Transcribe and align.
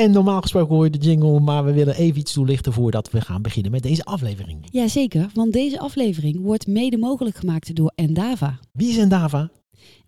En 0.00 0.10
normaal 0.10 0.40
gesproken 0.40 0.74
hoor 0.74 0.84
je 0.84 0.90
de 0.90 0.98
jingle, 0.98 1.40
maar 1.40 1.64
we 1.64 1.72
willen 1.72 1.94
even 1.94 2.20
iets 2.20 2.32
toelichten 2.32 2.72
voordat 2.72 3.10
we 3.10 3.20
gaan 3.20 3.42
beginnen 3.42 3.70
met 3.70 3.82
deze 3.82 4.04
aflevering. 4.04 4.58
Jazeker, 4.70 5.30
want 5.34 5.52
deze 5.52 5.78
aflevering 5.78 6.40
wordt 6.40 6.66
mede 6.66 6.98
mogelijk 6.98 7.36
gemaakt 7.36 7.74
door 7.74 7.92
Endava. 7.94 8.58
Wie 8.72 8.88
is 8.88 8.96
Endava? 8.96 9.50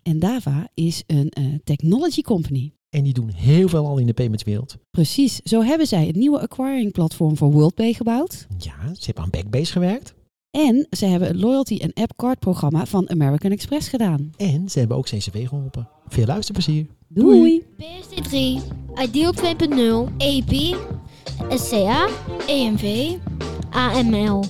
Endava 0.01 0.67
is 0.73 1.03
een 1.07 1.29
eh, 1.29 1.45
technology 1.63 2.21
company. 2.21 2.73
En 2.89 3.03
die 3.03 3.13
doen 3.13 3.29
heel 3.29 3.67
veel 3.67 3.87
al 3.87 3.97
in 3.97 4.05
de 4.05 4.13
paymentswereld. 4.13 4.77
Precies, 4.91 5.39
zo 5.43 5.61
hebben 5.61 5.87
zij 5.87 6.05
het 6.05 6.15
nieuwe 6.15 6.39
acquiring 6.39 6.91
platform 6.91 7.37
voor 7.37 7.51
WorldPay 7.51 7.93
gebouwd. 7.93 8.47
Ja, 8.57 8.93
ze 8.93 9.05
hebben 9.05 9.23
aan 9.23 9.29
Backbase 9.29 9.71
gewerkt. 9.71 10.13
En 10.53 10.87
ze 10.89 11.05
hebben 11.05 11.27
het 11.27 11.41
loyalty 11.41 11.77
en 11.77 11.93
app 11.93 12.13
card 12.15 12.39
programma 12.39 12.85
van 12.85 13.09
American 13.09 13.51
Express 13.51 13.87
gedaan. 13.89 14.31
En 14.37 14.69
ze 14.69 14.79
hebben 14.79 14.97
ook 14.97 15.05
CCW 15.05 15.37
geholpen. 15.47 15.87
Veel 16.07 16.25
luisterplezier. 16.25 16.85
Doei! 17.07 17.63
PSD3, 17.81 18.33
Ideal 19.01 19.33
2.0, 19.33 20.15
EP, 20.17 20.77
SCA, 21.49 22.07
EMV, 22.47 23.15
AML. 23.69 24.43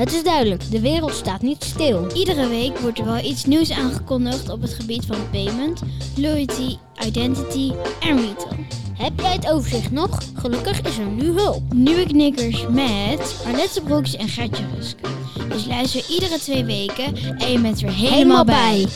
Het 0.00 0.12
is 0.12 0.22
duidelijk, 0.22 0.70
de 0.70 0.80
wereld 0.80 1.12
staat 1.12 1.42
niet 1.42 1.64
stil. 1.64 2.12
Iedere 2.12 2.48
week 2.48 2.78
wordt 2.78 2.98
er 2.98 3.04
wel 3.04 3.24
iets 3.24 3.44
nieuws 3.44 3.70
aangekondigd 3.70 4.48
op 4.48 4.60
het 4.62 4.72
gebied 4.72 5.06
van 5.06 5.30
payment, 5.30 5.82
loyalty, 6.16 6.76
identity 7.06 7.72
en 8.00 8.16
retail. 8.16 8.56
Heb 8.94 9.20
jij 9.20 9.32
het 9.32 9.50
overzicht 9.50 9.90
nog? 9.90 10.18
Gelukkig 10.34 10.80
is 10.80 10.98
er 10.98 11.06
nu 11.06 11.24
hulp. 11.24 11.72
Nieuwe 11.74 12.06
knikkers 12.06 12.66
met 12.68 13.42
Arlette 13.46 13.82
Broeks 13.82 14.16
en 14.16 14.28
Gertje 14.28 14.64
Rusk. 14.74 14.96
Dus 15.48 15.66
luister 15.66 16.10
iedere 16.10 16.38
twee 16.38 16.64
weken 16.64 17.16
en 17.38 17.52
je 17.52 17.60
bent 17.60 17.82
er 17.82 17.92
helemaal 17.92 18.44
bij. 18.44 18.86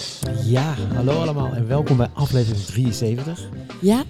Ja, 0.44 0.74
hallo 0.94 1.20
allemaal 1.20 1.52
en 1.52 1.66
welkom 1.66 1.96
bij 1.96 2.08
aflevering 2.14 2.64
73. 2.64 3.48
Ja, 3.80 4.02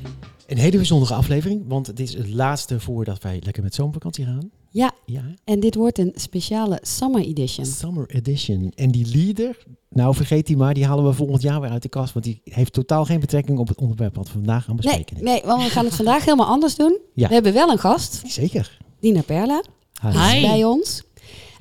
Een 0.47 0.59
hele 0.59 0.77
bijzondere 0.77 1.15
aflevering, 1.15 1.63
want 1.67 1.87
het 1.87 2.01
is 2.01 2.15
het 2.15 2.29
laatste 2.29 2.81
voordat 2.81 3.23
wij 3.23 3.41
lekker 3.45 3.63
met 3.63 3.75
zomervakantie 3.75 4.25
gaan. 4.25 4.51
Ja, 4.75 4.93
Ja, 5.07 5.23
en 5.45 5.61
dit 5.61 5.75
wordt 5.75 5.99
een 5.99 6.13
speciale 6.15 6.79
summer 6.83 7.21
edition. 7.25 7.67
Summer 7.67 8.11
Edition. 8.11 8.73
En 8.75 8.91
die 8.91 9.07
leader, 9.17 9.65
nou 9.89 10.15
vergeet 10.15 10.47
die 10.47 10.57
maar, 10.57 10.75
die 10.75 10.87
halen 10.87 11.05
we 11.05 11.13
volgend 11.13 11.43
jaar 11.43 11.61
weer 11.61 11.71
uit 11.71 11.83
de 11.83 11.89
kast. 11.89 12.13
Want 12.13 12.25
die 12.25 12.41
heeft 12.45 12.73
totaal 12.73 13.05
geen 13.05 13.21
betrekking 13.21 13.59
op 13.59 13.69
het 13.69 13.79
onderwerp 13.79 14.15
wat 14.15 14.27
we 14.27 14.33
vandaag 14.33 14.65
gaan 14.65 14.75
Nee, 14.77 14.85
bespreken. 14.85 15.25
nee, 15.25 15.43
want 15.45 15.63
we 15.63 15.69
gaan 15.69 15.85
het 15.85 15.95
vandaag 15.95 16.25
helemaal 16.25 16.47
anders 16.47 16.77
doen. 16.77 16.99
Ja. 17.15 17.29
We 17.29 17.35
hebben 17.35 17.53
wel 17.53 17.71
een 17.71 17.79
gast, 17.79 18.23
Zeker. 18.27 18.79
Dina 19.01 19.23
Perla, 19.23 19.63
Hi. 20.03 20.09
is 20.37 20.41
bij 20.41 20.65
ons. 20.65 21.03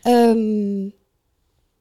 Ehm, 0.01 0.81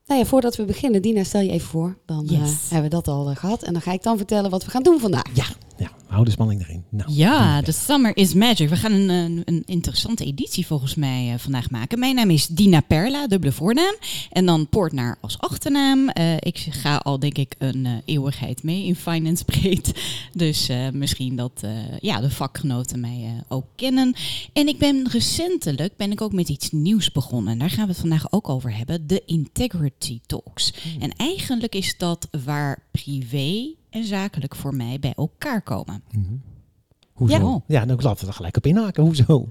nou 0.06 0.20
ja, 0.20 0.24
voordat 0.24 0.56
we 0.56 0.64
beginnen, 0.64 1.02
Dina, 1.02 1.24
stel 1.24 1.40
je 1.40 1.50
even 1.50 1.68
voor. 1.68 1.98
Dan 2.06 2.28
eh, 2.28 2.40
hebben 2.68 2.90
we 2.90 2.96
dat 2.96 3.08
al 3.08 3.30
eh, 3.30 3.36
gehad. 3.36 3.62
En 3.62 3.72
dan 3.72 3.82
ga 3.82 3.92
ik 3.92 4.02
dan 4.02 4.16
vertellen 4.16 4.50
wat 4.50 4.64
we 4.64 4.70
gaan 4.70 4.82
doen 4.82 5.00
vandaag. 5.00 5.34
Ja, 5.34 5.44
ja, 5.76 5.90
hou 6.12 6.24
de 6.24 6.30
spanning 6.30 6.60
erin. 6.60 6.84
Nou, 6.90 7.12
Ja, 7.12 7.62
de 7.62 7.72
Summer 7.72 8.16
is 8.16 8.34
Magic. 8.34 8.68
We 8.68 8.76
gaan 8.76 8.92
een, 8.92 9.08
een, 9.08 9.42
een 9.44 9.62
interessante 9.66 10.24
editie 10.24 10.66
volgens 10.66 10.94
mij 10.94 11.32
eh, 11.32 11.38
vandaag 11.38 11.70
maken. 11.70 11.98
Mijn 11.98 12.14
naam 12.14 12.30
is 12.30 12.46
Dina 12.46 12.80
Perla, 12.80 13.26
dubbele 13.26 13.52
voornaam. 13.52 13.94
En 14.30 14.46
dan 14.46 14.68
Poortnaar 14.68 15.18
als 15.20 15.38
achternaam. 15.38 16.08
Eh, 16.08 16.34
ik 16.38 16.66
ga 16.70 16.96
al 16.96 17.18
denk 17.18 17.38
ik 17.38 17.54
een 17.58 17.86
eh, 17.86 17.92
eeuwigheid 18.04 18.62
mee 18.62 18.84
in 18.84 18.96
finance 18.96 19.44
breed. 19.44 19.92
Dus 20.32 20.68
misschien 20.92 21.36
dat 21.36 21.64
ja, 22.00 22.20
de 22.20 22.30
vakgenoten 22.30 23.00
mij 23.00 23.42
ook 23.48 23.66
kennen. 23.76 24.14
En 24.52 24.68
ik 24.68 24.78
ben 24.78 25.08
recentelijk 25.10 25.96
ben 25.96 26.12
ik 26.12 26.20
ook 26.20 26.32
met 26.32 26.48
iets 26.48 26.70
nieuws 26.70 27.12
begonnen. 27.12 27.58
Daar 27.58 27.70
gaan 27.70 27.84
we 27.84 27.90
het 27.90 28.00
vandaag 28.00 28.32
ook 28.32 28.48
over 28.48 28.76
hebben. 28.76 29.06
De 29.06 29.22
Integrity 29.26 30.20
Talks. 30.26 30.74
En 31.00 31.12
eigenlijk 31.16 31.74
is 31.74 31.94
dat 31.98 32.28
waar 32.44 32.82
privé 32.90 33.74
en 33.92 34.04
zakelijk 34.04 34.56
voor 34.56 34.74
mij 34.74 34.98
bij 34.98 35.12
elkaar 35.16 35.62
komen. 35.62 36.02
Mhm. 36.10 36.34
Hoezo? 37.12 37.62
Ja. 37.66 37.80
Ja, 37.80 37.86
dan 37.86 37.98
laten 38.02 38.20
we 38.20 38.26
er 38.26 38.36
gelijk 38.36 38.56
op 38.56 38.66
inhaken. 38.66 39.02
Hoezo? 39.02 39.48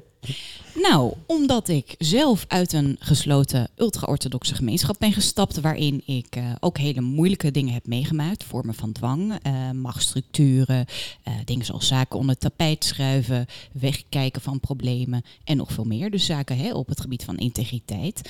Nou, 0.74 1.14
omdat 1.26 1.68
ik 1.68 1.96
zelf 1.98 2.46
uit 2.48 2.74
een 2.74 2.96
gesloten 3.00 3.70
ultra-orthodoxe 3.76 4.56
gemeenschap 4.56 4.96
ben 5.00 5.14
gestapt, 5.14 5.60
waarin 5.60 6.02
ik 6.06 6.36
eh, 6.36 6.44
ook 6.60 6.78
hele 6.78 7.02
moeilijke 7.02 7.52
dingen 7.52 7.74
heb 7.74 7.88
meegemaakt, 7.88 8.44
vormen 8.44 8.74
van 8.74 8.92
dwang, 8.92 9.40
eh, 9.42 9.72
machtsstructuren, 9.72 10.86
eh, 11.24 11.34
dingen 11.46 11.66
zoals 11.66 11.88
zaken 11.88 12.20
onder 12.20 12.32
het 12.32 12.44
tapijt 12.44 12.84
schuiven, 12.84 13.46
wegkijken 13.72 14.42
van 14.42 14.60
problemen 14.60 15.24
en 15.44 15.58
nog 15.58 15.72
veel 15.72 15.84
meer. 15.84 16.12
Dus 16.12 16.26
zaken 16.26 16.58
hè, 16.58 16.74
op 16.74 16.88
het 16.88 17.02
gebied 17.02 17.24
van 17.24 17.38
integriteit, 17.38 18.30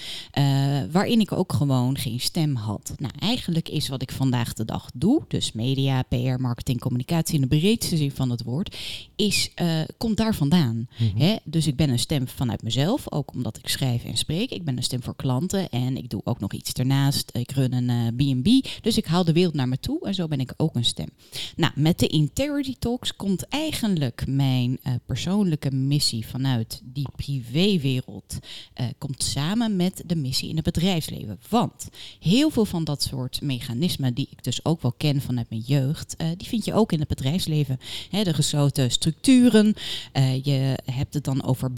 waarin 0.92 1.20
ik 1.20 1.32
ook 1.32 1.54
gewoon 1.54 1.98
geen 1.98 2.20
stem 2.20 2.56
had. 2.56 2.94
Nou, 2.98 3.14
eigenlijk 3.20 3.70
is 3.70 3.88
wat 3.88 4.02
ik 4.02 4.12
vandaag 4.12 4.54
de 4.54 4.66
dag 4.66 4.90
doe, 4.94 5.22
dus 5.28 5.52
media, 5.52 6.02
PR, 6.02 6.40
marketing, 6.40 6.80
communicatie 6.80 7.36
in 7.36 7.42
de 7.42 7.48
breedste 7.48 7.98
zin 7.98 8.12
van 8.12 8.30
het 8.30 8.44
woord, 8.44 8.78
is, 9.16 9.52
komt 9.98 10.18
daar 10.18 10.36
vandaan. 10.36 10.88
Hè? 11.16 11.36
Dus 11.44 11.68
ik 11.68 11.76
ben 11.76 11.90
een 11.90 12.00
stem 12.00 12.28
vanuit 12.32 12.64
mezelf, 12.64 13.12
ook 13.12 13.34
omdat 13.34 13.58
ik 13.58 13.68
schrijf 13.68 14.04
en 14.04 14.18
spreek. 14.18 14.52
Ik 14.52 14.64
ben 14.64 14.78
een 14.78 14.84
stem 14.84 15.04
voor 15.04 15.16
klanten 15.16 15.70
en 15.70 15.98
ik 15.98 16.10
doe 16.10 16.22
ook 16.24 16.40
nog 16.40 16.54
iets 16.54 16.74
ernaast. 16.74 17.30
Ik 17.34 17.52
run 17.52 17.74
een 17.74 17.90
eh, 17.90 18.36
B&B, 18.36 18.68
dus 18.82 18.98
ik 18.98 19.06
haal 19.06 19.24
de 19.24 19.34
wereld 19.34 19.54
naar 19.54 19.68
me 19.68 19.80
toe 19.80 20.06
en 20.06 20.14
zo 20.14 20.28
ben 20.28 20.40
ik 20.40 20.54
ook 20.58 20.76
een 20.76 20.86
stem. 20.86 21.10
Nou, 21.56 21.74
met 21.76 22.00
de 22.00 22.08
Integrity 22.08 22.76
Talks 22.80 23.16
komt 23.16 23.48
eigenlijk 23.48 24.24
mijn 24.28 24.78
eh, 24.84 24.94
persoonlijke 25.06 25.72
missie 25.72 26.28
vanuit 26.28 26.82
die 26.84 27.08
privéwereld 27.16 28.40
eh, 28.74 28.86
komt 28.98 29.24
samen 29.24 29.76
met 29.76 30.04
de 30.06 30.16
missie 30.16 30.50
in 30.50 30.56
het 30.56 30.66
bedrijfsleven. 30.66 31.40
Want 31.50 31.90
heel 32.20 32.50
veel 32.50 32.66
van 32.66 32.84
dat 32.84 33.04
soort 33.04 33.42
mechanismen 33.42 34.14
die 34.14 34.28
ik 34.32 34.44
dus 34.44 34.66
ook 34.66 34.82
wel 34.82 34.94
ken 34.98 35.22
vanuit 35.22 35.50
mijn 35.50 35.62
jeugd, 35.62 36.16
eh, 36.16 36.28
die 36.38 36.48
vind 36.48 36.66
je 36.66 36.74
ook 36.74 36.92
in 36.92 37.00
het 37.00 37.08
bedrijfsleven. 37.08 37.80
De 38.10 38.34
gesloten 38.34 38.92
structuren, 38.92 39.74
eh, 40.12 40.44
je 40.44 40.78
hebt 40.86 41.14
het 41.14 41.24
dan 41.24 41.44
over 41.44 41.74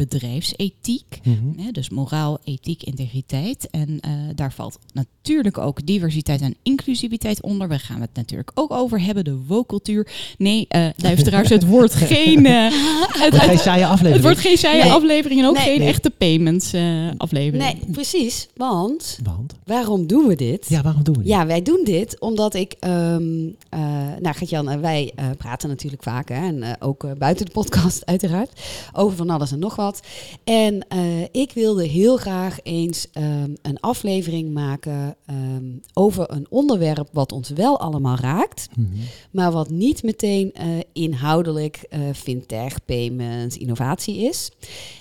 bedrijfsethiek. 0.51 1.19
Mhm. 1.23 1.61
Hè, 1.65 1.71
dus 1.71 1.89
moraal, 1.89 2.39
ethiek, 2.43 2.83
integriteit. 2.83 3.67
En 3.71 3.99
eh, 4.01 4.11
daar 4.35 4.53
valt 4.53 4.79
natuurlijk 4.93 5.57
ook 5.57 5.85
diversiteit 5.85 6.41
en 6.41 6.55
inclusiviteit 6.63 7.41
onder. 7.41 7.67
We 7.67 7.79
gaan 7.79 8.01
het 8.01 8.09
natuurlijk 8.13 8.51
ook 8.53 8.71
over 8.71 9.01
hebben, 9.01 9.23
de 9.23 9.37
woke-cultuur. 9.47 10.07
Nee, 10.37 10.65
eh 10.69 10.87
luisteraars, 10.97 11.49
het 11.49 11.65
wordt 11.65 11.93
geen, 12.13 12.45
eh, 12.45 12.71
het, 13.07 13.29
Wordt 13.31 13.37
geen 13.45 13.57
saaie 13.59 13.85
aflevering. 13.85 14.13
het 14.15 14.23
wordt 14.23 14.39
geen 14.39 14.57
saaie 14.57 14.83
Nee. 14.83 14.91
aflevering 14.91 15.41
en 15.41 15.47
ook 15.47 15.55
Nee. 15.55 15.63
geen 15.63 15.79
Nee. 15.79 15.87
echte 15.87 16.09
payments 16.09 16.73
eh, 16.73 17.07
aflevering. 17.17 17.63
Nee, 17.63 17.91
precies. 17.91 18.47
Want 18.55 19.19
Want? 19.23 19.53
waarom 19.65 20.07
doen 20.07 20.27
we 20.27 20.35
dit? 20.35 20.65
Ja, 20.69 20.81
waarom 20.81 21.03
doen 21.03 21.13
we 21.15 21.19
dit? 21.21 21.29
Ja, 21.31 21.45
wij 21.45 21.61
doen 21.61 21.81
dit 21.83 22.19
omdat 22.19 22.53
ik, 22.53 22.75
ehm 22.79 23.47
eh 23.69 23.79
nou 24.19 24.35
Gert-Jan, 24.35 24.69
en 24.69 24.81
wij 24.81 25.11
eh, 25.15 25.25
praten 25.37 25.69
natuurlijk 25.69 26.03
vaak, 26.03 26.29
hè, 26.29 26.35
en 26.47 26.63
eh, 26.63 26.71
ook 26.79 27.17
buiten 27.17 27.45
de 27.45 27.51
podcast 27.51 28.05
uiteraard, 28.05 28.61
over 28.93 29.17
van 29.17 29.29
alles 29.29 29.51
en 29.51 29.59
nog 29.59 29.75
wat. 29.75 29.99
En 30.43 30.87
eh, 30.87 31.21
ik 31.31 31.51
wilde 31.53 31.87
heel 31.87 32.17
graag 32.17 32.59
eens 32.63 33.07
ehm, 33.11 33.53
een 33.61 33.79
aflevering 33.79 34.53
maken 34.53 35.15
ehm, 35.25 35.65
over 35.93 36.31
een 36.31 36.45
onderwerp 36.49 37.09
wat 37.11 37.31
ons 37.31 37.49
wel 37.49 37.79
allemaal 37.79 38.15
raakt, 38.17 38.67
Mhm. 38.75 38.87
maar 39.31 39.51
wat 39.51 39.69
niet 39.69 40.03
meteen 40.03 40.53
eh, 40.53 40.67
inhoudelijk 40.93 41.85
eh, 41.89 41.99
fintech, 42.15 42.85
payments, 42.85 43.57
innovatie 43.57 44.17
is. 44.17 44.51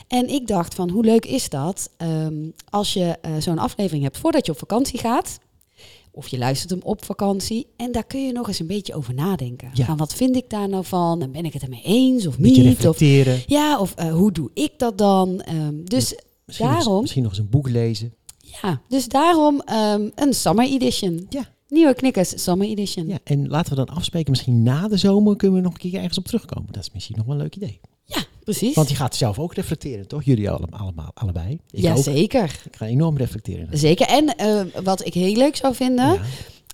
En 0.09 0.29
ik 0.29 0.47
dacht 0.47 0.75
van, 0.75 0.91
hoe 0.91 1.05
leuk 1.05 1.27
is 1.27 1.49
dat 1.49 1.91
ehm, 1.97 2.49
als 2.71 2.93
je 2.93 3.17
zo'n 3.39 3.59
aflevering 3.59 4.03
hebt 4.05 4.19
voordat 4.19 4.47
je 4.47 4.53
op 4.53 4.59
vakantie 4.59 4.99
gaat. 4.99 5.39
Of 6.15 6.29
je 6.29 6.39
luistert 6.39 6.71
hem 6.71 6.81
op 6.83 7.05
vakantie. 7.05 7.67
En 7.77 7.93
daar 7.93 8.05
kun 8.05 8.27
je 8.27 8.33
nog 8.33 8.49
eens 8.49 8.59
een 8.59 8.67
beetje 8.67 8.95
over 8.95 9.15
nadenken. 9.15 9.71
Ja. 9.75 9.85
Van 9.85 9.97
wat 9.97 10.15
vind 10.15 10.37
ik 10.37 10.51
daar 10.51 10.69
nou 10.69 10.85
van? 10.85 11.23
En 11.23 11.33
ben 11.33 11.45
ik 11.45 11.53
het 11.53 11.63
ermee 11.63 11.83
eens 11.83 12.27
of 12.27 12.39
beetje 12.39 12.63
niet? 12.63 12.73
Of, 12.73 12.77
reflecteren. 12.79 13.43
ja, 13.47 13.79
of 13.81 13.95
eh, 13.95 14.13
hoe 14.13 14.33
doe 14.33 14.51
ik 14.55 14.73
dat 14.77 14.99
dan? 14.99 15.41
Ehm, 15.41 15.75
dus, 15.85 16.15
Misschien, 16.45 16.67
nog, 16.67 16.75
eens- 16.77 16.85
daarom- 16.85 17.01
misschien 17.01 17.23
nog 17.23 17.31
eens 17.33 17.41
een 17.41 17.49
boek 17.51 17.69
lezen. 17.69 18.15
ja, 18.63 18.81
dus 18.89 19.09
daarom 19.09 19.61
ehm, 19.61 20.09
een 20.15 20.35
Summer 20.35 20.65
Edition. 20.67 21.27
Ja. 21.29 21.51
Nieuwe 21.69 21.95
Knikkers 21.95 22.43
Summer 22.43 22.67
Edition. 22.69 23.07
Ja, 23.07 23.19
en 23.25 23.49
laten 23.49 23.71
we 23.77 23.85
dan 23.85 23.95
afspreken, 23.97 24.31
misschien 24.31 24.63
na 24.63 24.89
de 24.89 24.97
zomer 24.97 25.37
kunnen 25.37 25.57
we 25.59 25.63
nog 25.65 25.73
een 25.73 25.79
keer 25.91 25.95
ergens 26.01 26.19
op 26.19 26.25
terugkomen. 26.25 26.73
Dat 26.73 26.83
is 26.83 26.91
misschien 26.93 27.17
nog 27.17 27.27
wel 27.27 27.35
een 27.35 27.41
leuk 27.41 27.57
idee. 27.57 27.81
Precies. 28.45 28.75
Want 28.75 28.89
je 28.89 28.95
gaat 28.95 29.17
zelf 29.17 29.39
ook 29.39 29.55
reflecteren, 29.55 30.09
toch? 30.09 30.23
Jullie 30.23 30.51
allemaal, 30.51 30.81
allemaal 30.81 31.11
allebei. 31.15 31.51
Ik 31.71 31.83
ja, 31.83 31.95
ook. 31.95 32.03
zeker. 32.03 32.61
Ik 32.71 32.77
ga 32.77 32.87
enorm 32.87 33.17
reflecteren. 33.17 33.79
Zeker. 33.79 34.07
En 34.07 34.37
eh, 34.37 34.61
wat 34.85 35.07
ik 35.07 35.15
heel 35.15 35.37
leuk 35.37 35.57
zou 35.57 35.75
vinden, 35.75 36.13
Ja. 36.13 36.21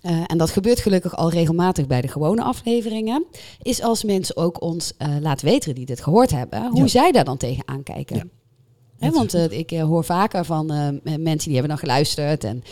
eh, 0.02 0.22
en 0.26 0.38
dat 0.38 0.50
gebeurt 0.50 0.80
gelukkig 0.80 1.16
al 1.16 1.30
regelmatig 1.30 1.86
bij 1.86 2.00
de 2.00 2.08
gewone 2.08 2.42
afleveringen, 2.42 3.24
is 3.62 3.82
als 3.82 4.04
mensen 4.04 4.36
ook 4.36 4.62
ons 4.62 4.92
eh 4.96 5.08
laten 5.20 5.46
weten 5.46 5.74
die 5.74 5.86
dit 5.86 6.00
gehoord 6.00 6.30
hebben, 6.30 6.66
hoe 6.70 6.80
Ja. 6.80 6.86
zij 6.86 7.12
daar 7.12 7.24
dan 7.24 7.36
tegen 7.36 7.62
aankijken. 7.68 8.16
Ja. 8.16 8.24
Want 8.98 9.34
eh, 9.34 9.58
ik 9.58 9.72
eh, 9.72 9.82
hoor 9.82 10.04
vaker 10.04 10.44
van 10.44 10.70
eh, 10.70 10.88
mensen 11.16 11.48
die 11.48 11.52
hebben 11.52 11.68
dan 11.68 11.78
geluisterd 11.78 12.44
en 12.44 12.62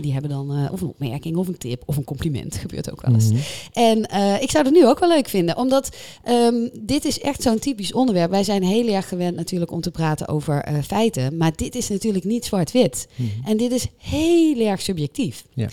die 0.00 0.12
hebben 0.12 0.30
dan 0.30 0.68
of 0.72 0.80
een 0.80 0.88
opmerking 0.88 1.36
of 1.36 1.48
een 1.48 1.58
tip 1.58 1.82
of 1.86 1.96
een 1.96 2.04
compliment, 2.04 2.56
gebeurt 2.66 2.90
ook 2.90 3.02
wel 3.02 3.14
eens. 3.14 3.30
Mhm. 3.30 3.40
En 3.72 3.98
ik 4.42 4.50
zou 4.50 4.64
het 4.64 4.74
nu 4.74 4.86
ook 4.86 4.98
wel 4.98 5.08
leuk 5.08 5.28
vinden, 5.28 5.56
omdat 5.56 5.96
ehm, 6.22 6.68
dit 6.80 7.04
is 7.04 7.20
echt 7.20 7.42
zo'n 7.42 7.58
typisch 7.58 7.92
onderwerp. 7.92 8.30
Wij 8.30 8.44
zijn 8.44 8.62
heel 8.62 8.88
erg 8.88 9.08
gewend 9.08 9.36
natuurlijk 9.36 9.70
om 9.70 9.80
te 9.80 9.90
praten 9.90 10.28
over 10.28 10.82
feiten, 10.84 11.36
maar 11.36 11.52
dit 11.56 11.74
is 11.74 11.88
natuurlijk 11.88 12.24
niet 12.24 12.44
zwart-wit. 12.44 13.08
Mhm. 13.14 13.28
En 13.44 13.56
dit 13.56 13.72
is 13.72 13.86
heel 13.96 14.58
erg 14.58 14.80
subjectief. 14.80 15.44
Ja. 15.54 15.68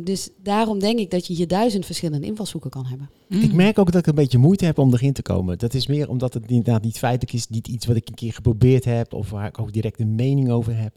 Dus 0.00 0.28
daarom 0.42 0.78
denk 0.78 0.98
ik 0.98 1.10
dat 1.10 1.26
je 1.26 1.34
hier 1.34 1.48
duizend 1.48 1.86
verschillende 1.86 2.26
invalshoeken 2.26 2.70
kan 2.70 2.86
hebben. 2.86 3.10
Mm. 3.28 3.40
Ik 3.40 3.52
merk 3.52 3.78
ook 3.78 3.92
dat 3.92 4.00
ik 4.00 4.06
een 4.06 4.14
beetje 4.14 4.38
moeite 4.38 4.64
heb 4.64 4.78
om 4.78 4.92
erin 4.92 5.12
te 5.12 5.22
komen. 5.22 5.58
Dat 5.58 5.74
is 5.74 5.86
meer 5.86 6.08
omdat 6.08 6.34
het 6.34 6.46
inderdaad 6.50 6.82
niet 6.82 6.98
feitelijk 6.98 7.32
is, 7.32 7.48
niet 7.48 7.68
iets 7.68 7.86
wat 7.86 7.96
ik 7.96 8.08
een 8.08 8.14
keer 8.14 8.32
geprobeerd 8.32 8.84
heb 8.84 9.12
of 9.12 9.30
waar 9.30 9.46
ik 9.46 9.58
ook 9.58 9.72
direct 9.72 10.00
een 10.00 10.14
mening 10.14 10.50
over 10.50 10.76
heb. 10.76 10.94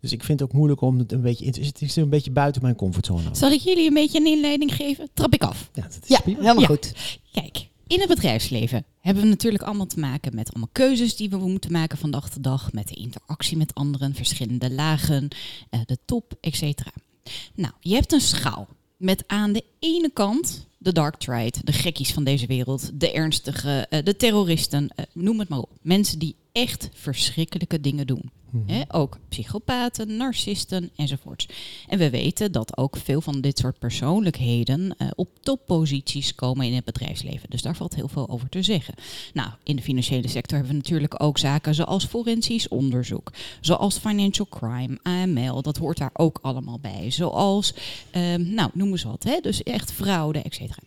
Dus 0.00 0.12
ik 0.12 0.24
vind 0.24 0.40
het 0.40 0.48
ook 0.48 0.54
moeilijk 0.54 0.80
om 0.80 0.98
het 0.98 1.12
een 1.12 1.20
beetje 1.20 1.44
in 1.44 1.52
te 1.52 1.60
Het 1.60 1.80
is 1.82 1.96
een 1.96 2.08
beetje 2.08 2.30
buiten 2.30 2.62
mijn 2.62 2.76
comfortzone. 2.76 3.28
Zal 3.32 3.50
ik 3.50 3.60
jullie 3.60 3.86
een 3.88 3.94
beetje 3.94 4.18
een 4.20 4.26
inleiding 4.26 4.74
geven? 4.74 5.08
Trap 5.14 5.34
ik 5.34 5.42
af. 5.42 5.70
Ja, 5.72 5.82
dat 5.82 5.98
is 6.02 6.08
Ja, 6.08 6.20
helemaal 6.24 6.60
Ja. 6.60 6.66
goed. 6.66 7.18
Kijk, 7.32 7.68
in 7.86 8.00
het 8.00 8.08
bedrijfsleven 8.08 8.84
hebben 9.00 9.22
we 9.22 9.28
natuurlijk 9.28 9.62
allemaal 9.62 9.86
te 9.86 10.00
maken 10.00 10.34
met 10.34 10.48
allemaal 10.50 10.68
keuzes 10.72 11.16
die 11.16 11.30
we 11.30 11.36
moeten 11.36 11.72
maken 11.72 11.98
van 11.98 12.10
dag 12.10 12.30
tot 12.30 12.42
dag. 12.42 12.72
Met 12.72 12.88
de 12.88 12.94
interactie 12.94 13.56
met 13.56 13.74
anderen, 13.74 14.14
verschillende 14.14 14.70
lagen, 14.72 15.28
eh, 15.70 15.80
de 15.86 15.98
top, 16.04 16.34
etc. 16.40 16.62
Nou, 17.54 17.72
je 17.80 17.94
hebt 17.94 18.12
een 18.12 18.20
schaal 18.20 18.68
met 19.04 19.24
aan 19.26 19.52
de 19.52 19.64
ene 19.78 20.10
kant 20.12 20.66
de 20.78 20.92
dark 20.92 21.16
trade, 21.16 21.52
de 21.64 21.72
gekkies 21.72 22.12
van 22.12 22.24
deze 22.24 22.46
wereld, 22.46 22.90
de 23.00 23.12
ernstige, 23.12 23.86
eh, 23.90 24.04
de 24.04 24.16
terroristen, 24.16 24.88
eh, 24.94 25.04
noem 25.12 25.38
het 25.38 25.48
maar 25.48 25.58
op. 25.58 25.70
Mensen 25.82 26.18
die 26.18 26.34
echt 26.52 26.88
verschrikkelijke 26.92 27.80
dingen 27.80 28.06
doen. 28.06 28.30
Mhm. 28.54 28.82
Ook 28.88 29.18
psychopaten, 29.28 30.16
narcisten 30.16 30.90
enzovoorts. 30.96 31.48
En 31.88 31.98
we 31.98 32.10
weten 32.10 32.52
dat 32.52 32.76
ook 32.76 32.96
veel 32.96 33.20
van 33.20 33.40
dit 33.40 33.58
soort 33.58 33.78
persoonlijkheden 33.78 34.94
eh, 34.98 35.08
op 35.14 35.28
topposities 35.40 36.34
komen 36.34 36.66
in 36.66 36.74
het 36.74 36.84
bedrijfsleven. 36.84 37.50
Dus 37.50 37.62
daar 37.62 37.76
valt 37.76 37.94
heel 37.94 38.08
veel 38.08 38.28
over 38.28 38.48
te 38.48 38.62
zeggen. 38.62 38.94
Nou, 39.32 39.50
in 39.62 39.76
de 39.76 39.82
financiële 39.82 40.28
sector 40.28 40.56
hebben 40.56 40.76
we 40.76 40.82
natuurlijk 40.82 41.22
ook 41.22 41.38
zaken 41.38 41.74
zoals 41.74 42.04
forensisch 42.04 42.68
onderzoek, 42.68 43.32
zoals 43.60 43.98
financial 43.98 44.46
crime, 44.50 44.98
AML, 45.02 45.62
dat 45.62 45.76
hoort 45.76 45.98
daar 45.98 46.10
ook 46.12 46.38
allemaal 46.42 46.78
bij. 46.80 47.10
Zoals, 47.10 47.74
ehm, 48.10 48.54
nou, 48.54 48.70
noem 48.72 48.90
eens 48.90 49.02
wat, 49.02 49.22
hè? 49.22 49.40
dus 49.40 49.62
echt 49.62 49.92
fraude, 49.92 50.38
et 50.38 50.54
cetera. 50.54 50.82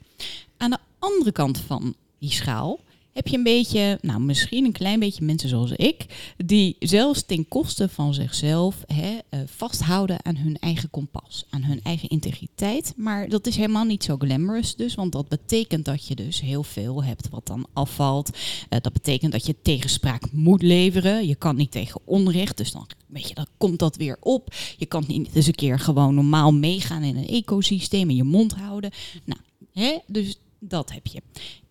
Aan 0.57 0.69
de 0.69 0.79
andere 0.99 1.31
kant 1.31 1.57
van 1.59 1.95
die 2.19 2.31
schaal 2.31 2.79
heb 3.17 3.27
je 3.27 3.37
een 3.37 3.43
beetje, 3.43 3.99
nou 4.01 4.19
misschien 4.19 4.65
een 4.65 4.71
klein 4.71 4.99
beetje 4.99 5.25
mensen 5.25 5.49
zoals 5.49 5.71
ik, 5.71 6.05
die 6.45 6.75
zelfs 6.79 7.25
ten 7.25 7.47
koste 7.47 7.89
van 7.89 8.13
zichzelf 8.13 8.83
hè, 8.85 9.17
eh, 9.29 9.39
vasthouden 9.45 10.25
aan 10.25 10.35
hun 10.35 10.57
eigen 10.59 10.89
kompas, 10.89 11.45
aan 11.49 11.63
hun 11.63 11.79
eigen 11.83 12.09
integriteit. 12.09 12.93
Maar 12.95 13.29
dat 13.29 13.47
is 13.47 13.55
helemaal 13.55 13.83
niet 13.83 14.03
zo 14.03 14.17
glamorous 14.17 14.75
dus, 14.75 14.95
want 14.95 15.11
dat 15.11 15.27
betekent 15.27 15.85
dat 15.85 16.07
je 16.07 16.15
dus 16.15 16.41
heel 16.41 16.63
veel 16.63 17.03
hebt 17.03 17.29
wat 17.29 17.47
dan 17.47 17.67
afvalt. 17.73 18.37
Eh, 18.69 18.79
dat 18.81 18.93
betekent 18.93 19.31
dat 19.31 19.45
je 19.45 19.55
tegenspraak 19.61 20.31
moet 20.31 20.61
leveren. 20.61 21.27
Je 21.27 21.35
kan 21.35 21.55
niet 21.55 21.71
tegen 21.71 22.01
onrecht, 22.05 22.57
dus 22.57 22.71
dan, 22.71 22.87
weet 23.07 23.27
je, 23.27 23.35
dan 23.35 23.47
komt 23.57 23.79
dat 23.79 23.95
weer 23.95 24.17
op. 24.19 24.53
Je 24.77 24.85
kan 24.85 25.03
niet 25.07 25.29
eens 25.33 25.47
een 25.47 25.55
keer 25.55 25.79
gewoon 25.79 26.15
normaal 26.15 26.51
meegaan 26.51 27.03
in 27.03 27.17
een 27.17 27.27
ecosysteem 27.27 28.09
en 28.09 28.15
je 28.15 28.23
mond 28.23 28.53
houden. 28.53 28.91
Nou, 29.25 29.39
hè, 29.73 29.97
dus 30.07 30.39
dat 30.59 30.91
heb 30.91 31.07
je 31.07 31.21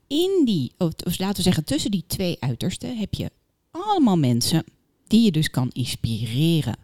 in 0.07 0.43
die, 0.45 0.73
of 0.79 1.19
laten 1.19 1.37
we 1.37 1.43
zeggen 1.43 1.65
tussen 1.65 1.91
die 1.91 2.05
twee 2.07 2.37
uitersten, 2.41 2.99
heb 2.99 3.15
je 3.15 3.31
allemaal 3.71 4.19
mensen 4.19 4.65
die 5.07 5.23
je 5.23 5.31
dus 5.31 5.51
kan 5.51 5.71
inspireren. 5.73 6.77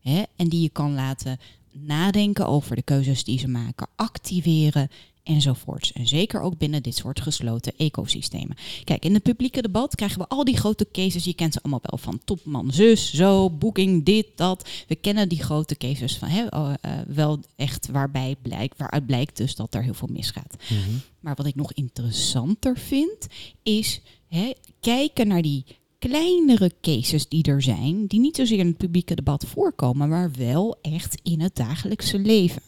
Hè? 0.00 0.22
En 0.36 0.48
die 0.48 0.60
je 0.60 0.68
kan 0.68 0.94
laten 0.94 1.38
nadenken 1.72 2.46
over 2.46 2.76
de 2.76 2.82
keuzes 2.82 3.24
die 3.24 3.38
ze 3.38 3.48
maken, 3.48 3.88
activeren 3.96 4.88
enzovoorts. 5.28 5.92
En 5.92 6.06
zeker 6.06 6.40
ook 6.40 6.58
binnen 6.58 6.82
dit 6.82 6.96
soort 6.96 7.20
gesloten 7.20 7.72
ecosystemen. 7.76 8.56
Kijk, 8.84 9.04
in 9.04 9.14
het 9.14 9.22
publieke 9.22 9.62
debat 9.62 9.94
krijgen 9.94 10.18
we 10.18 10.28
al 10.28 10.44
die 10.44 10.56
grote 10.56 10.86
cases. 10.92 11.24
Je 11.24 11.34
kent 11.34 11.52
ze 11.52 11.62
allemaal 11.62 11.80
wel 11.82 11.98
van 11.98 12.20
topman 12.24 12.72
zus, 12.72 13.14
zo, 13.14 13.50
boeking, 13.50 14.04
dit, 14.04 14.26
dat. 14.34 14.68
We 14.86 14.96
kennen 14.96 15.28
die 15.28 15.42
grote 15.42 15.76
cases 15.76 16.16
van 16.16 16.28
hè, 16.28 16.46
oh, 16.46 16.74
eh, 16.80 16.92
wel 17.06 17.38
echt 17.56 17.88
waarbij 17.92 18.36
blijkt, 18.42 18.78
waaruit 18.78 19.06
blijkt 19.06 19.36
dus 19.36 19.54
dat 19.54 19.74
er 19.74 19.82
heel 19.82 19.94
veel 19.94 20.08
misgaat. 20.12 20.56
Mhm. 20.68 20.96
Maar 21.20 21.34
wat 21.34 21.46
ik 21.46 21.54
nog 21.54 21.72
interessanter 21.72 22.78
vind, 22.78 23.26
is 23.62 24.00
hè, 24.28 24.52
kijken 24.80 25.28
naar 25.28 25.42
die 25.42 25.64
kleinere 25.98 26.72
cases 26.80 27.28
die 27.28 27.42
er 27.42 27.62
zijn, 27.62 28.06
die 28.06 28.20
niet 28.20 28.36
zozeer 28.36 28.58
in 28.58 28.66
het 28.66 28.76
publieke 28.76 29.14
debat 29.14 29.44
voorkomen, 29.46 30.08
maar 30.08 30.30
wel 30.32 30.78
echt 30.82 31.20
in 31.22 31.40
het 31.40 31.56
dagelijkse 31.56 32.18
leven. 32.18 32.62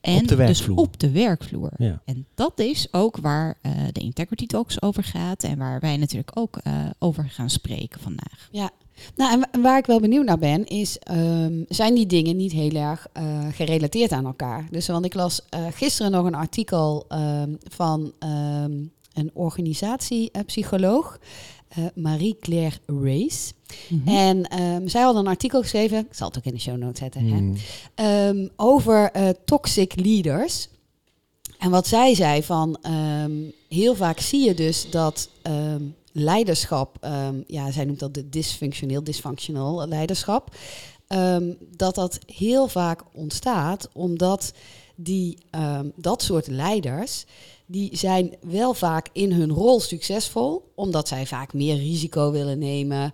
En 0.00 0.20
Op 0.20 0.28
de 0.28 0.34
werkvloer. 0.36 0.76
Dus 0.76 0.84
op 0.84 1.00
de 1.00 1.10
werkvloer. 1.10 1.70
Ja. 1.76 2.02
En 2.04 2.26
dat 2.34 2.58
is 2.58 2.88
ook 2.90 3.16
waar 3.16 3.58
eh, 3.62 3.72
de 3.92 4.00
Integrity 4.00 4.46
Talks 4.46 4.82
over 4.82 5.04
gaat 5.04 5.42
en 5.42 5.58
waar 5.58 5.80
wij 5.80 5.96
natuurlijk 5.96 6.30
ook 6.38 6.56
eh, 6.56 6.72
over 6.98 7.24
gaan 7.30 7.50
spreken 7.50 8.00
vandaag. 8.00 8.48
Ja, 8.52 8.70
nou, 9.16 9.32
en 9.32 9.40
wa- 9.40 9.60
waar 9.62 9.78
ik 9.78 9.86
wel 9.86 10.00
benieuwd 10.00 10.24
naar 10.24 10.38
ben, 10.38 10.66
is 10.66 10.98
ehm, 10.98 11.62
zijn 11.68 11.94
die 11.94 12.06
dingen 12.06 12.36
niet 12.36 12.52
heel 12.52 12.74
erg 12.74 13.06
eh, 13.12 13.46
gerelateerd 13.52 14.12
aan 14.12 14.26
elkaar? 14.26 14.66
Dus 14.70 14.86
want 14.86 15.04
ik 15.04 15.14
las 15.14 15.42
eh, 15.48 15.66
gisteren 15.70 16.12
nog 16.12 16.26
een 16.26 16.34
artikel 16.34 17.04
ehm, 17.08 17.54
van 17.68 18.12
ehm, 18.18 18.72
een 19.14 19.30
organisatiepsycholoog, 19.34 21.18
eh 21.70 21.84
Marie-Claire 21.94 22.76
Race. 22.86 23.52
En 24.04 24.48
ehm, 24.48 24.88
zij 24.88 25.02
had 25.02 25.14
een 25.14 25.26
artikel 25.26 25.60
geschreven, 25.60 25.98
ik 25.98 26.14
zal 26.14 26.28
het 26.28 26.38
ook 26.38 26.44
in 26.44 26.54
de 26.54 26.60
show 26.60 26.76
notes 26.76 26.98
zetten, 26.98 27.24
hè? 27.24 27.40
Mhm. 27.40 27.56
Ehm, 27.94 28.48
over 28.56 29.10
eh, 29.10 29.28
toxic 29.44 29.92
leaders. 29.96 30.68
En 31.58 31.70
wat 31.70 31.86
zij 31.86 32.14
zei 32.14 32.42
van 32.42 32.78
ehm, 32.82 33.32
heel 33.68 33.94
vaak 33.94 34.20
zie 34.20 34.44
je 34.44 34.54
dus 34.54 34.90
dat 34.90 35.28
leiderschap, 36.12 37.06
ja, 37.46 37.70
zij 37.70 37.84
noemt 37.84 37.98
dat 37.98 38.14
de 38.14 38.28
dysfunctioneel, 38.28 39.04
dysfunctional 39.04 39.88
leiderschap, 39.88 40.56
ehm, 41.10 41.52
dat 41.76 41.94
dat 41.94 42.18
heel 42.26 42.68
vaak 42.68 43.02
ontstaat 43.12 43.88
omdat 43.92 44.52
die, 44.96 45.38
ehm, 45.50 45.88
dat 45.96 46.22
soort 46.22 46.46
leiders, 46.46 47.24
die 47.66 47.96
zijn 47.96 48.34
wel 48.40 48.74
vaak 48.74 49.08
in 49.12 49.32
hun 49.32 49.50
rol 49.50 49.80
succesvol, 49.80 50.72
omdat 50.74 51.08
zij 51.08 51.26
vaak 51.26 51.52
meer 51.52 51.76
risico 51.76 52.30
willen 52.30 52.58
nemen, 52.58 53.12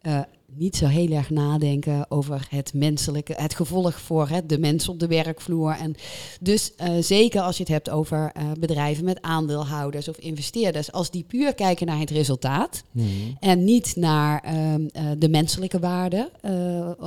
eh, 0.00 0.20
niet 0.54 0.76
zo 0.76 0.86
heel 0.86 1.10
erg 1.10 1.30
nadenken 1.30 2.10
over 2.10 2.46
het 2.50 2.74
menselijke, 2.74 3.34
het 3.36 3.54
gevolg 3.54 4.00
voor 4.00 4.28
hè, 4.28 4.46
de 4.46 4.58
mens 4.58 4.88
op 4.88 5.00
de 5.00 5.06
werkvloer. 5.06 5.76
En 5.80 5.94
dus 6.40 6.74
eh, 6.74 6.90
zeker 7.00 7.40
als 7.40 7.56
je 7.56 7.62
het 7.62 7.72
hebt 7.72 7.90
over 7.90 8.30
eh, 8.32 8.44
bedrijven 8.58 9.04
met 9.04 9.22
aandeelhouders 9.22 10.08
of 10.08 10.16
investeerders, 10.16 10.92
als 10.92 11.10
die 11.10 11.24
puur 11.28 11.54
kijken 11.54 11.86
naar 11.86 11.98
het 11.98 12.10
resultaat 12.10 12.84
Mhm. 12.90 13.06
en 13.40 13.64
niet 13.64 13.96
naar 13.96 14.40
ehm, 14.42 14.86
eh, 14.92 15.04
de 15.18 15.28
menselijke 15.28 15.78
waarde 15.78 16.30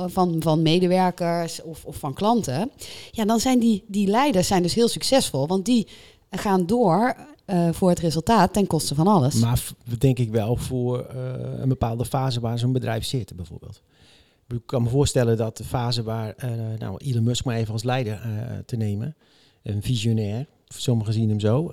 van, 0.06 0.36
van 0.38 0.62
medewerkers 0.62 1.62
of, 1.62 1.84
of 1.84 1.96
van 1.96 2.14
klanten, 2.14 2.70
ja, 3.10 3.24
dan 3.24 3.40
zijn 3.40 3.58
die, 3.58 3.84
die 3.86 4.06
leiders 4.06 4.46
zijn 4.46 4.62
dus 4.62 4.74
heel 4.74 4.88
succesvol, 4.88 5.46
want 5.46 5.64
die 5.64 5.86
gaan 6.30 6.66
door 6.66 7.16
eh, 7.50 7.68
voor 7.72 7.88
het 7.88 7.98
resultaat 7.98 8.52
ten 8.52 8.66
koste 8.66 8.94
van 8.94 9.06
alles. 9.06 9.34
Maar 9.34 9.62
denk 9.98 10.18
ik 10.18 10.30
wel 10.30 10.56
voor 10.56 11.04
eh, 11.04 11.60
een 11.60 11.68
bepaalde 11.68 12.04
fase 12.04 12.40
waar 12.40 12.58
zo'n 12.58 12.72
bedrijf 12.72 13.04
zit, 13.04 13.36
bijvoorbeeld. 13.36 13.82
Ik 14.48 14.62
kan 14.66 14.82
me 14.82 14.88
voorstellen 14.88 15.36
dat 15.36 15.56
de 15.56 15.64
fase 15.64 16.02
waar, 16.02 16.34
eh, 16.36 16.50
nou, 16.78 16.96
Elon 17.04 17.22
Musk 17.22 17.44
maar 17.44 17.56
even 17.56 17.72
als 17.72 17.82
leider 17.82 18.20
te 18.66 18.76
nemen, 18.76 19.16
een 19.62 19.82
visionair, 19.82 20.46
sommigen 20.68 21.12
zien 21.12 21.28
hem 21.28 21.40
zo, 21.40 21.70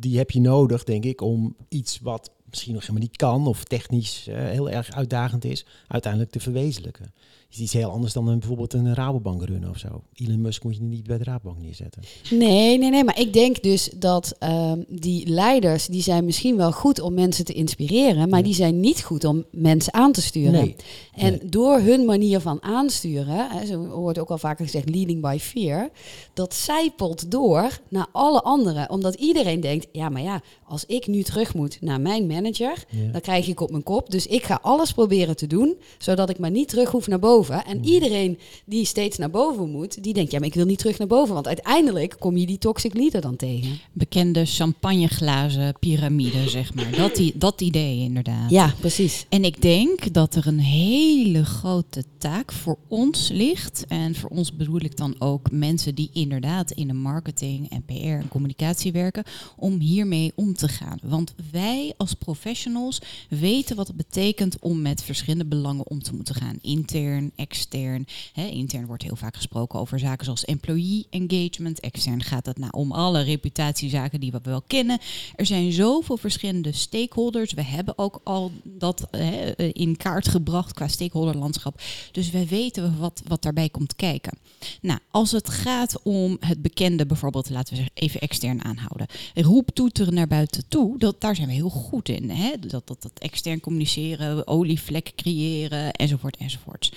die 0.00 0.18
heb 0.18 0.30
je 0.30 0.40
nodig, 0.40 0.84
denk 0.84 1.04
ik, 1.04 1.20
om 1.20 1.56
iets 1.68 2.00
wat 2.00 2.30
misschien 2.50 2.72
nog 2.72 2.82
helemaal 2.82 3.02
niet 3.02 3.16
kan 3.16 3.46
of 3.46 3.64
technisch 3.64 4.28
heel 4.30 4.70
erg 4.70 4.92
uitdagend 4.92 5.44
is, 5.44 5.66
uiteindelijk 5.86 6.32
te 6.32 6.40
verwezenlijken. 6.40 7.12
Is 7.52 7.58
iets 7.58 7.72
heel 7.72 7.90
anders 7.90 8.12
dan 8.12 8.28
een, 8.28 8.38
bijvoorbeeld 8.38 8.72
een 8.74 8.94
Rabobank 8.94 9.44
runnen 9.44 9.70
of 9.70 9.78
zo. 9.78 10.02
Elon 10.14 10.40
Musk 10.40 10.64
moet 10.64 10.76
je 10.76 10.82
niet 10.82 11.06
bij 11.06 11.18
de 11.18 11.24
Rabobank 11.24 11.62
neerzetten. 11.62 12.02
Nee, 12.30 12.78
nee, 12.78 12.90
nee. 12.90 13.04
Maar 13.04 13.18
ik 13.20 13.32
denk 13.32 13.62
dus 13.62 13.90
dat 13.96 14.34
ehm, 14.38 14.82
die 14.88 15.26
leiders, 15.28 15.86
die 15.86 16.02
zijn 16.02 16.24
misschien 16.24 16.56
wel 16.56 16.72
goed 16.72 17.00
om 17.00 17.14
mensen 17.14 17.44
te 17.44 17.52
inspireren, 17.52 18.28
maar 18.28 18.38
Ja. 18.38 18.44
die 18.44 18.54
zijn 18.54 18.80
niet 18.80 19.02
goed 19.02 19.24
om 19.24 19.44
mensen 19.50 19.94
aan 19.94 20.12
te 20.12 20.22
sturen. 20.22 20.52
Nee. 20.52 20.76
En 21.14 21.30
Nee. 21.30 21.48
door 21.48 21.78
hun 21.80 22.04
manier 22.04 22.40
van 22.40 22.62
aansturen, 22.62 23.48
hè, 23.50 23.66
zo 23.66 23.86
wordt 23.86 24.18
ook 24.18 24.30
al 24.30 24.38
vaker 24.38 24.64
gezegd 24.64 24.88
leading 24.90 25.20
by 25.22 25.36
fear, 25.40 25.90
dat 26.34 26.54
zijpelt 26.54 27.30
door 27.30 27.80
naar 27.88 28.06
alle 28.12 28.42
anderen. 28.42 28.90
Omdat 28.90 29.14
iedereen 29.14 29.60
denkt, 29.60 29.86
ja, 29.92 30.08
maar 30.08 30.22
ja, 30.22 30.42
als 30.64 30.84
ik 30.86 31.06
nu 31.06 31.22
terug 31.22 31.54
moet 31.54 31.78
naar 31.80 32.00
mijn 32.00 32.26
manager, 32.26 32.84
Ja. 32.90 33.10
dan 33.12 33.20
krijg 33.20 33.46
ik 33.48 33.60
op 33.60 33.70
mijn 33.70 33.82
kop. 33.82 34.10
Dus 34.10 34.26
ik 34.26 34.42
ga 34.42 34.58
alles 34.62 34.92
proberen 34.92 35.36
te 35.36 35.46
doen, 35.46 35.76
zodat 35.98 36.30
ik 36.30 36.38
maar 36.38 36.50
niet 36.50 36.68
terug 36.68 36.90
hoef 36.90 37.06
naar 37.06 37.18
boven. 37.18 37.36
En 37.46 37.76
Mm. 37.78 37.84
iedereen 37.84 38.38
die 38.66 38.84
steeds 38.84 39.18
naar 39.18 39.30
boven 39.30 39.70
moet, 39.70 40.02
die 40.02 40.12
denkt, 40.14 40.30
ja, 40.30 40.38
maar 40.38 40.48
ik 40.48 40.54
wil 40.54 40.64
niet 40.64 40.78
terug 40.78 40.98
naar 40.98 41.06
boven. 41.06 41.34
Want 41.34 41.46
uiteindelijk 41.46 42.16
kom 42.18 42.36
je 42.36 42.46
die 42.46 42.58
toxic 42.58 42.94
leader 42.94 43.20
dan 43.20 43.36
tegen. 43.36 43.78
Bekende 43.92 44.44
champagneglazen 44.92 45.74
piramide, 45.78 46.48
zeg 46.48 46.74
maar. 46.74 46.96
Dat, 46.96 47.20
dat 47.34 47.60
idee 47.60 47.98
inderdaad. 47.98 48.50
Ja, 48.50 48.74
precies. 48.80 49.26
En 49.28 49.44
ik 49.44 49.62
denk 49.62 50.12
dat 50.12 50.34
er 50.34 50.46
een 50.46 50.58
hele 50.58 51.44
grote 51.44 52.04
taak 52.18 52.52
voor 52.52 52.78
ons 52.88 53.28
ligt. 53.32 53.84
En 53.88 54.14
voor 54.14 54.30
ons 54.30 54.56
bedoel 54.56 54.80
ik 54.80 54.96
dan 54.96 55.14
ook 55.18 55.50
mensen 55.50 55.94
die 55.94 56.10
inderdaad 56.12 56.70
in 56.70 56.86
de 56.86 56.92
marketing 56.94 57.70
en 57.70 57.82
PR 57.84 57.92
en 57.92 58.28
communicatie 58.28 58.92
werken. 58.92 59.24
Om 59.56 59.78
hiermee 59.78 60.32
om 60.34 60.54
te 60.54 60.68
gaan. 60.68 60.98
Want 61.02 61.34
wij 61.50 61.92
als 61.96 62.14
professionals 62.14 63.00
weten 63.28 63.76
wat 63.76 63.86
het 63.86 63.96
betekent 63.96 64.56
om 64.60 64.82
met 64.82 65.02
verschillende 65.02 65.44
belangen 65.46 65.86
om 65.86 66.02
te 66.02 66.14
moeten 66.14 66.34
gaan. 66.34 66.58
Intern, 66.62 67.27
extern. 67.36 68.06
Hè, 68.32 68.46
intern 68.46 68.86
wordt 68.86 69.02
heel 69.02 69.16
vaak 69.16 69.36
gesproken 69.36 69.78
over 69.78 69.98
zaken 69.98 70.24
zoals 70.24 70.44
employee 70.44 71.06
engagement. 71.10 71.80
Extern 71.80 72.22
gaat 72.22 72.46
het 72.46 72.58
nou 72.58 72.72
om 72.72 72.92
alle 72.92 73.22
reputatiezaken 73.22 74.20
die 74.20 74.30
we 74.30 74.40
wel 74.42 74.62
kennen. 74.66 74.98
Er 75.34 75.46
zijn 75.46 75.72
zoveel 75.72 76.16
verschillende 76.16 76.72
stakeholders. 76.72 77.52
We 77.52 77.62
hebben 77.62 77.98
ook 77.98 78.20
al 78.24 78.52
dat 78.64 79.06
hè, 79.10 79.54
in 79.56 79.96
kaart 79.96 80.28
gebracht 80.28 80.72
qua 80.72 80.88
stakeholderlandschap. 80.88 81.80
Dus 82.12 82.30
wij 82.30 82.46
weten 82.46 82.98
wat, 82.98 83.22
wat 83.26 83.42
daarbij 83.42 83.68
komt 83.68 83.96
kijken. 83.96 84.38
Nou, 84.80 84.98
als 85.10 85.30
het 85.30 85.50
gaat 85.50 86.02
om 86.02 86.36
het 86.40 86.62
bekende, 86.62 87.06
bijvoorbeeld, 87.06 87.50
laten 87.50 87.76
we 87.76 87.90
even 87.94 88.20
extern 88.20 88.64
aanhouden. 88.64 89.06
Roep 89.34 89.70
toeteren 89.70 90.14
naar 90.14 90.26
buiten 90.26 90.68
toe, 90.68 90.98
dat, 90.98 91.20
daar 91.20 91.36
zijn 91.36 91.48
we 91.48 91.54
heel 91.54 91.68
goed 91.68 92.08
in. 92.08 92.32
Dat, 92.60 92.86
dat, 92.86 93.02
dat 93.02 93.12
extern 93.18 93.60
communiceren, 93.60 94.46
olievlekken 94.46 95.14
creëren, 95.14 95.92
enzovoort, 95.92 96.36
enzovoort. 96.36 96.92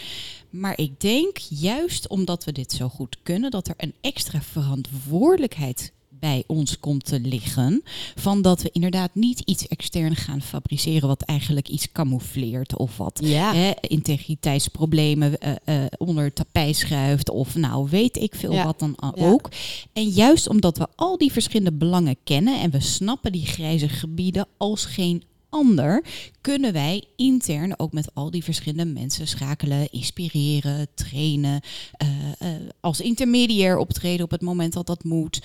Maar 0.51 0.77
ik 0.77 1.01
denk 1.01 1.37
juist 1.37 2.07
omdat 2.07 2.43
we 2.43 2.51
dit 2.51 2.71
zo 2.71 2.89
goed 2.89 3.17
kunnen, 3.23 3.51
dat 3.51 3.67
er 3.67 3.73
een 3.77 3.93
extra 4.01 4.41
verantwoordelijkheid 4.41 5.91
bij 6.09 6.43
ons 6.47 6.79
komt 6.79 7.05
te 7.05 7.19
liggen. 7.19 7.81
Van 8.15 8.41
dat 8.41 8.61
we 8.61 8.69
inderdaad 8.71 9.09
niet 9.13 9.39
iets 9.39 9.67
extern 9.67 10.15
gaan 10.15 10.41
fabriceren 10.41 11.07
wat 11.07 11.21
eigenlijk 11.21 11.69
iets 11.69 11.91
camoufleert 11.91 12.77
of 12.77 12.97
wat 12.97 13.19
Ja. 13.23 13.53
hè, 13.53 13.71
integriteitsproblemen 13.81 15.37
eh, 15.39 15.83
eh, 15.83 15.85
onder 15.97 16.23
het 16.23 16.35
tapijt 16.35 16.75
schuift 16.75 17.29
of 17.29 17.55
nou 17.55 17.87
weet 17.89 18.17
ik 18.17 18.35
veel 18.35 18.51
Ja. 18.53 18.63
wat 18.65 18.79
dan 18.79 18.95
Ja. 19.15 19.25
ook. 19.25 19.49
En 19.93 20.07
juist 20.09 20.47
omdat 20.49 20.77
we 20.77 20.87
al 20.95 21.17
die 21.17 21.31
verschillende 21.31 21.77
belangen 21.77 22.17
kennen 22.23 22.59
en 22.61 22.71
we 22.71 22.79
snappen 22.79 23.31
die 23.31 23.45
grijze 23.45 23.89
gebieden 23.89 24.47
als 24.57 24.85
geen 24.85 25.23
ander, 25.51 26.03
kunnen 26.41 26.73
wij 26.73 27.03
intern 27.15 27.79
ook 27.79 27.91
met 27.91 28.09
al 28.13 28.31
die 28.31 28.43
verschillende 28.43 28.93
mensen 28.93 29.27
schakelen, 29.27 29.91
inspireren, 29.91 30.87
trainen, 30.93 31.61
eh, 31.97 32.07
eh, 32.39 32.61
als 32.79 33.01
intermediair 33.01 33.77
optreden 33.77 34.25
op 34.25 34.31
het 34.31 34.41
moment 34.41 34.73
dat 34.73 34.87
dat 34.87 35.03
moet, 35.03 35.41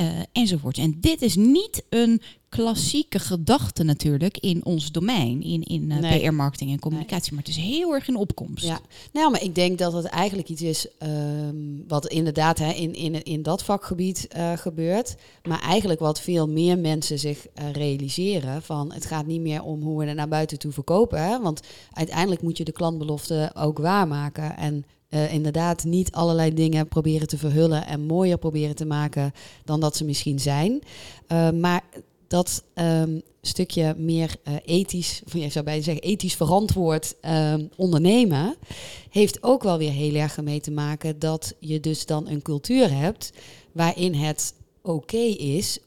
eh, 0.00 0.20
enzovoort. 0.32 0.78
En 0.78 0.96
dit 1.00 1.22
is 1.22 1.36
niet 1.36 1.82
een 1.88 2.20
klassieke 2.48 3.18
gedachte 3.18 3.82
natuurlijk 3.82 4.38
in 4.38 4.64
ons 4.64 4.92
domein, 4.92 5.42
in, 5.42 5.62
in 5.62 5.90
eh, 5.90 5.98
Nee. 5.98 6.20
PR-marketing 6.20 6.70
en 6.70 6.78
communicatie, 6.78 7.32
maar 7.32 7.42
het 7.42 7.56
is 7.56 7.62
heel 7.62 7.94
erg 7.94 8.08
in 8.08 8.16
opkomst. 8.16 8.64
Ja, 8.64 8.80
nou, 9.12 9.30
maar 9.30 9.42
ik 9.42 9.54
denk 9.54 9.78
dat 9.78 9.92
het 9.92 10.04
eigenlijk 10.04 10.48
iets 10.48 10.62
is 10.62 10.86
ehm, 10.98 11.56
wat 11.88 12.06
inderdaad 12.06 12.58
hè, 12.58 12.72
in, 12.72 12.94
in, 12.94 13.22
in 13.22 13.42
dat 13.42 13.62
vakgebied 13.64 14.28
eh, 14.28 14.52
gebeurt. 14.52 15.16
Maar 15.42 15.60
eigenlijk 15.60 16.00
wat 16.00 16.20
veel 16.20 16.48
meer 16.48 16.78
mensen 16.78 17.18
zich 17.18 17.46
eh, 17.48 17.70
realiseren 17.72 18.62
van 18.62 18.92
het 18.92 19.06
gaat 19.06 19.26
niet 19.26 19.40
meer 19.40 19.62
om 19.62 19.82
hoe 19.82 19.98
we 19.98 20.06
er 20.06 20.14
naar 20.14 20.28
buiten 20.28 20.58
toe 20.58 20.72
verkopen. 20.72 21.22
Hè? 21.22 21.40
Want 21.40 21.60
uiteindelijk 21.92 22.42
moet 22.42 22.56
je 22.56 22.64
de 22.64 22.72
klantbelofte 22.72 23.50
ook 23.54 23.78
waarmaken. 23.78 24.56
En 24.56 24.84
eh, 25.10 25.32
inderdaad 25.32 25.84
niet 25.84 26.12
allerlei 26.12 26.54
dingen 26.54 26.88
proberen 26.88 27.28
te 27.28 27.38
verhullen 27.38 27.86
en 27.86 28.00
mooier 28.00 28.38
proberen 28.38 28.74
te 28.74 28.84
maken 28.84 29.32
dan 29.64 29.80
dat 29.80 29.96
ze 29.96 30.04
misschien 30.04 30.38
zijn. 30.38 30.82
Eh, 31.26 31.50
maar 31.50 31.82
dat 32.26 32.64
ehm, 32.74 33.18
stukje 33.42 33.94
meer 33.98 34.36
eh, 34.42 34.54
ethisch, 34.64 35.22
of 35.26 35.32
je 35.32 35.48
zou 35.48 35.64
bijna 35.64 35.82
zeggen 35.82 36.02
ethisch 36.02 36.34
verantwoord 36.34 37.14
ehm, 37.20 37.66
ondernemen, 37.76 38.56
heeft 39.10 39.42
ook 39.42 39.62
wel 39.62 39.78
weer 39.78 39.92
heel 39.92 40.14
erg 40.14 40.40
mee 40.40 40.60
te 40.60 40.70
maken 40.70 41.18
dat 41.18 41.54
je 41.58 41.80
dus 41.80 42.06
dan 42.06 42.28
een 42.28 42.42
cultuur 42.42 42.92
hebt 42.92 43.32
waarin 43.72 44.14
het 44.14 44.54
oké 44.82 45.16
is 45.36 45.78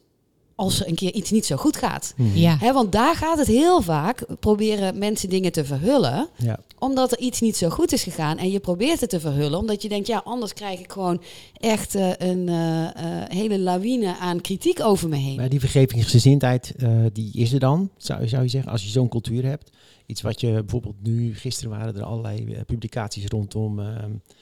als 0.56 0.80
er 0.80 0.88
een 0.88 0.96
keer 0.96 1.14
iets 1.14 1.32
niet 1.32 1.46
zo 1.46 1.56
goed 1.56 1.78
gaat. 1.78 2.14
Mhm. 2.18 2.38
Ja. 2.38 2.58
Hè, 2.60 2.74
want 2.74 2.92
daar 2.92 3.16
gaat 3.16 3.38
het 3.38 3.48
heel 3.48 3.82
vaak, 3.82 4.26
proberen 4.40 4.98
mensen 4.98 5.30
dingen 5.30 5.52
te 5.52 5.66
verhullen 5.66 6.28
Ja. 6.38 6.60
omdat 6.80 7.12
er 7.12 7.20
iets 7.20 7.42
niet 7.42 7.58
zo 7.58 7.70
goed 7.70 7.92
is 7.92 8.04
gegaan. 8.04 8.38
En 8.38 8.52
je 8.52 8.60
probeert 8.60 9.00
het 9.02 9.10
te 9.10 9.20
verhullen, 9.20 9.60
omdat 9.60 9.82
je 9.82 9.90
denkt, 9.90 10.08
ja, 10.08 10.22
anders 10.26 10.54
krijg 10.54 10.80
ik 10.80 10.92
gewoon 10.92 11.22
echt 11.54 11.96
eh, 11.96 12.10
een 12.18 12.50
eh, 12.50 12.84
eh, 12.86 13.30
hele 13.30 13.60
lawine 13.60 14.18
aan 14.18 14.42
kritiek 14.42 14.80
over 14.80 15.10
me 15.10 15.16
heen. 15.16 15.36
Maar 15.36 15.50
die 15.50 15.60
vergevingsgezindheid, 15.60 16.74
eh, 16.78 16.90
die 17.14 17.34
is 17.34 17.54
er 17.54 17.60
dan, 17.60 17.90
zou, 17.98 18.28
zou 18.28 18.44
je 18.44 18.50
zeggen, 18.50 18.72
als 18.72 18.84
je 18.84 18.90
zo'n 18.90 19.10
cultuur 19.10 19.46
hebt. 19.46 19.70
Iets 20.06 20.22
wat 20.22 20.42
je 20.42 20.52
bijvoorbeeld 20.52 20.96
nu, 21.04 21.36
gisteren 21.36 21.72
waren 21.78 21.96
er 21.96 22.04
allerlei 22.04 22.64
publicaties 22.66 23.26
rondom 23.28 23.80
eh, 23.80 23.86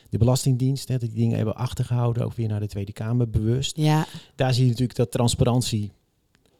de 0.10 0.18
Belastingdienst. 0.18 0.88
Hè, 0.88 0.98
dat 0.98 1.10
die 1.10 1.20
dingen 1.20 1.36
hebben 1.36 1.56
achtergehouden, 1.56 2.26
ook 2.26 2.34
weer 2.34 2.48
naar 2.48 2.60
de 2.60 2.68
Tweede 2.68 2.94
Kamer 2.94 3.30
bewust. 3.30 3.78
Ja, 3.78 4.08
Daar 4.36 4.54
zie 4.54 4.64
je 4.64 4.70
natuurlijk 4.70 4.98
dat 4.98 5.12
transparantie, 5.12 5.92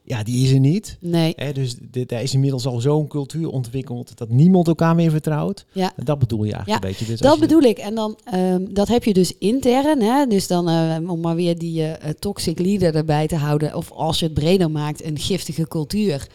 ja, 0.04 0.22
die 0.22 0.44
is 0.46 0.52
er 0.52 0.58
niet. 0.60 0.96
nee. 1.00 1.32
Hè, 1.36 1.52
dus 1.52 1.74
dit, 1.90 2.08
daar 2.08 2.22
is 2.22 2.34
inmiddels 2.34 2.66
al 2.66 2.80
zo'n 2.80 3.06
cultuur 3.08 3.48
ontwikkeld 3.48 4.16
dat 4.18 4.28
niemand 4.28 4.68
elkaar 4.68 4.94
meer 4.94 5.10
vertrouwt. 5.10 5.64
Ja. 5.72 5.92
En 5.96 6.04
dat 6.04 6.18
bedoel 6.18 6.44
je 6.44 6.52
eigenlijk 6.52 6.82
Ja, 6.82 6.88
een 6.88 6.94
beetje. 6.96 7.12
Dus 7.12 7.20
Dat 7.20 7.38
bedoel 7.40 7.60
ik. 7.62 7.78
En 7.78 7.94
dan, 7.94 8.18
ehm, 8.24 8.64
dat 8.70 8.88
heb 8.88 9.04
je 9.04 9.12
dus 9.12 9.32
intern. 9.38 10.02
Hè? 10.02 10.26
Dus 10.26 10.46
dan, 10.46 10.68
eh, 10.68 11.10
om 11.10 11.20
maar 11.20 11.34
weer 11.34 11.58
die 11.58 11.84
eh, 11.84 12.10
toxic 12.18 12.58
leader 12.58 12.94
erbij 12.94 13.26
te 13.26 13.36
houden. 13.36 13.74
Of 13.76 13.90
als 13.90 14.18
je 14.18 14.24
het 14.24 14.34
breder 14.34 14.70
maakt, 14.70 15.04
een 15.04 15.18
giftige 15.18 15.68
cultuur. 15.68 16.26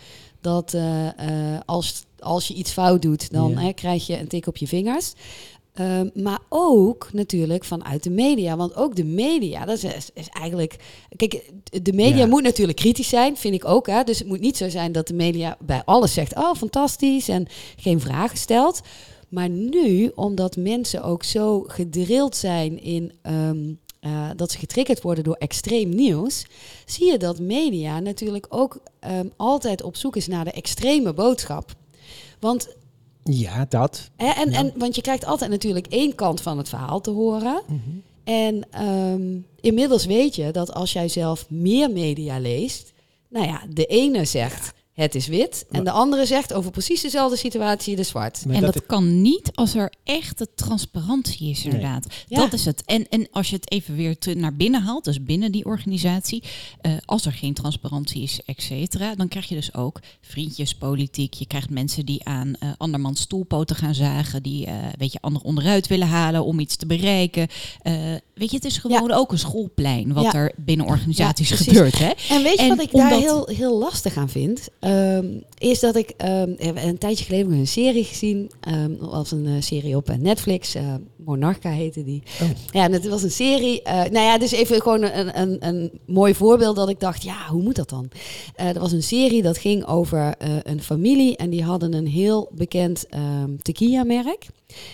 Dat 0.42 0.74
eh, 0.74 1.08
eh, 1.08 1.60
als, 1.66 2.04
als 2.20 2.48
je 2.48 2.54
iets 2.54 2.72
fout 2.72 3.02
doet, 3.02 3.32
dan 3.32 3.50
Ja. 3.52 3.60
hè, 3.60 3.74
krijg 3.74 4.08
je 4.08 4.20
een 4.20 4.28
tik 4.28 4.48
op 4.48 4.58
je 4.58 4.68
vingers. 4.68 5.14
Ehm, 5.78 6.10
maar 6.14 6.40
ook 6.50 7.10
natuurlijk 7.14 7.64
vanuit 7.64 8.04
de 8.04 8.10
media. 8.10 8.56
Want 8.58 8.76
ook 8.76 8.96
de 8.96 9.04
media, 9.04 9.66
dat 9.66 9.84
is, 9.84 10.10
is 10.14 10.30
eigenlijk. 10.30 10.76
Kijk, 11.16 11.52
de 11.82 11.94
media 11.94 12.18
Ja. 12.18 12.26
moet 12.28 12.44
natuurlijk 12.44 12.78
kritisch 12.78 13.10
zijn, 13.10 13.38
vind 13.38 13.54
ik 13.54 13.66
ook. 13.66 13.88
Hè? 13.88 14.04
Dus 14.04 14.20
het 14.20 14.28
moet 14.28 14.40
niet 14.40 14.58
zo 14.58 14.70
zijn 14.70 14.92
dat 14.92 15.08
de 15.08 15.14
media 15.14 15.58
bij 15.60 15.82
alles 15.86 16.14
zegt: 16.14 16.36
Oh, 16.36 16.56
fantastisch. 16.56 17.30
En 17.30 17.48
geen 17.76 18.00
vragen 18.00 18.38
stelt. 18.38 18.82
Maar 19.30 19.50
nu, 19.50 20.12
omdat 20.16 20.56
mensen 20.56 21.04
ook 21.04 21.24
zo 21.24 21.64
gedrild 21.68 22.36
zijn 22.36 22.82
in. 22.82 23.12
ehm, 23.22 23.74
eh, 24.00 24.30
dat 24.36 24.52
ze 24.52 24.58
getriggerd 24.58 25.02
worden 25.02 25.24
door 25.24 25.36
extreem 25.36 25.90
nieuws, 25.90 26.46
zie 26.86 27.12
je 27.12 27.18
dat 27.18 27.40
media 27.40 28.00
natuurlijk 28.00 28.46
ook 28.50 28.80
ehm, 29.00 29.28
altijd 29.36 29.84
op 29.84 29.96
zoek 29.96 30.16
is 30.16 30.28
naar 30.28 30.44
de 30.46 30.52
extreme 30.52 31.14
boodschap. 31.14 31.72
Want 32.40 32.76
Ja, 33.30 33.66
dat. 33.70 34.10
En, 34.16 34.26
Ja. 34.26 34.58
en, 34.58 34.74
want 34.76 34.96
je 34.96 35.02
krijgt 35.02 35.26
altijd 35.26 35.52
natuurlijk 35.52 35.88
één 35.88 36.16
kant 36.16 36.42
van 36.42 36.58
het 36.58 36.70
verhaal 36.70 37.02
te 37.02 37.10
horen. 37.10 37.62
Mhm. 37.68 37.80
En 38.24 38.68
ehm, 38.72 39.38
inmiddels 39.62 40.06
weet 40.06 40.36
je 40.36 40.52
dat 40.52 40.74
als 40.74 40.94
jij 40.94 41.08
zelf 41.08 41.46
meer 41.50 41.92
media 41.92 42.40
leest, 42.40 42.94
nou 43.30 43.46
ja, 43.46 43.62
de 43.70 43.86
ene 43.86 44.26
zegt 44.26 44.74
het 45.04 45.16
is 45.16 45.28
wit 45.28 45.66
en 45.72 45.84
de 45.84 45.92
andere 45.92 46.26
zegt 46.26 46.54
over 46.54 46.72
precies 46.72 47.02
dezelfde 47.02 47.38
situatie 47.38 47.96
is 47.98 48.08
zwart. 48.08 48.46
Maar 48.46 48.56
en 48.56 48.62
dat, 48.62 48.74
dat- 48.74 48.86
kan 48.86 49.22
niet 49.22 49.52
als 49.56 49.74
er 49.76 49.94
echte 50.04 50.48
transparantie 50.56 51.50
is, 51.50 51.64
Nee. 51.64 51.74
inderdaad. 51.74 52.06
Ja. 52.28 52.38
Dat 52.40 52.54
is 52.54 52.66
het. 52.66 52.84
En, 52.86 53.10
en 53.10 53.28
als 53.32 53.50
je 53.50 53.56
het 53.56 53.72
even 53.72 53.96
weer 53.96 54.18
te, 54.18 54.34
naar 54.34 54.56
binnen 54.56 54.82
haalt, 54.84 55.04
dus 55.04 55.24
binnen 55.24 55.52
die 55.52 55.66
organisatie, 55.66 56.44
eh, 56.82 56.92
als 57.06 57.26
er 57.26 57.32
geen 57.34 57.54
transparantie 57.54 58.22
is, 58.24 58.40
et 58.46 58.62
cetera, 58.62 59.16
dan 59.16 59.28
krijg 59.28 59.48
je 59.50 59.56
dus 59.56 59.74
ook 59.74 60.00
vriendjespolitiek. 60.22 61.34
Je 61.34 61.48
krijgt 61.48 61.70
mensen 61.70 62.06
die 62.06 62.24
aan 62.26 62.56
eh, 62.60 62.70
andermans 62.78 63.22
stoelpoten 63.22 63.76
gaan 63.76 63.96
zagen, 63.96 64.44
die 64.44 64.66
eh 64.66 64.76
weet 64.98 65.12
je, 65.12 65.18
ander 65.22 65.42
onderuit 65.42 65.88
willen 65.88 66.08
halen 66.08 66.44
om 66.46 66.60
iets 66.60 66.76
te 66.76 66.86
bereiken. 66.86 67.48
Weet 68.38 68.50
je, 68.50 68.56
het 68.56 68.66
is 68.66 68.78
gewoon 68.78 69.12
ook 69.12 69.32
een 69.32 69.40
schoolplein 69.40 70.14
wat 70.14 70.24
Ja. 70.24 70.34
er 70.34 70.52
binnen 70.58 70.86
organisaties 70.86 71.50
Ja, 71.50 71.56
gebeurt. 71.56 71.98
Hè? 72.00 72.12
En 72.30 72.44
weet 72.44 72.54
je 72.54 72.58
En 72.62 72.70
wat 72.70 72.80
ik 72.82 72.92
daar 72.92 73.12
heel, 73.18 73.48
heel 73.54 73.78
lastig 73.78 74.18
aan 74.18 74.30
vind? 74.30 74.68
Ehm, 74.80 75.26
is 75.58 75.80
dat 75.80 75.96
ik 75.96 76.10
ehm, 76.18 76.52
een 76.58 76.98
tijdje 76.98 77.26
geleden 77.26 77.52
een 77.52 77.68
serie 77.68 78.04
gezien. 78.04 78.52
ehm 78.60 78.96
was 79.00 79.32
een 79.32 79.46
eh, 79.46 79.54
serie 79.62 79.96
op 79.96 80.10
eh, 80.10 80.18
Netflix. 80.18 80.76
eh 80.76 80.94
Monarcha 81.26 81.70
heette 81.70 82.04
die. 82.04 82.24
Oh. 82.42 82.50
Ja, 82.72 82.84
en 82.84 82.92
het 82.92 83.08
was 83.08 83.24
een 83.24 83.32
serie. 83.32 83.82
eh, 83.82 83.94
nou 83.96 84.26
ja, 84.26 84.38
dus 84.38 84.52
even 84.52 84.82
gewoon 84.82 85.02
een, 85.04 85.42
een, 85.42 85.58
een 85.68 85.92
mooi 86.06 86.34
voorbeeld 86.36 86.76
dat 86.76 86.90
ik 86.90 87.00
dacht, 87.00 87.24
ja, 87.24 87.48
hoe 87.50 87.62
moet 87.64 87.76
dat 87.76 87.90
dan? 87.90 88.10
Er 88.56 88.80
was 88.80 88.92
een 88.92 89.04
serie 89.04 89.42
dat 89.42 89.58
ging 89.58 89.86
over 89.86 90.36
een 90.64 90.82
familie 90.82 91.36
en 91.38 91.50
die 91.50 91.64
hadden 91.64 91.94
een 91.94 92.08
heel 92.08 92.50
bekend 92.56 93.06
tequila-merk. 93.62 94.46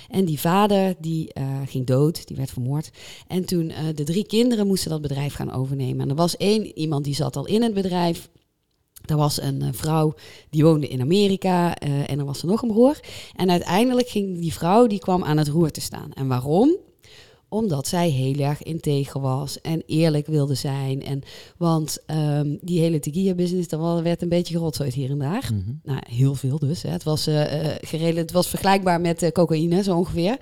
En 0.09 0.25
die 0.25 0.39
vader 0.39 0.95
die 0.99 1.33
eh, 1.33 1.45
ging 1.65 1.85
dood, 1.85 2.27
die 2.27 2.37
werd 2.37 2.51
vermoord. 2.51 2.91
En 3.27 3.45
toen 3.45 3.69
eh, 3.69 3.85
de 3.95 4.03
drie 4.03 4.25
kinderen 4.25 4.67
moesten 4.67 4.89
dat 4.89 5.01
bedrijf 5.01 5.33
gaan 5.33 5.51
overnemen. 5.51 6.01
En 6.01 6.09
er 6.09 6.15
was 6.15 6.37
één 6.37 6.77
iemand 6.77 7.03
die 7.03 7.15
zat 7.15 7.35
al 7.35 7.45
in 7.45 7.61
het 7.61 7.73
bedrijf. 7.73 8.29
Er 9.05 9.17
was 9.17 9.41
een 9.41 9.61
eh, 9.61 9.69
vrouw 9.71 10.13
die 10.49 10.63
woonde 10.63 10.87
in 10.87 11.01
Amerika 11.01 11.75
en 11.75 12.19
er 12.19 12.25
was 12.25 12.41
er 12.41 12.47
nog 12.47 12.61
een 12.61 12.71
broer. 12.71 12.99
En 13.35 13.49
uiteindelijk 13.49 14.07
ging 14.07 14.39
die 14.39 14.53
vrouw 14.53 14.87
die 14.87 14.99
kwam 14.99 15.23
aan 15.23 15.37
het 15.37 15.47
roer 15.47 15.71
te 15.71 15.81
staan. 15.81 16.13
En 16.13 16.27
waarom? 16.27 16.77
Omdat 17.53 17.87
zij 17.87 18.09
heel 18.09 18.39
erg 18.39 18.63
integer 18.63 19.21
was 19.21 19.61
en 19.61 19.83
eerlijk 19.85 20.27
wilde 20.27 20.55
zijn. 20.55 21.03
En, 21.03 21.21
want 21.57 21.97
ehm, 22.05 22.55
die 22.61 22.79
hele 22.79 22.99
tequila-business, 22.99 23.67
dat 23.67 24.01
werd 24.01 24.21
een 24.21 24.29
beetje 24.29 24.53
gerotzooid 24.53 24.93
hier 24.93 25.09
en 25.09 25.19
daar. 25.19 25.49
Mhm. 25.53 25.71
Nou, 25.83 25.99
heel 26.09 26.35
veel 26.35 26.59
dus. 26.59 26.81
Hè. 26.81 26.89
Het, 26.89 27.03
was, 27.03 27.23
gerela- 27.81 28.19
het 28.19 28.31
was 28.31 28.47
vergelijkbaar 28.47 29.01
met 29.01 29.21
eh, 29.21 29.31
cocaïne, 29.31 29.83
zo 29.83 29.97
ongeveer. 29.97 30.37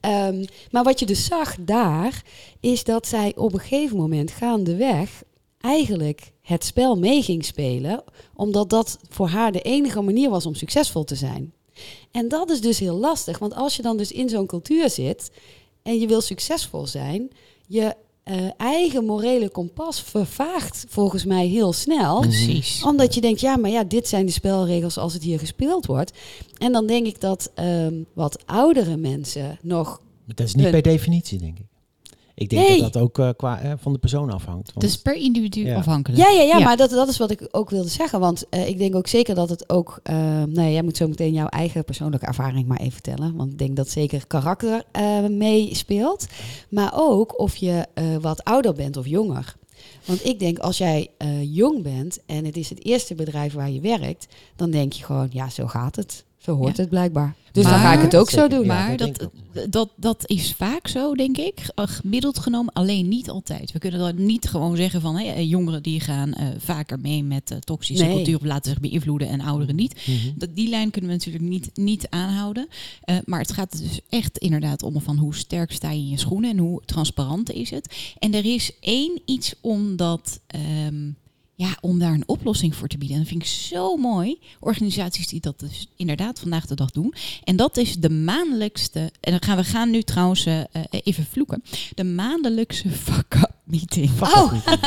Ehm, 0.00 0.44
maar 0.70 0.84
wat 0.84 0.98
je 0.98 1.06
dus 1.06 1.24
zag 1.24 1.56
daar, 1.60 2.24
is 2.60 2.84
dat 2.84 3.06
zij 3.06 3.32
op 3.36 3.52
een 3.52 3.60
gegeven 3.60 3.96
moment 3.96 4.30
gaandeweg 4.30 5.22
eigenlijk 5.60 6.32
het 6.42 6.64
spel 6.64 6.96
mee 6.98 7.22
ging 7.22 7.44
spelen, 7.44 8.04
omdat 8.34 8.70
dat 8.70 8.98
voor 9.08 9.28
haar 9.28 9.52
de 9.52 9.62
enige 9.62 10.00
manier 10.00 10.30
was 10.30 10.46
om 10.46 10.54
succesvol 10.54 11.04
te 11.04 11.14
zijn. 11.14 11.52
En 12.10 12.28
dat 12.28 12.50
is 12.50 12.60
dus 12.60 12.78
heel 12.78 12.96
lastig, 12.96 13.38
want 13.38 13.54
als 13.54 13.76
je 13.76 13.82
dan 13.82 13.96
dus 13.96 14.12
in 14.12 14.28
zo'n 14.28 14.46
cultuur 14.46 14.90
zit 14.90 15.30
en 15.82 15.98
je 15.98 16.06
wil 16.06 16.20
succesvol 16.20 16.86
zijn, 16.86 17.30
je 17.66 17.94
eh, 18.22 18.36
eigen 18.56 19.04
morele 19.04 19.48
kompas 19.48 20.02
vervaagt 20.02 20.84
volgens 20.88 21.24
mij 21.24 21.46
heel 21.46 21.72
snel. 21.72 22.20
Precies. 22.20 22.82
Omdat 22.84 23.14
je 23.14 23.20
denkt, 23.20 23.40
ja, 23.40 23.56
maar 23.56 23.70
ja, 23.70 23.84
dit 23.84 24.08
zijn 24.08 24.26
de 24.26 24.32
spelregels 24.32 24.98
als 24.98 25.12
het 25.12 25.22
hier 25.22 25.38
gespeeld 25.38 25.86
wordt. 25.86 26.12
En 26.58 26.72
dan 26.72 26.86
denk 26.86 27.06
ik 27.06 27.20
dat 27.20 27.50
ehm, 27.54 28.02
wat 28.14 28.46
oudere 28.46 28.96
mensen 28.96 29.58
nog 29.62 30.00
Dat 30.26 30.40
is 30.46 30.54
niet 30.54 30.62
Hun- 30.62 30.72
per 30.72 30.82
definitie, 30.82 31.38
denk 31.38 31.58
ik. 31.58 31.64
Ik 32.42 32.50
denk 32.50 32.68
Nee. 32.68 32.80
dat 32.80 32.92
dat 32.92 33.02
ook 33.02 33.18
eh, 33.18 33.28
qua, 33.36 33.60
eh, 33.60 33.72
van 33.78 33.92
de 33.92 33.98
persoon 33.98 34.30
afhangt. 34.30 34.66
Want, 34.72 34.80
Dus 34.80 34.96
per 34.98 35.14
individu 35.14 35.64
Ja. 35.64 35.76
afhankelijk. 35.76 36.22
Ja, 36.22 36.30
ja, 36.30 36.42
ja, 36.42 36.58
Ja. 36.58 36.64
maar 36.64 36.76
dat, 36.76 36.90
dat 36.90 37.08
is 37.08 37.16
wat 37.18 37.30
ik 37.30 37.48
ook 37.50 37.70
wilde 37.70 37.88
zeggen. 37.88 38.20
Want 38.20 38.48
eh, 38.48 38.68
ik 38.68 38.78
denk 38.78 38.94
ook 38.94 39.06
zeker 39.06 39.34
dat 39.34 39.48
het 39.48 39.68
ook... 39.68 40.00
eh, 40.02 40.14
nou 40.16 40.60
ja, 40.60 40.68
jij 40.68 40.82
moet 40.82 40.96
zo 40.96 41.08
meteen 41.08 41.32
jouw 41.32 41.46
eigen 41.46 41.84
persoonlijke 41.84 42.26
ervaring 42.26 42.66
maar 42.66 42.78
even 42.80 42.92
vertellen. 42.92 43.36
Want 43.36 43.52
ik 43.52 43.58
denk 43.58 43.76
dat 43.76 43.88
zeker 43.88 44.26
karakter 44.26 44.82
eh, 44.92 45.26
meespeelt. 45.28 46.26
Maar 46.70 46.92
ook 46.94 47.38
of 47.38 47.56
je 47.56 47.86
eh, 47.94 48.04
wat 48.20 48.44
ouder 48.44 48.74
bent 48.74 48.96
of 48.96 49.06
jonger. 49.06 49.56
Want 50.04 50.24
ik 50.26 50.38
denk, 50.38 50.58
als 50.58 50.78
jij 50.78 51.08
eh, 51.18 51.54
jong 51.54 51.82
bent 51.82 52.18
en 52.26 52.44
het 52.44 52.56
is 52.56 52.68
het 52.70 52.84
eerste 52.84 53.14
bedrijf 53.14 53.52
waar 53.52 53.70
je 53.70 53.80
werkt... 53.80 54.26
dan 54.56 54.70
denk 54.70 54.92
je 54.92 55.04
gewoon, 55.04 55.28
ja, 55.30 55.48
zo 55.50 55.66
gaat 55.66 55.96
het. 55.96 56.24
Zo 56.42 56.56
hoort 56.56 56.76
Ja. 56.76 56.80
het 56.82 56.90
blijkbaar. 56.90 57.34
Dus 57.52 57.64
dan 57.64 57.78
ga 57.78 57.92
ik 57.94 58.00
het 58.00 58.16
ook 58.16 58.30
Zeker, 58.30 58.50
zo 58.50 58.56
doen. 58.56 58.66
ja. 58.66 58.74
Maar 58.74 58.96
dat 58.96 59.18
dat, 59.52 59.72
dat, 59.72 59.88
dat 59.96 60.22
is 60.28 60.52
vaak 60.54 60.88
zo, 60.88 61.14
denk 61.14 61.36
ik. 61.38 61.58
eh, 61.74 61.84
Gemiddeld 61.86 62.38
genomen, 62.38 62.72
alleen 62.72 63.08
niet 63.08 63.30
altijd. 63.30 63.72
We 63.72 63.78
kunnen 63.78 64.00
dan 64.00 64.24
niet 64.26 64.48
gewoon 64.48 64.76
zeggen 64.76 65.00
van 65.00 65.16
hé, 65.16 65.24
eh, 65.32 65.50
jongeren 65.50 65.82
die 65.82 66.00
gaan 66.00 66.32
eh, 66.32 66.46
vaker 66.58 67.00
mee 67.00 67.24
met 67.24 67.56
toxische 67.60 68.04
Nee. 68.04 68.14
cultuur 68.14 68.36
of 68.36 68.42
laten 68.44 68.70
zich 68.70 68.80
beïnvloeden 68.80 69.28
en 69.28 69.40
ouderen 69.40 69.76
niet. 69.76 70.06
Mhm. 70.06 70.32
Dat, 70.36 70.54
die 70.54 70.68
lijn 70.68 70.90
kunnen 70.90 71.10
we 71.10 71.16
natuurlijk 71.16 71.44
niet, 71.44 71.70
niet 71.74 72.06
aanhouden. 72.10 72.68
Eh, 73.04 73.16
maar 73.24 73.40
het 73.40 73.52
gaat 73.52 73.78
dus 73.78 74.00
echt 74.08 74.38
inderdaad 74.38 74.82
om 74.82 75.00
van 75.00 75.16
hoe 75.16 75.34
sterk 75.34 75.72
sta 75.72 75.90
je 75.90 75.98
in 75.98 76.08
je 76.08 76.18
schoenen 76.18 76.50
en 76.50 76.58
hoe 76.58 76.82
transparant 76.84 77.50
is 77.52 77.70
het. 77.70 77.94
En 78.18 78.34
er 78.34 78.44
is 78.44 78.70
één 78.80 79.20
iets 79.24 79.54
om 79.60 79.96
dat. 79.96 80.40
ehm, 80.46 81.10
ja, 81.54 81.76
om 81.80 81.98
daar 81.98 82.12
een 82.12 82.28
oplossing 82.28 82.74
voor 82.74 82.88
te 82.88 82.98
bieden. 82.98 83.16
En 83.16 83.22
dat 83.22 83.32
vind 83.32 83.42
ik 83.42 83.48
zo 83.48 83.96
mooi. 83.96 84.38
Organisaties 84.60 85.28
die 85.28 85.40
dat 85.40 85.60
dus 85.60 85.86
inderdaad 85.96 86.40
vandaag 86.40 86.66
de 86.66 86.74
dag 86.74 86.90
doen. 86.90 87.14
En 87.44 87.56
dat 87.56 87.76
is 87.76 87.96
de 87.96 88.10
maandelijkste. 88.10 89.12
En 89.20 89.30
dan 89.30 89.42
gaan 89.42 89.56
we 89.56 89.64
gaan 89.64 89.90
nu 89.90 90.02
trouwens 90.02 90.46
eh, 90.46 90.60
eh, 90.60 90.66
even 90.90 91.26
vloeken. 91.30 91.62
De 91.94 92.04
maandelijkse 92.04 92.88
fuck-up 93.06 93.52
meeting. 93.64 94.10
Oh. 94.20 94.52
niet. 94.52 94.64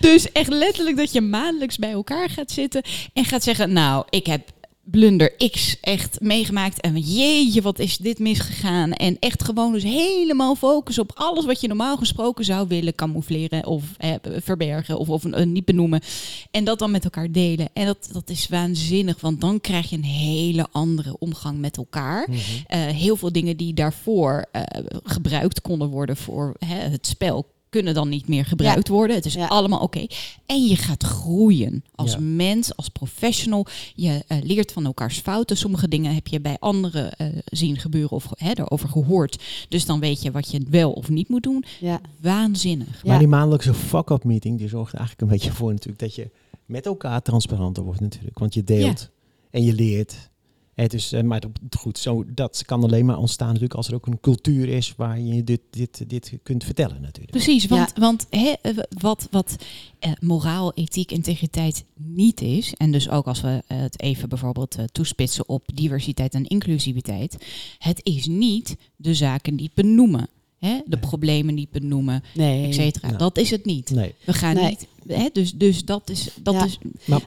Dus 0.00 0.32
echt 0.32 0.48
letterlijk 0.48 0.96
dat 0.96 1.12
je 1.12 1.20
maandelijks 1.20 1.78
bij 1.78 1.90
elkaar 1.90 2.30
gaat 2.30 2.50
zitten 2.50 2.82
en 3.12 3.24
gaat 3.24 3.42
zeggen: 3.42 3.72
Nou, 3.72 4.04
ik 4.10 4.26
heb 4.26 4.50
blunder 4.90 5.36
X 5.50 5.76
echt 5.80 6.20
meegemaakt. 6.20 6.80
En 6.80 6.98
jeetje, 6.98 7.62
wat 7.62 7.78
is 7.78 7.96
dit 7.96 8.18
misgegaan? 8.18 8.92
En 8.92 9.16
echt 9.18 9.44
gewoon 9.44 9.72
dus 9.72 9.82
helemaal 9.82 10.54
focus 10.54 10.98
op 10.98 11.12
alles 11.14 11.44
wat 11.44 11.60
je 11.60 11.68
normaal 11.68 11.96
gesproken 11.96 12.44
zou 12.44 12.68
willen 12.68 12.94
camoufleren 12.94 13.66
of 13.66 13.84
eh, 13.96 14.14
verbergen 14.22 14.98
of, 14.98 15.08
of 15.08 15.24
eh, 15.24 15.46
niet 15.46 15.64
benoemen. 15.64 16.00
En 16.50 16.64
dat 16.64 16.78
dan 16.78 16.90
met 16.90 17.04
elkaar 17.04 17.32
delen. 17.32 17.68
En 17.72 17.86
dat, 17.86 18.08
dat 18.12 18.30
is 18.30 18.48
waanzinnig, 18.48 19.20
want 19.20 19.40
dan 19.40 19.60
krijg 19.60 19.90
je 19.90 19.96
een 19.96 20.04
hele 20.04 20.66
andere 20.70 21.18
omgang 21.18 21.58
met 21.58 21.76
elkaar. 21.76 22.26
Mhm. 22.30 22.40
Eh, 22.66 22.80
heel 22.80 23.16
veel 23.16 23.32
dingen 23.32 23.56
die 23.56 23.74
daarvoor 23.74 24.44
gebruikt 25.02 25.60
konden 25.60 25.88
worden 25.88 26.16
voor 26.16 26.54
hè, 26.58 26.78
het 26.78 27.06
spel. 27.06 27.46
Kunnen 27.70 27.94
dan 27.94 28.08
niet 28.08 28.28
meer 28.28 28.44
gebruikt 28.44 28.88
worden. 28.88 29.16
Het 29.16 29.24
is 29.26 29.34
Ja. 29.34 29.46
allemaal 29.46 29.80
oké. 29.80 30.06
En 30.46 30.66
je 30.66 30.76
gaat 30.76 31.02
groeien 31.02 31.84
als 31.94 32.12
Ja. 32.12 32.18
mens, 32.20 32.76
als 32.76 32.88
professional. 32.88 33.66
Je 33.94 34.24
eh, 34.26 34.38
leert 34.42 34.72
van 34.72 34.84
elkaars 34.84 35.18
fouten. 35.18 35.56
Sommige 35.56 35.88
dingen 35.88 36.14
heb 36.14 36.26
je 36.26 36.40
bij 36.40 36.56
anderen 36.58 37.12
eh, 37.16 37.26
zien 37.44 37.78
gebeuren 37.78 38.10
of 38.10 38.28
hè, 38.36 38.50
erover 38.50 38.88
gehoord. 38.88 39.42
Dus 39.68 39.86
dan 39.86 40.00
weet 40.00 40.22
je 40.22 40.30
wat 40.30 40.50
je 40.50 40.60
wel 40.70 40.92
of 40.92 41.08
niet 41.08 41.28
moet 41.28 41.42
doen. 41.42 41.64
Ja. 41.80 42.00
Waanzinnig. 42.20 43.02
Ja. 43.02 43.08
Maar 43.10 43.18
die 43.18 43.28
maandelijkse 43.28 43.74
fuck-up 43.74 44.24
meeting, 44.24 44.58
die 44.58 44.68
zorgt 44.68 44.94
eigenlijk 44.94 45.22
een 45.22 45.36
beetje 45.38 45.52
voor 45.52 45.70
natuurlijk 45.70 45.98
dat 45.98 46.14
je 46.14 46.30
met 46.66 46.86
elkaar 46.86 47.22
transparanter 47.22 47.82
wordt 47.84 48.00
natuurlijk. 48.00 48.38
Want 48.38 48.54
je 48.54 48.64
deelt 48.64 49.10
en 49.50 49.62
je 49.62 49.72
leert. 49.72 50.30
Het 50.76 50.94
is, 50.94 51.12
eh, 51.12 51.22
maar 51.22 51.40
dat- 51.40 51.50
goed, 51.78 51.98
zo, 51.98 52.24
dat 52.34 52.62
kan 52.66 52.82
alleen 52.82 53.06
maar 53.06 53.18
ontstaan 53.18 53.46
natuurlijk 53.46 53.74
als 53.74 53.88
er 53.88 53.94
ook 53.94 54.06
een 54.06 54.20
cultuur 54.20 54.68
is 54.68 54.94
waar 54.96 55.20
je 55.20 55.44
dit, 55.44 55.60
dit, 55.70 56.04
dit 56.08 56.32
kunt 56.42 56.64
vertellen 56.64 57.00
natuurlijk. 57.00 57.30
Precies, 57.30 57.66
want, 57.66 57.92
want 57.98 58.26
hè, 58.30 58.52
eh, 58.62 58.76
wat, 58.98 59.28
wat 59.30 59.56
eh, 59.98 60.12
moraal, 60.20 60.72
ethiek, 60.74 61.12
integriteit 61.12 61.84
niet 61.94 62.40
is, 62.40 62.74
en 62.76 62.92
dus 62.92 63.08
ook 63.10 63.26
als 63.26 63.40
we 63.40 63.62
het 63.66 64.00
even 64.02 64.28
bijvoorbeeld 64.28 64.74
eh, 64.76 64.84
toespitsen 64.84 65.48
op 65.48 65.62
diversiteit 65.74 66.34
en 66.34 66.46
inclusiviteit, 66.46 67.36
het 67.78 68.00
is 68.02 68.26
niet 68.26 68.76
de 68.96 69.14
zaken 69.14 69.54
niet 69.54 69.74
benoemen, 69.74 70.28
hè, 70.58 70.78
de 70.86 70.98
problemen 70.98 71.54
niet 71.54 71.70
benoemen, 71.70 72.22
Nee. 72.34 72.66
et 72.66 72.74
cetera. 72.74 73.08
Ja. 73.08 73.16
Dat 73.16 73.38
is 73.38 73.50
het 73.50 73.64
niet. 73.64 73.90
Nee. 73.90 74.14
We 74.24 74.32
gaan 74.32 74.54
Nee. 74.54 74.68
niet, 74.68 74.86
hè, 75.06 75.28
dus, 75.32 75.52
dus 75.52 75.84
dat 75.84 76.10
is, 76.10 76.28
dat 76.42 76.54
Ja. 76.54 76.64
is 76.64 76.78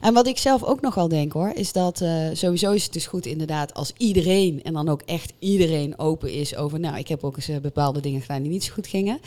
En 0.02 0.14
wat 0.14 0.28
ik 0.28 0.38
zelf 0.38 0.64
ook 0.64 0.82
nogal 0.82 1.08
denk 1.08 1.32
hoor, 1.34 1.52
is 1.56 1.72
dat 1.72 2.02
eh, 2.02 2.28
sowieso 2.34 2.72
is 2.72 2.84
het 2.84 2.94
dus 2.94 3.08
goed 3.08 3.26
inderdaad 3.26 3.74
als 3.74 3.94
iedereen 3.98 4.64
en 4.64 4.74
dan 4.74 4.90
ook 4.90 5.02
echt 5.02 5.34
iedereen 5.40 6.00
open 6.00 6.34
is 6.34 6.56
over, 6.56 6.80
nou 6.80 6.98
ik 6.98 7.08
heb 7.08 7.24
ook 7.24 7.36
eens 7.36 7.48
eh, 7.48 7.58
bepaalde 7.58 8.00
dingen 8.02 8.22
gedaan 8.22 8.42
die 8.42 8.52
niet 8.52 8.64
zo 8.64 8.74
goed 8.74 8.88
gingen. 8.88 9.20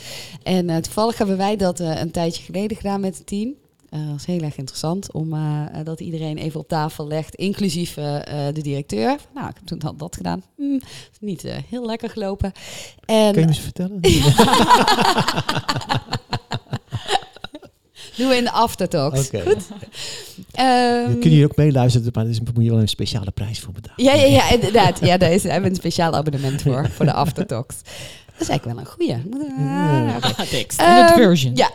En 0.42 0.70
eh, 0.70 0.76
toevallig 0.76 1.18
hebben 1.18 1.36
wij 1.36 1.56
dat 1.56 1.80
eh, 1.80 2.00
een 2.00 2.10
tijdje 2.10 2.42
geleden 2.42 2.76
gedaan 2.76 3.00
met 3.00 3.18
het 3.18 3.26
team. 3.26 3.54
Eh, 3.92 3.98
dat 4.00 4.10
was 4.10 4.26
heel 4.26 4.40
erg 4.40 4.56
interessant 4.56 5.12
om 5.12 5.32
eh, 5.34 5.64
eh, 5.72 5.84
dat 5.84 6.00
iedereen 6.00 6.38
even 6.38 6.60
op 6.60 6.68
tafel 6.68 7.06
legt, 7.06 7.34
inclusief 7.34 7.94
de 7.94 8.60
directeur. 8.62 9.16
Nou, 9.34 9.48
ik 9.48 9.54
heb 9.54 9.66
toen 9.66 9.78
dat, 9.78 9.98
dat 9.98 10.16
gedaan. 10.16 10.42
Hm, 10.56 10.74
is 11.12 11.18
niet 11.20 11.44
eh, 11.44 11.56
heel 11.68 11.86
lekker 11.86 12.10
gelopen. 12.10 12.52
En 13.04 13.32
Kun 13.32 13.40
je 13.40 13.46
me 13.46 13.52
eens 13.52 13.58
vertellen? 13.60 14.00
doen 18.16 18.28
we 18.28 18.36
in 18.36 18.44
de 18.44 18.50
aftertalks. 18.50 19.26
Oké. 19.26 19.40
Goed. 19.50 19.68
Ehm, 20.52 21.10
kun 21.18 21.30
je 21.30 21.36
hier 21.36 21.44
ook 21.44 21.56
meeluisteren, 21.56 22.10
maar 22.14 22.24
daar 22.24 22.34
moet 22.54 22.64
je 22.64 22.70
wel 22.70 22.80
een 22.80 22.88
speciale 22.88 23.30
prijs 23.30 23.60
voor 23.60 23.72
betalen. 23.72 24.04
Ja, 24.04 24.12
ja, 24.14 24.26
ja, 24.26 24.50
inderdaad. 24.50 24.98
Ja, 25.00 25.16
daar, 25.16 25.32
is, 25.32 25.42
hebben 25.42 25.62
we 25.62 25.68
een 25.68 25.74
speciaal 25.74 26.14
abonnement 26.14 26.62
voor, 26.62 26.88
voor 26.90 27.04
de 27.04 27.12
aftertalks. 27.12 27.76
Dat 28.32 28.40
is 28.40 28.48
eigenlijk 28.48 28.64
wel 28.64 28.78
een 28.78 28.86
goeie. 28.92 29.16
Moet- 29.30 29.52
Ja. 29.58 30.16
ah, 30.20 30.52
extended 30.52 31.10
Ehm, 31.10 31.14
version. 31.22 31.56
Ja. 31.56 31.70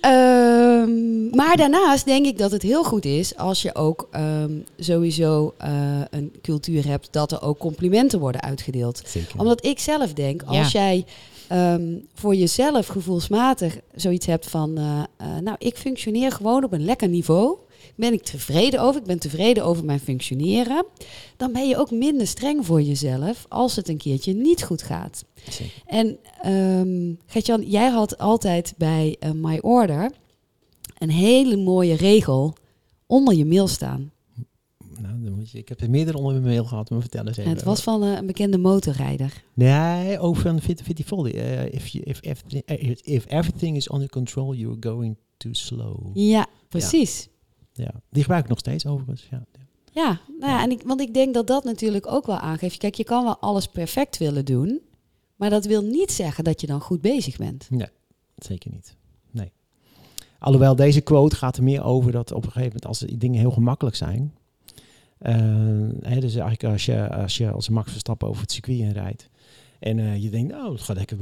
Ehm, 0.00 1.36
maar 1.36 1.56
daarnaast 1.56 2.04
denk 2.04 2.26
ik 2.26 2.38
dat 2.38 2.50
het 2.50 2.62
heel 2.62 2.84
goed 2.84 3.04
is 3.04 3.36
als 3.36 3.62
je 3.62 3.74
ook 3.74 4.08
ehm, 4.10 4.52
sowieso 4.78 5.54
eh, 5.56 5.70
een 6.10 6.32
cultuur 6.42 6.86
hebt 6.86 7.08
dat 7.10 7.32
er 7.32 7.42
ook 7.42 7.58
complimenten 7.58 8.18
worden 8.20 8.40
uitgedeeld. 8.40 9.02
Zeker. 9.06 9.38
Omdat 9.38 9.64
ik 9.64 9.78
zelf 9.78 10.12
denk, 10.12 10.42
als 10.42 10.72
jij 10.72 11.04
ehm, 11.48 11.94
voor 12.14 12.34
jezelf 12.34 12.86
gevoelsmatig 12.86 13.78
zoiets 13.94 14.26
hebt 14.26 14.46
van, 14.46 14.78
eh, 14.78 15.02
eh, 15.16 15.42
nou, 15.42 15.56
ik 15.58 15.76
functioneer 15.76 16.32
gewoon 16.32 16.64
op 16.64 16.72
een 16.72 16.84
lekker 16.84 17.08
niveau. 17.08 17.56
Ben 18.00 18.12
ik 18.12 18.22
tevreden 18.22 18.80
over, 18.80 19.00
ik 19.00 19.06
ben 19.06 19.18
tevreden 19.18 19.64
over 19.64 19.84
mijn 19.84 20.00
functioneren. 20.00 20.86
Dan 21.36 21.52
ben 21.52 21.68
je 21.68 21.76
ook 21.76 21.90
minder 21.90 22.26
streng 22.26 22.66
voor 22.66 22.82
jezelf 22.82 23.46
als 23.48 23.76
het 23.76 23.88
een 23.88 23.96
keertje 23.96 24.32
niet 24.32 24.62
goed 24.62 24.82
gaat. 24.82 25.24
Zeker. 25.50 25.82
En 25.86 26.18
um, 26.46 27.18
Gertjan, 27.26 27.62
jij 27.62 27.88
had 27.88 28.18
altijd 28.18 28.74
bij 28.76 29.16
eh, 29.20 29.30
My 29.30 29.58
Order 29.58 30.10
een 30.98 31.10
hele 31.10 31.56
mooie 31.56 31.94
regel 31.94 32.54
onder 33.06 33.34
je 33.34 33.44
mail 33.44 33.68
staan. 33.68 34.12
Nou, 34.98 35.22
dan 35.22 35.32
moet 35.34 35.50
je, 35.50 35.58
ik 35.58 35.68
heb 35.68 35.80
er 35.80 35.90
meerdere 35.90 36.18
onder 36.18 36.32
mijn 36.32 36.44
mail 36.44 36.64
gehad, 36.64 36.90
maar 36.90 37.00
vertel 37.00 37.26
eens 37.26 37.36
En 37.36 37.42
even. 37.42 37.56
het 37.56 37.64
was 37.64 37.80
van 37.82 38.02
eh, 38.04 38.16
een 38.16 38.26
bekende 38.26 38.58
motorrijder. 38.58 39.42
Nee, 39.54 40.18
over 40.18 40.60
Fitty 40.60 41.04
Foldy. 41.04 41.30
Eh, 41.30 41.72
if, 41.72 41.86
you, 41.86 42.04
if, 42.04 42.20
everything, 42.22 42.62
eh, 42.64 42.96
if 43.02 43.26
everything 43.26 43.76
is 43.76 43.90
under 43.92 44.08
control, 44.08 44.54
you're 44.54 44.76
going 44.80 45.16
too 45.36 45.52
slow. 45.52 46.10
Ja, 46.14 46.46
precies. 46.68 47.22
Ja, 47.22 47.39
die 48.10 48.22
gebruik 48.22 48.42
ik 48.42 48.48
nog 48.48 48.58
steeds 48.58 48.86
overigens. 48.86 49.26
Ja. 49.30 49.44
Ja, 49.92 50.20
nou 50.38 50.52
ja, 50.52 50.62
en 50.62 50.70
ik, 50.70 50.82
want 50.82 51.00
ik 51.00 51.14
denk 51.14 51.34
dat 51.34 51.46
dat 51.46 51.64
natuurlijk 51.64 52.06
ook 52.06 52.26
wel 52.26 52.38
aangeeft. 52.38 52.78
Kijk, 52.78 52.94
je 52.94 53.04
kan 53.04 53.24
wel 53.24 53.38
alles 53.38 53.66
perfect 53.66 54.18
willen 54.18 54.44
doen, 54.44 54.80
maar 55.36 55.50
dat 55.50 55.64
wil 55.64 55.82
niet 55.82 56.12
zeggen 56.12 56.44
dat 56.44 56.60
je 56.60 56.66
dan 56.66 56.80
goed 56.80 57.00
bezig 57.00 57.36
bent. 57.36 57.66
Zeker 58.36 58.70
niet. 58.70 58.96
Nee. 59.30 59.52
Alhoewel 60.38 60.76
deze 60.76 61.00
quote 61.00 61.36
gaat 61.36 61.56
er 61.56 61.62
meer 61.62 61.82
over 61.84 62.12
dat 62.12 62.32
op 62.32 62.44
een 62.44 62.50
gegeven 62.52 62.66
moment 62.66 62.86
als 62.86 62.98
die 62.98 63.16
dingen 63.16 63.40
heel 63.40 63.50
gemakkelijk 63.50 63.96
zijn. 63.96 64.34
eh, 65.18 65.34
hè, 66.00 66.20
dus 66.20 66.34
eigenlijk 66.34 66.64
als 66.64 66.84
je, 66.84 67.10
als 67.10 67.36
je 67.36 67.50
als 67.50 67.68
Max 67.68 67.90
Verstappen 67.90 68.28
over 68.28 68.42
het 68.42 68.52
circuit 68.52 68.78
in 68.78 68.90
rijdt. 68.90 69.28
En 69.78 69.98
eh, 69.98 70.22
je 70.22 70.30
denkt, 70.30 70.52
nou, 70.52 70.72
het 70.72 70.80
gaat 70.80 70.96
lekker, 70.96 71.18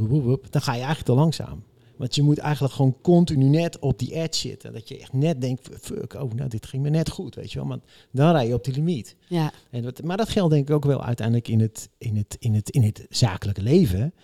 dan 0.51 0.63
ga 0.63 0.73
je 0.73 0.79
eigenlijk 0.79 1.07
te 1.07 1.13
langzaam. 1.13 1.63
Want 1.99 2.15
je 2.15 2.23
moet 2.23 2.39
eigenlijk 2.39 2.75
gewoon 2.75 2.97
continu 3.03 3.45
net 3.45 3.79
op 3.79 3.99
die 3.99 4.15
edge 4.15 4.39
zitten. 4.49 4.73
Dat 4.73 4.89
je 4.89 4.99
echt 4.99 5.13
net 5.13 5.41
denkt, 5.41 5.69
fuck, 5.81 6.15
oh, 6.15 6.33
nou, 6.33 6.49
dit 6.49 6.67
ging 6.67 6.83
me 6.83 6.91
net 6.91 7.11
goed, 7.11 7.35
weet 7.35 7.53
je 7.53 7.59
wel. 7.59 7.67
Maar 7.69 7.79
dan 8.11 8.33
rij 8.33 8.47
je 8.47 8.55
op 8.55 8.65
die 8.65 8.75
limiet. 8.75 9.17
Ja, 9.29 9.53
En 9.71 9.83
dat, 9.83 10.03
maar 10.03 10.17
dat 10.17 10.29
geldt 10.29 10.53
denk 10.53 10.69
ik 10.69 10.75
ook 10.75 10.85
wel 10.85 11.05
uiteindelijk 11.05 11.49
in 11.49 11.61
het, 11.61 11.89
in 11.99 12.17
het, 12.17 12.37
in 12.39 12.55
het, 12.55 12.71
in 12.71 12.83
het 12.83 13.07
zakelijke 13.09 13.63
leven. 13.63 14.15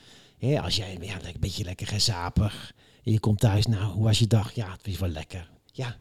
Als 0.62 0.76
jij 0.76 0.98
ja, 1.00 1.14
een 1.14 1.40
beetje 1.40 1.64
lekker 1.64 1.86
gezapig 1.86 2.74
en 3.04 3.12
je 3.12 3.20
komt 3.20 3.40
thuis, 3.40 3.66
nou, 3.66 3.92
hoe 3.92 4.04
was 4.04 4.18
je 4.18 4.26
dag? 4.26 4.52
Ja, 4.54 4.70
het 4.70 4.86
was 4.86 4.98
wel 4.98 5.08
lekker. 5.08 5.50
ja, 5.72 5.96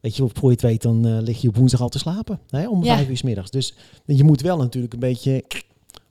weet 0.00 0.16
je, 0.16 0.28
voor 0.32 0.48
je 0.48 0.54
het 0.54 0.62
weet, 0.62 0.82
dan 0.82 1.06
eh, 1.06 1.18
lig 1.20 1.40
je 1.40 1.48
op 1.48 1.56
woensdag 1.56 1.80
al 1.80 1.88
te 1.88 1.98
slapen. 1.98 2.40
Hè, 2.48 2.68
om 2.68 2.84
Ja. 2.84 2.94
vijf 2.96 3.08
uur 3.08 3.16
's 3.16 3.22
middags. 3.22 3.50
Dus 3.50 3.74
je 4.04 4.24
moet 4.24 4.40
wel 4.40 4.56
natuurlijk 4.56 4.92
een 4.92 4.98
beetje 4.98 5.44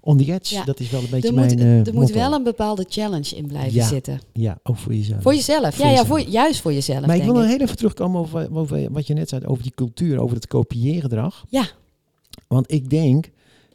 on 0.02 0.18
the 0.18 0.34
edge. 0.34 0.56
Ja. 0.56 0.64
Dat 0.64 0.80
is 0.80 0.90
wel 0.90 1.02
een 1.02 1.10
beetje 1.10 1.28
Er 1.28 1.34
mijn 1.34 1.60
eh, 1.60 1.88
er 1.88 1.94
moet 1.94 2.12
wel 2.12 2.34
een 2.34 2.44
bepaalde 2.44 2.86
challenge 2.90 3.36
in 3.36 3.48
blijven 3.48 3.74
Ja. 3.74 3.88
zitten. 3.88 4.20
Ja, 4.34 4.60
ook 4.64 4.78
voor 4.78 4.94
jezelf. 4.94 5.22
Voor 5.22 5.34
jezelf. 5.36 5.76
Voor 5.76 5.86
ja, 5.86 5.92
ja 5.92 6.06
voor, 6.06 6.20
juist 6.22 6.62
voor 6.62 6.74
jezelf. 6.74 7.06
maar 7.06 7.16
ik 7.16 7.24
wil 7.24 7.34
nog 7.34 7.46
heel 7.46 7.60
even 7.60 7.78
terugkomen 7.78 8.22
over, 8.22 8.56
over 8.56 8.92
wat 8.92 9.08
je 9.08 9.14
net 9.14 9.30
zei, 9.30 9.46
over 9.46 9.64
die 9.64 9.72
cultuur, 9.76 10.20
over 10.22 10.36
het 10.36 10.48
kopieergedrag. 10.48 11.46
Ja. 11.50 11.66
Want 12.48 12.72
ik 12.72 12.90
denk, 12.90 13.30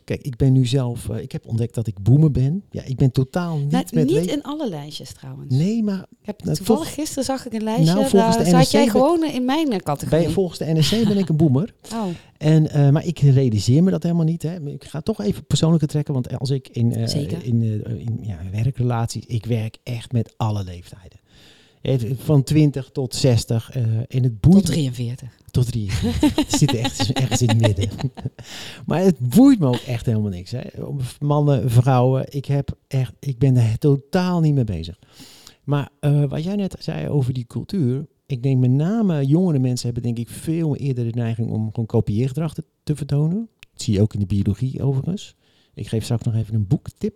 kijk, 0.05 0.23
ik 0.23 0.37
ben 0.37 0.53
nu 0.53 0.67
zelf, 0.67 1.09
eh, 1.09 1.19
ik 1.23 1.33
heb 1.33 1.47
ontdekt 1.47 1.75
dat 1.75 1.87
ik 1.87 1.99
boomer 2.03 2.31
ben. 2.31 2.65
Ja, 2.71 2.83
ik 2.85 2.97
ben 2.97 3.11
totaal 3.13 3.57
niet 3.59 3.71
Nou, 3.71 3.85
met 3.93 4.07
niet 4.07 4.27
in 4.27 4.43
alle 4.43 4.69
lijstjes 4.69 5.13
trouwens. 5.13 5.55
Nee, 5.55 5.83
maar 5.83 6.07
Ik 6.21 6.27
heb 6.27 6.45
Nou, 6.45 6.57
toevallig 6.57 6.83
toch- 6.85 6.95
gisteren 6.95 7.25
zag 7.25 7.47
ik 7.47 7.53
een 7.53 7.63
lijstje. 7.63 7.85
Nou, 7.95 7.99
volgens 8.09 8.35
daar 8.37 8.45
de 8.45 8.51
zat 8.51 8.61
NRC 8.61 8.71
jij 8.71 8.89
gewoon 8.89 9.25
in 9.25 9.45
mijn 9.45 9.73
eh, 9.73 9.79
categorie. 9.79 10.25
bij, 10.25 10.33
volgens 10.33 10.59
de 10.59 10.73
NSC 10.73 10.91
ben 11.09 11.19
ik 11.19 11.29
een 11.29 11.37
boomer. 11.37 11.75
Oh, 11.95 12.07
En, 12.39 12.71
eh, 12.71 12.91
maar 12.91 13.07
ik 13.07 13.19
realiseer 13.19 13.83
me 13.83 13.91
dat 13.91 14.03
helemaal 14.03 14.25
niet. 14.25 14.43
Hè. 14.43 14.61
Ik 14.71 14.85
ga 14.85 15.01
toch 15.01 15.21
even 15.21 15.47
persoonlijke 15.47 15.87
trekken, 15.87 16.15
want 16.15 16.39
als 16.39 16.51
ik 16.51 16.69
in, 16.69 17.09
Zeker. 17.09 17.45
in, 17.45 17.63
in 17.99 18.19
ja, 18.23 18.39
werkrelaties, 18.53 19.27
ik 19.27 19.47
werk 19.47 19.79
echt 19.83 20.13
met 20.13 20.35
alle 20.37 20.65
leeftijden. 20.65 21.19
Eh, 21.85 21.99
Van 22.17 22.43
20 22.43 22.91
tot 22.91 23.15
60. 23.15 23.71
eh 23.71 23.83
en 24.09 24.23
het 24.23 24.41
boeit 24.41 24.55
tot 24.57 24.67
me- 24.69 24.73
43. 24.73 25.29
Tot 25.51 25.67
drie. 25.67 25.91
Het 25.91 26.53
zit 26.53 26.75
echt 26.75 27.13
ergens 27.13 27.43
in 27.43 27.49
het 27.49 27.61
midden. 27.61 27.89
maar 28.87 29.01
het 29.01 29.19
boeit 29.19 29.59
me 29.59 29.67
ook 29.67 29.75
echt 29.87 30.07
helemaal 30.07 30.31
niks. 30.31 30.51
Hè. 30.51 30.61
Mannen, 31.21 31.71
vrouwen, 31.71 32.27
ik, 32.29 32.45
heb 32.45 32.77
echt, 32.89 33.13
ik 33.21 33.39
ben 33.39 33.57
er 33.57 33.79
totaal 33.79 34.41
niet 34.41 34.55
mee 34.55 34.65
bezig. 34.65 34.99
Maar 35.65 35.89
eh, 36.01 36.25
wat 36.25 36.45
jij 36.45 36.57
net 36.57 36.77
zei 36.79 37.09
over 37.09 37.33
die 37.33 37.47
cultuur. 37.47 38.07
Ik 38.27 38.43
denk 38.43 38.61
met 38.61 38.71
name 38.71 39.27
jongere 39.27 39.59
mensen 39.59 39.85
hebben 39.85 40.03
denk 40.15 40.19
ik 40.29 40.35
veel 40.35 40.77
eerder 40.77 41.05
de 41.05 41.19
neiging 41.19 41.51
om 41.51 41.69
gewoon 41.71 41.87
kopieergedrag 41.87 42.55
te, 42.55 42.65
te 42.83 42.97
vertonen. 42.97 43.49
Dat 43.73 43.83
zie 43.83 43.95
je 43.95 44.01
ook 44.01 44.15
in 44.15 44.21
de 44.21 44.27
biologie 44.27 44.83
overigens. 44.83 45.35
Ik 45.75 45.89
geef 45.89 46.05
straks 46.05 46.25
nog 46.25 46.35
even 46.35 46.55
een 46.55 46.67
boektip. 46.67 47.15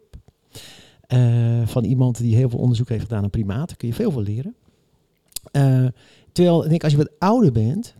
Eh, 1.09 1.66
van 1.66 1.85
iemand 1.85 2.18
die 2.18 2.35
heel 2.37 2.49
veel 2.51 2.59
onderzoek 2.59 2.88
heeft 2.88 3.03
gedaan 3.03 3.23
aan 3.23 3.31
primaten. 3.31 3.77
Kun 3.77 3.88
je 3.88 3.94
veel 3.94 4.11
van 4.11 4.23
leren. 4.23 4.55
Eh, 5.51 5.87
terwijl 6.33 6.62
ik 6.64 6.68
denk 6.71 6.83
als 6.83 6.92
je 6.92 6.99
wat 6.99 7.11
ouder 7.18 7.53
bent 7.53 7.94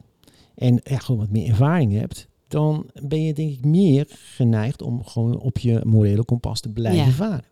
en 0.55 0.81
ja, 0.85 0.99
gewoon 0.99 1.21
wat 1.21 1.31
meer 1.31 1.49
ervaring 1.49 1.93
hebt, 1.93 2.29
dan 2.49 2.91
ben 3.03 3.23
je 3.23 3.33
denk 3.35 3.51
ik 3.53 3.65
meer 3.65 4.07
geneigd 4.09 4.83
om 4.83 5.05
gewoon 5.05 5.39
op 5.39 5.59
je 5.59 5.81
morele 5.85 6.25
kompas 6.25 6.61
te 6.61 6.69
blijven 6.69 7.05
Ja. 7.07 7.11
varen. 7.11 7.45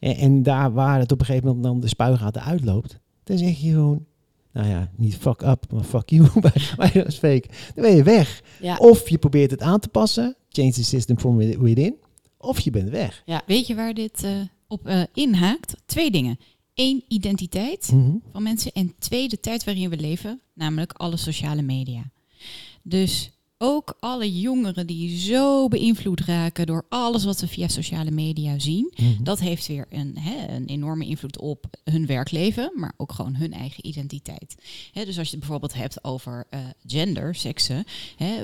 En, 0.00 0.16
en 0.16 0.42
daar 0.42 0.72
waar 0.72 0.98
het 0.98 1.12
op 1.12 1.20
een 1.20 1.26
gegeven 1.26 1.46
moment 1.46 1.64
dan 1.64 1.80
de 1.80 1.88
spuigaten 1.88 2.42
uitloopt, 2.42 2.98
dan 3.24 3.38
zeg 3.38 3.58
je 3.60 3.70
gewoon, 3.70 4.04
nou 4.52 4.68
ja, 4.68 4.90
niet 4.96 5.16
fuck 5.16 5.42
up, 5.42 5.64
maar 5.72 5.84
fuck 5.84 6.08
you 6.10 6.28
bij, 6.40 6.52
bij 6.76 6.90
dat 6.92 7.12
spreken. 7.12 7.50
Dan 7.74 7.84
ben 7.84 7.96
je 7.96 8.02
weg. 8.02 8.42
Ja. 8.60 8.76
Of 8.76 9.08
je 9.08 9.18
probeert 9.18 9.50
het 9.50 9.60
aan 9.60 9.80
te 9.80 9.88
passen, 9.88 10.36
change 10.48 10.72
the 10.72 10.84
system 10.84 11.18
from 11.18 11.36
within, 11.36 11.94
of 12.38 12.60
je 12.60 12.70
bent 12.70 12.88
weg. 12.90 13.22
Weet 13.46 13.66
je 13.66 13.74
waar 13.74 13.94
dit 13.94 14.22
eh, 14.24 14.30
op 14.68 14.86
eh, 14.86 15.02
inhaakt? 15.14 15.74
Twee 15.86 16.10
dingen. 16.10 16.38
Eén, 16.74 17.04
identiteit 17.08 17.90
Mhm. 17.92 18.16
van 18.32 18.42
mensen. 18.42 18.72
En 18.72 18.94
twee, 18.98 19.28
de 19.28 19.40
tijd 19.40 19.64
waarin 19.64 19.90
we 19.90 19.96
leven, 19.96 20.40
namelijk 20.54 20.92
alle 20.92 21.16
sociale 21.16 21.62
media. 21.62 22.10
Dus 22.82 23.30
ook 23.58 23.96
alle 24.00 24.40
jongeren 24.40 24.86
die 24.86 25.18
zo 25.18 25.68
beïnvloed 25.68 26.20
raken 26.20 26.66
door 26.66 26.86
alles 26.88 27.24
wat 27.24 27.38
ze 27.38 27.48
via 27.48 27.68
sociale 27.68 28.10
media 28.10 28.58
zien. 28.58 28.92
Mhm. 28.96 29.22
Dat 29.22 29.40
heeft 29.40 29.66
weer 29.66 29.86
een, 29.90 30.18
een 30.48 30.66
enorme 30.66 31.06
invloed 31.06 31.38
op 31.38 31.66
hun 31.84 32.06
werkleven, 32.06 32.72
maar 32.74 32.94
ook 32.96 33.12
gewoon 33.12 33.34
hun 33.34 33.52
eigen 33.52 33.86
identiteit. 33.86 34.54
Hè, 34.92 35.04
dus 35.04 35.18
als 35.18 35.26
je 35.26 35.36
het 35.36 35.40
bijvoorbeeld 35.40 35.74
hebt 35.74 36.04
over 36.04 36.46
eh, 36.50 36.60
gender, 36.86 37.34
seksen, 37.34 37.84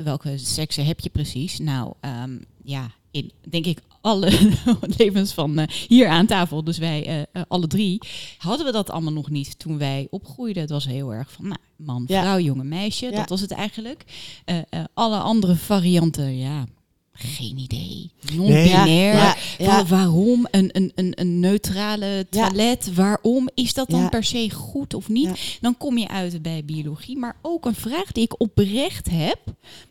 welke 0.04 0.38
seksen 0.38 0.84
heb 0.86 1.00
je 1.00 1.10
precies? 1.10 1.58
Nou, 1.58 1.92
ehm, 2.00 2.38
ja, 2.64 2.90
in 3.10 3.30
denk 3.48 3.66
ik 3.66 3.78
alle 4.00 4.56
levens 4.98 5.32
van 5.32 5.58
eh, 5.58 5.68
hier 5.68 6.08
aan 6.08 6.26
tafel, 6.26 6.64
dus 6.64 6.78
wij 6.78 7.06
eh, 7.06 7.20
eh, 7.20 7.42
alle 7.48 7.66
drie, 7.66 8.02
hadden 8.38 8.66
we 8.66 8.72
dat 8.72 8.90
allemaal 8.90 9.12
nog 9.12 9.30
niet 9.30 9.58
toen 9.58 9.78
wij 9.78 10.06
opgroeiden. 10.10 10.62
Het 10.62 10.70
was 10.70 10.86
heel 10.86 11.14
erg 11.14 11.30
van, 11.32 11.44
nou, 11.44 11.60
man, 11.76 12.04
vrouw, 12.06 12.38
jongen, 12.38 12.68
meisje, 12.68 13.10
dat 13.10 13.28
was 13.28 13.40
het 13.40 13.50
eigenlijk. 13.50 14.04
Alle 14.94 15.18
andere 15.18 15.56
varianten, 15.56 16.36
ja, 16.36 16.66
geen 17.12 17.58
idee. 17.58 18.10
Non-binair. 18.32 19.14
Ja, 19.14 19.36
ja, 19.58 19.66
Wa- 19.66 19.84
waarom 19.86 20.46
een, 20.50 20.68
een, 20.72 20.92
een, 20.94 21.12
een 21.20 21.40
neutrale 21.40 22.26
Ja. 22.30 22.46
toilet? 22.48 22.94
Waarom 22.94 23.48
is 23.54 23.74
dat 23.74 23.88
dan 23.90 24.00
Ja. 24.00 24.08
per 24.08 24.24
se 24.24 24.50
goed 24.50 24.94
of 24.94 25.08
niet? 25.08 25.24
Ja. 25.26 25.34
Dan 25.60 25.76
kom 25.76 25.98
je 25.98 26.08
uit 26.08 26.42
bij 26.42 26.64
biologie. 26.64 27.18
Maar 27.18 27.36
ook 27.42 27.64
een 27.66 27.74
vraag 27.74 28.12
die 28.12 28.24
ik 28.24 28.40
oprecht 28.40 29.10
heb. 29.10 29.38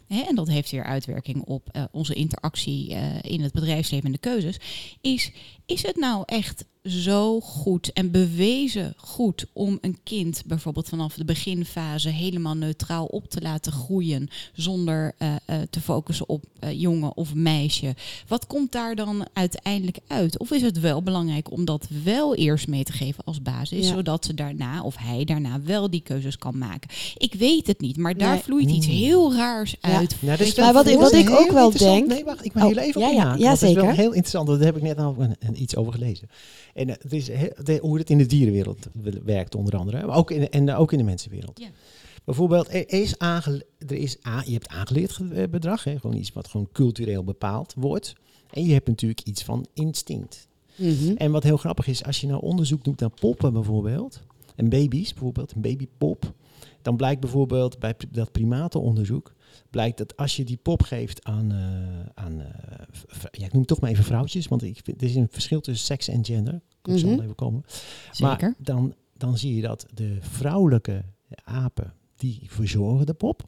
Hè, 0.08 0.20
en 0.22 0.36
dat 0.36 0.48
heeft 0.48 0.72
weer 0.72 0.84
uitwerking 0.84 1.44
op 1.44 1.68
eh, 1.72 1.84
onze 1.92 2.14
interactie 2.14 2.94
eh, 2.94 3.32
in 3.32 3.42
het 3.42 3.52
bedrijfsleven 3.54 4.06
en 4.06 4.12
de 4.12 4.18
keuzes. 4.18 4.58
Is, 5.02 5.32
is 5.66 5.82
het 5.82 5.96
nou 5.96 6.24
echt 6.26 6.66
zo 6.90 7.40
goed 7.40 7.94
en 7.94 8.12
bewezen 8.12 8.94
goed 8.98 9.46
om 9.54 9.78
een 9.82 9.98
kind 10.04 10.42
bijvoorbeeld 10.46 10.90
vanaf 10.90 11.14
de 11.16 11.26
beginfase 11.26 12.10
helemaal 12.10 12.56
neutraal 12.56 13.06
op 13.06 13.30
te 13.30 13.42
laten 13.42 13.72
groeien 13.72 14.30
zonder 14.54 15.14
eh, 15.18 15.36
eh, 15.46 15.56
te 15.70 15.82
focussen 15.82 16.30
op 16.30 16.44
eh, 16.60 16.80
jongen 16.82 17.18
of 17.18 17.34
meisje? 17.34 17.96
Wat 18.28 18.48
komt 18.48 18.72
daar 18.72 18.96
dan 18.96 19.28
uiteindelijk 19.34 19.98
uit? 20.08 20.38
Of 20.40 20.52
is 20.52 20.62
het 20.62 20.80
wel 20.80 21.04
belangrijk 21.04 21.52
om 21.52 21.66
dat 21.66 21.88
wel 22.04 22.36
eerst 22.36 22.68
mee 22.68 22.84
te 22.84 22.92
geven 22.92 23.24
als 23.24 23.42
basis, 23.42 23.88
Ja. 23.88 23.94
zodat 23.94 24.26
ze 24.26 24.34
daarna 24.34 24.82
of 24.84 24.96
hij 24.98 25.24
daarna 25.26 25.62
wel 25.62 25.90
die 25.90 26.02
keuzes 26.02 26.38
kan 26.38 26.58
maken? 26.58 26.90
Ik 27.18 27.34
weet 27.34 27.68
het 27.68 27.82
niet, 27.82 27.98
maar 27.98 28.18
daar 28.18 28.34
Nee. 28.34 28.42
vloeit 28.44 28.70
iets 28.70 28.88
Mm. 28.88 28.94
heel 28.94 29.34
raars 29.36 29.76
Ja. 29.82 29.90
uit. 29.98 30.16
Nou, 30.22 30.38
dat 30.38 30.48
is 30.48 30.56
Maar 30.56 30.74
wat 30.74 30.88
ik- 30.88 30.98
wat 30.98 31.14
ik 31.14 31.30
ook 31.30 31.52
wel 31.52 31.72
denk- 31.72 32.08
Nee, 32.08 32.24
wacht, 32.24 32.46
ik 32.46 32.54
mag 32.54 32.64
Oh, 32.64 32.70
heel 32.70 32.78
even 32.84 33.02
ja, 33.02 33.08
op 33.08 33.14
ja, 33.14 33.20
ja, 33.22 33.28
want 33.28 33.40
Dat 33.42 33.54
is 33.54 33.60
wel 33.60 33.70
zeker. 33.84 33.96
heel 33.96 34.12
interessant, 34.14 34.48
daar 34.48 34.60
heb 34.60 34.76
ik 34.76 34.82
net 34.82 34.98
al 34.98 35.16
een, 35.20 35.36
een- 35.40 35.62
iets 35.62 35.76
over 35.76 35.94
gelezen. 35.94 36.30
En 36.80 36.90
het 36.90 37.14
is 37.14 37.28
heel- 37.28 37.80
hoe 37.80 37.98
het 37.98 38.10
in 38.10 38.18
de 38.18 38.26
dierenwereld 38.26 38.88
werkt 39.24 39.56
onder 39.56 39.76
andere, 39.78 40.06
maar 40.06 40.16
ook 40.16 40.32
in, 40.32 40.40
de- 40.40 40.50
en 40.50 40.70
eh, 40.70 40.80
ook 40.80 40.92
in 40.92 40.98
de 40.98 41.04
mensenwereld. 41.04 41.60
Ja. 41.60 41.68
Bijvoorbeeld, 42.24 42.74
er 42.74 42.90
is, 42.94 43.16
er 43.18 43.64
is 43.88 44.18
a- 44.28 44.44
je 44.46 44.52
hebt 44.54 44.68
aangeleerd 44.68 45.12
ge- 45.12 45.34
eh, 45.34 45.50
bedrag, 45.50 45.84
hè, 45.84 46.00
gewoon 46.00 46.16
iets 46.18 46.32
wat 46.32 46.48
gewoon 46.48 46.70
cultureel 46.72 47.24
bepaald 47.24 47.74
wordt. 47.78 48.14
En 48.50 48.64
je 48.66 48.74
hebt 48.74 48.88
natuurlijk 48.88 49.22
iets 49.22 49.44
van 49.44 49.66
instinct. 49.74 50.48
Mhm. 50.76 51.12
En 51.16 51.32
wat 51.32 51.44
heel 51.44 51.58
grappig 51.58 51.88
is, 51.88 52.04
als 52.04 52.22
je 52.22 52.28
nou 52.28 52.42
onderzoek 52.42 52.84
doet 52.84 53.00
naar 53.00 53.10
poppen 53.20 53.54
bijvoorbeeld, 53.54 54.22
en 54.56 54.70
baby's 54.70 55.14
bijvoorbeeld, 55.14 55.52
een 55.56 55.62
babypop, 55.62 56.34
dan 56.82 56.96
blijkt 56.96 57.22
bijvoorbeeld 57.22 57.80
bij 57.80 57.94
dat 58.12 58.32
primatenonderzoek, 58.32 59.34
blijkt 59.70 59.98
dat 59.98 60.18
als 60.18 60.36
je 60.36 60.44
die 60.44 60.58
pop 60.58 60.82
geeft 60.82 61.24
aan, 61.24 61.52
eh, 61.52 62.24
aan 62.24 62.40
eh, 62.42 62.48
ja, 63.32 63.46
ik 63.46 63.52
noem 63.52 63.60
het 63.60 63.68
toch 63.68 63.80
maar 63.80 63.90
even 63.90 64.04
vrouwtjes, 64.04 64.48
want 64.48 64.64
ik 64.64 64.80
vind, 64.84 65.02
er 65.02 65.08
is 65.08 65.16
een 65.16 65.28
verschil 65.32 65.62
tussen 65.62 65.86
seks 65.86 66.08
en 66.08 66.26
gender. 66.26 66.62
Ik 66.84 66.98
zal 67.00 67.10
Mhm. 67.10 67.22
even 67.22 67.36
komen. 67.36 67.64
Zeker. 68.12 68.48
Maar 68.48 68.54
dan, 68.58 68.94
dan 69.18 69.38
zie 69.38 69.56
je 69.56 69.62
dat 69.62 69.86
de 69.94 70.18
vrouwelijke 70.22 71.04
apen, 71.44 71.94
die 72.16 72.42
verzorgen 72.46 73.06
de 73.06 73.14
pop. 73.14 73.44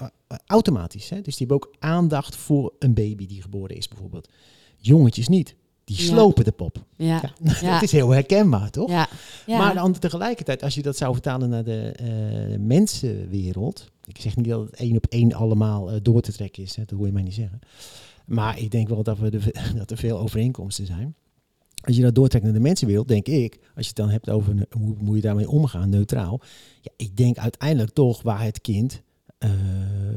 Uh, 0.00 0.06
uh, 0.32 0.38
automatisch. 0.46 1.08
Hè? 1.10 1.20
Dus 1.20 1.36
die 1.36 1.46
hebben 1.46 1.68
ook 1.68 1.74
aandacht 1.78 2.36
voor 2.36 2.72
een 2.78 2.94
baby 2.94 3.26
die 3.26 3.42
geboren 3.42 3.76
is 3.76 3.88
bijvoorbeeld. 3.88 4.28
Jongetjes 4.76 5.28
niet. 5.28 5.54
Die 5.84 5.96
Ja. 5.96 6.02
slopen 6.02 6.44
de 6.44 6.52
pop. 6.52 6.84
Ja. 6.96 7.20
Ja. 7.42 7.52
Ja. 7.60 7.72
Het 7.74 7.82
is 7.82 7.92
heel 7.92 8.08
herkenbaar, 8.10 8.70
toch? 8.70 9.06
Maar 9.46 9.74
dan 9.74 9.98
tegelijkertijd, 9.98 10.62
als 10.62 10.74
je 10.74 10.82
dat 10.82 10.96
zou 10.96 11.12
vertalen 11.12 11.48
naar 11.48 11.64
de 11.64 11.80
eh, 11.92 12.58
mensenwereld. 12.58 13.90
Ik 14.10 14.20
zeg 14.20 14.36
niet 14.36 14.48
dat 14.48 14.66
het 14.66 14.74
één 14.74 14.96
op 14.96 15.06
één 15.06 15.32
allemaal 15.32 15.90
eh, 15.90 16.00
door 16.02 16.20
te 16.20 16.32
trekken 16.32 16.62
is. 16.62 16.76
Hè, 16.76 16.84
dat 16.84 16.98
hoor 16.98 17.06
je 17.06 17.12
mij 17.12 17.22
niet 17.22 17.34
zeggen. 17.34 17.58
Maar 18.26 18.58
ik 18.58 18.70
denk 18.70 18.88
wel 18.88 19.02
dat, 19.02 19.18
we 19.18 19.30
dat 19.76 19.90
er 19.90 19.96
veel 19.96 20.18
overeenkomsten 20.18 20.86
zijn. 20.86 21.14
Als 21.84 21.96
je 21.96 22.02
dat 22.02 22.14
doortrekt 22.14 22.44
naar 22.44 22.52
de 22.52 22.60
mensenwereld, 22.60 23.08
denk 23.08 23.26
ik, 23.26 23.54
als 23.54 23.84
je 23.86 23.92
het 23.92 23.96
dan 23.96 24.08
hebt 24.08 24.30
over 24.30 24.66
hoe 24.70 24.94
moet 24.98 25.16
je 25.16 25.22
daarmee 25.22 25.48
omgaan, 25.48 25.88
neutraal. 25.88 26.40
Ja, 26.80 26.90
ik 26.96 27.16
denk 27.16 27.38
uiteindelijk 27.38 27.90
toch 27.90 28.22
waar 28.22 28.42
het 28.42 28.60
kind 28.60 29.02
eh, 29.38 29.50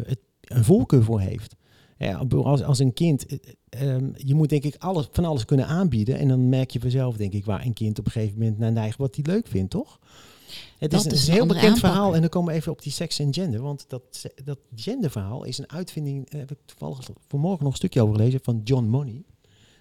het, 0.06 0.20
een 0.42 0.64
voorkeur 0.64 1.04
voor 1.04 1.20
heeft. 1.20 1.56
Ja, 1.98 2.26
als, 2.30 2.64
als 2.64 2.80
een 2.80 2.94
kind, 2.94 3.26
eh, 3.26 3.38
ehm, 3.70 4.12
je 4.16 4.36
moet 4.36 4.50
denk 4.50 4.64
ik 4.64 4.76
alles, 4.76 5.08
van 5.12 5.26
alles 5.26 5.46
kunnen 5.46 5.68
aanbieden. 5.68 6.18
En 6.18 6.28
dan 6.28 6.50
merk 6.50 6.72
je 6.72 6.80
vanzelf, 6.80 7.18
denk 7.18 7.34
ik, 7.34 7.46
waar 7.46 7.66
een 7.66 7.74
kind 7.74 8.00
op 8.00 8.06
een 8.06 8.12
gegeven 8.12 8.38
moment 8.38 8.58
naar 8.58 8.72
neigt 8.72 8.98
wat 8.98 9.16
hij 9.16 9.26
leuk 9.26 9.48
vindt, 9.48 9.72
toch? 9.72 10.00
Het 10.84 10.92
Dat 10.92 11.00
is, 11.00 11.06
een- 11.06 11.12
is 11.18 11.28
heel 11.28 11.46
bekend 11.46 11.66
aanpak. 11.66 11.80
verhaal. 11.80 12.16
En 12.16 12.22
dan 12.22 12.30
komen 12.30 12.52
we 12.54 12.60
even 12.60 12.72
op 12.72 12.82
die 12.82 12.92
seks 12.92 13.20
en 13.20 13.34
gender. 13.34 13.62
Want 13.62 13.86
dat, 13.88 14.26
dat 14.44 14.58
genderverhaal 14.76 15.44
is 15.44 15.58
een 15.58 15.70
uitvinding, 15.72 16.30
daar 16.30 16.40
heb 16.40 16.52
ik 16.52 16.58
toevallig 16.66 17.10
vanmorgen 17.28 17.64
nog 17.64 17.72
een 17.72 17.78
stukje 17.78 18.02
over 18.02 18.16
gelezen, 18.16 18.40
van 18.44 18.62
John 18.64 18.86
Money. 18.86 19.24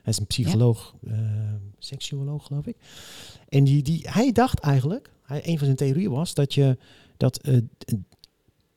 Hij 0.02 0.12
is 0.12 0.18
een 0.18 0.26
psycholoog, 0.26 0.94
eh, 1.06 1.14
seksuoloog 1.78 2.46
geloof 2.46 2.66
ik. 2.66 2.76
En 3.48 3.64
die, 3.64 3.82
die, 3.82 4.00
hij 4.10 4.32
dacht 4.32 4.58
eigenlijk, 4.58 5.10
hij, 5.22 5.40
een 5.48 5.56
van 5.56 5.64
zijn 5.64 5.76
theorieën 5.76 6.10
was 6.10 6.34
dat 6.34 6.54
je 6.54 6.78
dat. 7.16 7.36
eh, 7.38 7.56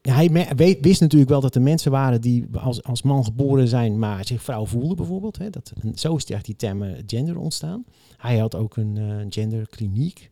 hij 0.02 0.48
weet- 0.56 0.78
wist 0.82 1.02
natuurlijk 1.02 1.30
wel 1.32 1.42
dat 1.42 1.56
er 1.56 1.62
mensen 1.62 1.92
waren 1.92 2.22
die 2.22 2.46
als, 2.54 2.84
als 2.84 3.02
man 3.02 3.24
geboren 3.24 3.68
zijn, 3.68 4.00
maar 4.00 4.26
zich 4.26 4.44
vrouw 4.44 4.66
voelden 4.66 4.96
bijvoorbeeld. 4.96 5.38
Hè. 5.38 5.50
Dat, 5.50 5.74
zo 5.96 6.16
is 6.16 6.26
die, 6.26 6.38
die 6.42 6.56
term 6.56 6.84
eh, 6.84 7.04
gender 7.08 7.38
ontstaan. 7.38 7.86
Hij 8.18 8.38
had 8.38 8.56
ook 8.56 8.78
een 8.78 8.98
eh, 8.98 9.26
genderkliniek. 9.30 10.32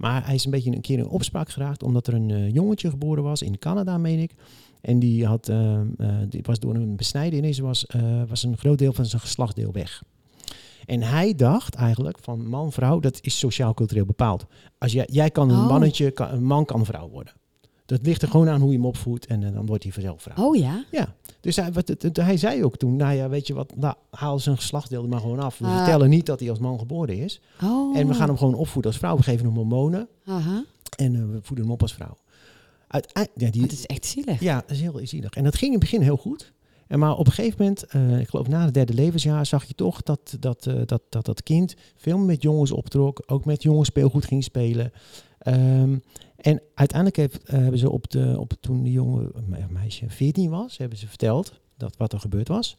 Maar 0.00 0.24
hij 0.26 0.34
is 0.34 0.44
een 0.44 0.50
beetje 0.50 0.70
een 0.70 0.80
keer 0.80 0.98
in 0.98 1.08
opspraak 1.08 1.48
geraakt, 1.48 1.82
omdat 1.82 2.06
er 2.06 2.14
een 2.14 2.30
eh, 2.30 2.52
jongetje 2.52 2.90
geboren 2.90 3.22
was 3.22 3.42
in 3.42 3.58
Canada, 3.58 3.98
meen 3.98 4.18
ik. 4.18 4.34
En 4.80 4.98
die, 4.98 5.26
had, 5.26 5.48
eh, 5.48 5.80
eh, 5.80 5.86
die 6.28 6.40
was 6.42 6.58
door 6.58 6.74
een 6.74 6.96
besnijdenis, 6.96 7.58
was, 7.58 7.86
was 8.28 8.42
een 8.42 8.56
groot 8.56 8.78
deel 8.78 8.92
van 8.92 9.06
zijn 9.06 9.20
geslachtsdeel 9.20 9.72
weg. 9.72 10.02
En 10.86 11.02
hij 11.02 11.34
dacht 11.34 11.74
eigenlijk 11.74 12.18
van 12.20 12.46
man, 12.46 12.72
vrouw, 12.72 13.00
dat 13.00 13.18
is 13.20 13.38
sociaal-cultureel 13.38 14.04
bepaald. 14.04 14.46
Als 14.78 14.92
jij, 14.92 15.08
jij 15.10 15.30
kan 15.30 15.50
een 15.50 15.58
Oh. 15.58 15.68
mannetje, 15.68 16.10
kan, 16.10 16.30
een 16.30 16.44
man 16.44 16.64
kan 16.64 16.84
vrouw 16.84 17.08
worden. 17.08 17.32
Dat 17.90 18.06
ligt 18.06 18.22
er 18.22 18.28
gewoon 18.28 18.48
aan 18.48 18.60
hoe 18.60 18.70
je 18.70 18.76
hem 18.76 18.86
opvoedt 18.86 19.26
en 19.26 19.44
eh, 19.44 19.52
dan 19.52 19.66
wordt 19.66 19.82
hij 19.82 19.92
vanzelf 19.92 20.22
vrouw. 20.22 20.46
Oh 20.46 20.56
ja? 20.56 20.84
Ja, 20.90 21.14
dus 21.40 21.56
hij, 21.56 21.72
wat, 21.72 21.88
het- 21.88 22.02
het- 22.02 22.16
hij 22.16 22.36
zei 22.36 22.64
ook 22.64 22.76
toen, 22.76 22.96
nou 22.96 23.14
ja, 23.14 23.28
weet 23.28 23.46
je 23.46 23.54
wat, 23.54 23.72
nou, 23.76 23.94
haal 24.10 24.38
zijn 24.38 24.56
geslachtsdeel 24.56 25.02
er 25.02 25.08
maar 25.08 25.20
gewoon 25.20 25.38
af. 25.40 25.58
We 25.58 25.66
Ah. 25.66 25.76
vertellen 25.76 26.10
niet 26.10 26.26
dat 26.26 26.40
hij 26.40 26.50
als 26.50 26.58
man 26.58 26.78
geboren 26.78 27.16
is. 27.18 27.40
Oh. 27.62 27.96
En 27.98 28.06
we 28.06 28.14
gaan 28.14 28.28
hem 28.28 28.36
gewoon 28.36 28.54
opvoeden 28.54 28.90
als 28.90 29.00
vrouw. 29.00 29.16
We 29.16 29.22
geven 29.22 29.46
hem 29.46 29.54
hormonen 29.54 30.08
Aha. 30.24 30.64
en 30.96 31.14
eh, 31.14 31.20
we 31.20 31.38
voeden 31.42 31.64
hem 31.64 31.74
op 31.74 31.82
als 31.82 31.94
vrouw. 31.94 32.16
Uiteind- 32.88 33.30
ja, 33.34 33.50
die, 33.50 33.62
Het 33.62 33.72
is 33.72 33.86
echt 33.86 34.06
zielig. 34.06 34.40
ja, 34.40 34.54
dat 34.60 34.70
is 34.70 34.80
heel 34.80 35.00
zielig. 35.02 35.30
En 35.34 35.44
dat 35.44 35.54
ging 35.56 35.72
in 35.72 35.78
het 35.78 35.90
begin 35.90 36.00
heel 36.02 36.16
goed. 36.16 36.52
En 36.86 36.98
maar 36.98 37.16
op 37.16 37.26
een 37.26 37.32
gegeven 37.32 37.56
moment, 37.58 37.84
eh, 37.84 38.20
ik 38.20 38.28
geloof 38.28 38.48
na 38.48 38.64
het 38.64 38.74
derde 38.74 38.94
levensjaar, 38.94 39.46
zag 39.46 39.64
je 39.64 39.74
toch 39.74 40.02
dat 40.02 40.36
dat, 40.40 40.70
dat, 40.86 41.02
dat, 41.08 41.24
dat 41.24 41.42
kind 41.42 41.74
veel 41.96 42.18
met 42.18 42.42
jongens 42.42 42.70
optrok. 42.70 43.22
Ook 43.26 43.44
met 43.44 43.62
jongens 43.62 43.88
speelgoed 43.88 44.24
ging 44.24 44.44
spelen. 44.44 44.92
Ehm, 45.38 45.96
en 46.40 46.60
uiteindelijk 46.74 47.16
heeft, 47.18 47.42
eh, 47.44 47.58
hebben 47.58 47.78
ze 47.78 47.90
op 47.90 48.10
de, 48.10 48.34
op, 48.38 48.52
toen 48.60 48.82
die 48.82 48.92
jonge 48.92 49.30
me- 49.46 49.66
meisje 49.70 50.04
14 50.08 50.50
was, 50.50 50.76
hebben 50.76 50.98
ze 50.98 51.08
verteld 51.08 51.60
dat 51.76 51.96
wat 51.96 52.12
er 52.12 52.20
gebeurd 52.20 52.48
was. 52.48 52.76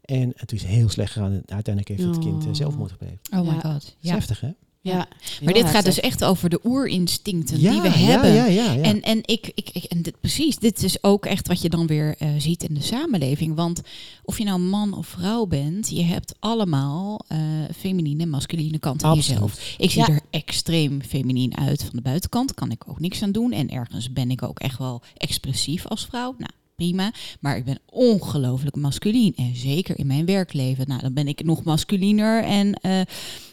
En 0.00 0.32
het 0.36 0.52
is 0.52 0.62
heel 0.64 0.88
slecht 0.88 1.12
gegaan. 1.12 1.32
En 1.32 1.42
Uiteindelijk 1.46 1.88
heeft 1.88 2.08
het 2.16 2.24
kind 2.24 2.46
eh, 2.46 2.52
zelfmoord 2.54 2.90
gepleegd. 2.90 3.28
Oh 3.32 3.40
my 3.40 3.46
Ja. 3.54 3.60
god. 3.72 3.96
Ja. 3.98 4.14
heftig, 4.14 4.40
hè? 4.40 4.50
Ja. 4.86 5.08
Maar 5.42 5.54
dit 5.54 5.70
gaat 5.70 5.84
dus 5.84 6.00
echt 6.00 6.24
over 6.24 6.48
de 6.48 6.60
oerinstincten 6.64 7.58
die 7.58 7.80
we 7.80 7.88
hebben. 7.88 8.52
Ja. 8.52 8.76
En, 8.76 9.02
en, 9.02 9.18
ik, 9.22 9.50
ik, 9.54 9.70
ik, 9.72 9.84
en 9.84 10.02
dit, 10.02 10.20
precies, 10.20 10.58
dit 10.58 10.82
is 10.82 11.02
ook 11.02 11.26
echt 11.26 11.48
wat 11.48 11.62
je 11.62 11.68
dan 11.68 11.86
weer 11.86 12.14
eh, 12.18 12.28
ziet 12.38 12.62
in 12.62 12.74
de 12.74 12.82
samenleving. 12.82 13.54
Want 13.54 13.80
of 14.24 14.38
je 14.38 14.44
nou 14.44 14.58
man 14.58 14.94
of 14.94 15.06
vrouw 15.06 15.46
bent, 15.46 15.90
je 15.90 16.02
hebt 16.02 16.34
allemaal 16.38 17.24
eh 17.28 17.38
feminine 17.78 18.22
en 18.22 18.28
masculine 18.28 18.78
kanten 18.78 19.08
in 19.08 19.14
jezelf. 19.14 19.74
Ik 19.78 19.90
zie 19.90 20.06
er 20.06 20.20
extreem 20.30 21.02
feminien 21.02 21.56
uit 21.56 21.82
van 21.82 21.92
de 21.92 22.02
buitenkant, 22.02 22.54
kan 22.54 22.70
ik 22.70 22.82
ook 22.88 23.00
niks 23.00 23.22
aan 23.22 23.32
doen. 23.32 23.52
En 23.52 23.70
ergens 23.70 24.12
ben 24.12 24.30
ik 24.30 24.42
ook 24.42 24.58
echt 24.58 24.78
wel 24.78 25.02
expressief 25.16 25.86
als 25.86 26.06
vrouw. 26.06 26.34
Nou, 26.38 26.50
prima. 26.76 27.12
Maar 27.40 27.56
ik 27.56 27.64
ben 27.64 27.78
ongelooflijk 27.90 28.76
masculien. 28.76 29.32
En 29.36 29.56
zeker 29.56 29.98
in 29.98 30.06
mijn 30.06 30.26
werkleven. 30.26 30.88
Nou, 30.88 31.00
dan 31.00 31.14
ben 31.14 31.28
ik 31.28 31.44
nog 31.44 31.64
masculiner 31.64 32.44
en 32.44 32.74
eh, 32.74 33.00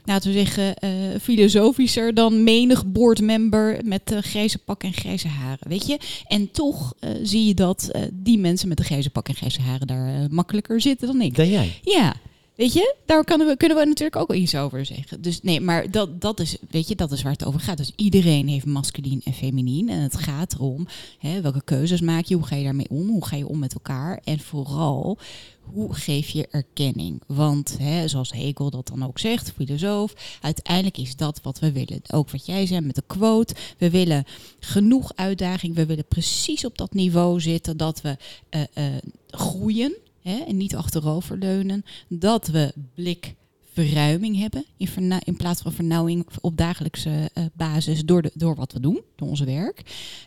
laten 0.06 0.32
we 0.32 0.38
zeggen, 0.38 0.76
eh, 0.76 0.90
filosofischer 1.22 2.14
dan 2.14 2.44
menig 2.44 2.86
boardmember 2.86 3.80
met 3.84 4.12
eh, 4.12 4.18
grijze 4.18 4.58
pak 4.58 4.84
en 4.84 4.94
grijze 4.94 5.28
haren. 5.28 5.70
Weet 5.70 5.88
je? 5.88 5.98
En 6.28 6.52
toch 6.52 6.94
zie 7.24 7.46
je 7.46 7.54
dat 7.54 7.92
die 8.14 8.38
mensen 8.38 8.68
met 8.68 8.78
de 8.78 8.84
grijze 8.84 9.10
pak 9.10 9.28
en 9.28 9.36
grijze 9.36 9.62
haren 9.62 9.88
daar 9.88 10.28
makkelijker 10.30 10.82
zitten 10.82 11.08
dan 11.08 11.22
ik. 11.22 11.36
Dan 11.36 11.50
jij. 11.50 11.80
Ja. 11.82 12.16
Weet 12.56 12.74
je, 12.74 12.96
daar 13.06 13.24
kunnen 13.24 13.48
we, 13.48 13.58
kunnen 13.58 13.78
we 13.78 13.86
natuurlijk 13.86 14.16
ook 14.16 14.34
iets 14.34 14.56
over 14.56 14.86
zeggen. 14.86 15.22
Dus 15.22 15.42
nee, 15.42 15.62
maar 15.62 15.92
dat, 15.92 16.22
dat, 16.22 16.40
is, 16.40 16.58
weet 16.70 16.88
je, 16.88 16.96
dat 16.96 17.12
is 17.12 17.22
waar 17.22 17.32
het 17.32 17.46
over 17.46 17.60
gaat. 17.60 17.78
Dus 17.78 17.92
iedereen 17.96 18.48
heeft 18.48 18.66
masculien 18.66 19.22
en 19.24 19.34
feminien. 19.34 19.90
En 19.90 20.00
het 20.00 20.18
gaat 20.18 20.54
erom, 20.54 20.88
hè, 21.20 21.42
welke 21.42 21.64
keuzes 21.64 22.02
maak 22.02 22.26
je? 22.26 22.36
Hoe 22.36 22.46
ga 22.46 22.56
je 22.56 22.64
daarmee 22.64 22.90
om? 22.90 23.08
Hoe 23.08 23.26
ga 23.26 23.36
je 23.36 23.48
om 23.48 23.60
met 23.60 23.74
elkaar? 23.74 24.20
En 24.24 24.40
vooral, 24.40 25.18
hoe 25.62 25.94
geef 25.94 26.30
je 26.30 26.48
erkenning? 26.52 27.22
Want, 27.28 27.78
hè, 27.80 28.08
zoals 28.08 28.32
Hegel 28.32 28.70
dat 28.70 28.88
dan 28.88 29.06
ook 29.06 29.20
zegt, 29.20 29.52
filosoof, 29.56 30.38
uiteindelijk 30.42 30.98
is 30.98 31.16
dat 31.16 31.40
wat 31.42 31.60
we 31.60 31.72
willen. 31.72 32.02
Ook 32.12 32.30
wat 32.30 32.46
jij 32.46 32.66
zei 32.66 32.82
met 32.82 32.96
de 32.96 33.04
quote. 33.08 33.56
We 33.78 33.90
willen 33.90 34.26
genoeg 34.60 35.12
uitdaging. 35.16 35.76
We 35.76 35.86
willen 35.86 36.08
precies 36.08 36.66
op 36.66 36.78
dat 36.78 36.94
niveau 36.94 37.42
zitten 37.42 37.78
dat 37.78 38.02
we 38.02 38.18
eh, 38.50 38.62
eh, 38.74 38.94
groeien. 39.28 39.96
Hè, 40.24 40.38
en 40.38 40.58
niet 40.58 40.76
achteroverleunen. 40.76 41.86
Dat 42.08 42.48
we 42.48 42.74
blikverruiming 42.96 44.38
hebben 44.40 44.66
in, 44.78 45.14
in 45.24 45.36
plaats 45.36 45.62
van 45.62 45.72
vernauwing 45.72 46.26
op 46.42 46.58
dagelijkse 46.58 47.30
eh, 47.34 47.44
basis 47.54 48.02
door, 48.06 48.22
de, 48.22 48.32
door 48.34 48.56
wat 48.56 48.74
we 48.74 48.80
doen, 48.80 49.02
door 49.16 49.28
ons 49.28 49.40
werk. 49.40 49.82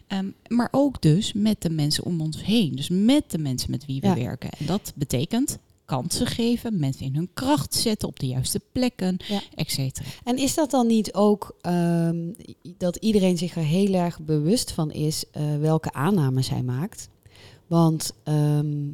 Ehm, 0.06 0.26
maar 0.48 0.68
ook 0.70 1.02
dus 1.02 1.32
met 1.32 1.62
de 1.62 1.70
mensen 1.70 2.04
om 2.04 2.20
ons 2.20 2.44
heen. 2.44 2.76
Dus 2.76 2.88
met 2.88 3.30
de 3.30 3.38
mensen 3.38 3.70
met 3.70 3.86
wie 3.86 4.00
we 4.00 4.06
Ja. 4.06 4.14
werken. 4.14 4.50
En 4.58 4.66
dat 4.66 4.92
betekent 4.94 5.58
kansen 5.84 6.26
geven, 6.26 6.78
mensen 6.78 7.06
in 7.06 7.14
hun 7.14 7.28
kracht 7.34 7.74
zetten 7.74 8.08
op 8.08 8.18
de 8.20 8.26
juiste 8.26 8.60
plekken, 8.72 9.16
Ja. 9.28 9.40
et 9.54 9.70
cetera. 9.70 10.06
En 10.24 10.36
is 10.36 10.54
dat 10.54 10.70
dan 10.70 10.86
niet 10.86 11.12
ook 11.14 11.56
ehm, 11.60 12.32
dat 12.78 12.96
iedereen 12.96 13.38
zich 13.38 13.56
er 13.56 13.62
heel 13.62 13.94
erg 13.94 14.20
bewust 14.20 14.72
van 14.72 14.92
is 14.92 15.24
eh, 15.32 15.56
welke 15.58 15.92
aannames 15.92 16.48
hij 16.48 16.62
maakt? 16.62 17.08
Want 17.66 18.12
ehm, 18.24 18.84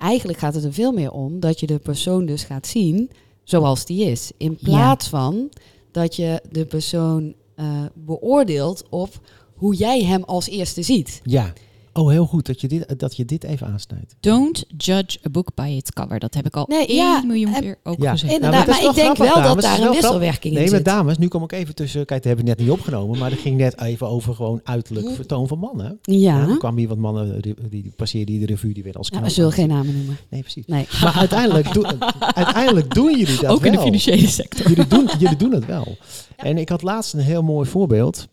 eigenlijk 0.00 0.38
gaat 0.38 0.54
het 0.54 0.64
er 0.64 0.72
veel 0.72 0.92
meer 0.92 1.10
om 1.10 1.40
dat 1.40 1.60
je 1.60 1.66
de 1.66 1.78
persoon 1.78 2.26
dus 2.26 2.44
gaat 2.44 2.66
zien 2.66 3.10
zoals 3.44 3.84
die 3.84 4.04
is. 4.04 4.30
In 4.36 4.56
plaats 4.56 5.08
van 5.08 5.48
dat 5.90 6.16
je 6.16 6.42
de 6.50 6.66
persoon 6.66 7.34
eh, 7.54 7.66
beoordeelt 7.94 8.84
op 8.88 9.20
hoe 9.54 9.74
jij 9.74 10.04
hem 10.04 10.22
als 10.22 10.48
eerste 10.48 10.82
ziet. 10.82 11.20
Ja. 11.24 11.52
Oh, 11.92 12.08
heel 12.10 12.26
goed 12.26 12.46
dat 12.46 12.60
je 12.60 12.68
dit, 12.68 12.98
dat 12.98 13.16
je 13.16 13.24
dit 13.24 13.44
even 13.44 13.66
aansnijdt. 13.66 14.14
Don't 14.20 14.64
judge 14.76 15.18
a 15.26 15.30
book 15.30 15.48
by 15.54 15.74
its 15.76 15.90
cover. 15.92 16.18
Dat 16.18 16.34
heb 16.34 16.46
ik 16.46 16.56
al 16.56 16.64
Nee, 16.68 16.94
ja, 16.94 17.22
miljoen 17.26 17.54
en- 17.54 17.60
keer 17.60 17.78
ook 17.82 18.02
Ja. 18.02 18.10
gezegd. 18.10 18.32
Nou, 18.32 18.44
Inderdaad, 18.44 18.66
maar 18.66 18.76
het 18.76 18.84
maar, 18.84 18.90
ik 18.90 18.96
wel 18.96 19.04
denk 19.04 19.16
grappig, 19.16 19.34
wel 19.34 19.42
dat 19.42 19.44
dames. 19.44 19.64
Daar 19.64 19.74
een 19.78 19.80
wel 19.84 19.92
wisselwerking 19.92 20.54
in 20.54 20.60
Nee, 20.60 20.68
maar 20.68 20.76
zit. 20.76 20.84
dames, 20.84 21.18
nu 21.18 21.28
kom 21.28 21.42
ik 21.42 21.52
even 21.52 21.74
tussen. 21.74 22.06
Kijk, 22.06 22.22
dat 22.22 22.24
hebben 22.24 22.44
we 22.44 22.50
net 22.50 22.60
niet 22.60 22.70
opgenomen, 22.70 23.18
maar 23.18 23.30
dat 23.30 23.38
ging 23.38 23.56
net 23.56 23.80
even 23.80 24.08
over 24.08 24.34
gewoon 24.34 24.60
uiterlijk 24.64 25.10
vertoon 25.14 25.48
van 25.48 25.58
mannen. 25.58 25.98
Ja, 26.02 26.48
er 26.48 26.58
kwamen 26.58 26.78
hier 26.78 26.88
wat 26.88 26.98
mannen, 26.98 27.42
die, 27.42 27.54
die 27.70 27.92
passeerden 27.96 28.34
hier 28.34 28.46
de 28.46 28.52
revue, 28.52 28.72
die 28.74 28.82
werden 28.82 29.00
als 29.00 29.08
ja 29.10 29.16
knap 29.16 29.28
we 29.28 29.34
zullen 29.34 29.52
geen 29.52 29.68
namen 29.68 29.94
noemen. 29.96 30.16
Nee, 30.30 30.40
precies. 30.40 30.66
Nee. 30.66 30.86
Maar 31.02 31.14
uiteindelijk, 31.24 31.72
doen- 31.72 32.02
uiteindelijk 32.18 32.94
doen 32.94 33.18
jullie 33.18 33.36
dat 33.40 33.50
ook 33.50 33.64
in 33.64 33.70
de 33.70 33.76
wel. 33.76 33.84
financiële 33.86 34.26
sector. 34.28 34.68
Jullie 34.68 34.86
doen, 34.86 35.08
jullie 35.18 35.36
doen 35.36 35.52
het 35.52 35.66
wel. 35.66 35.96
En 36.36 36.58
ik 36.58 36.68
had 36.68 36.82
laatst 36.82 37.12
een 37.14 37.20
heel 37.20 37.42
mooi 37.42 37.68
voorbeeld. 37.68 38.28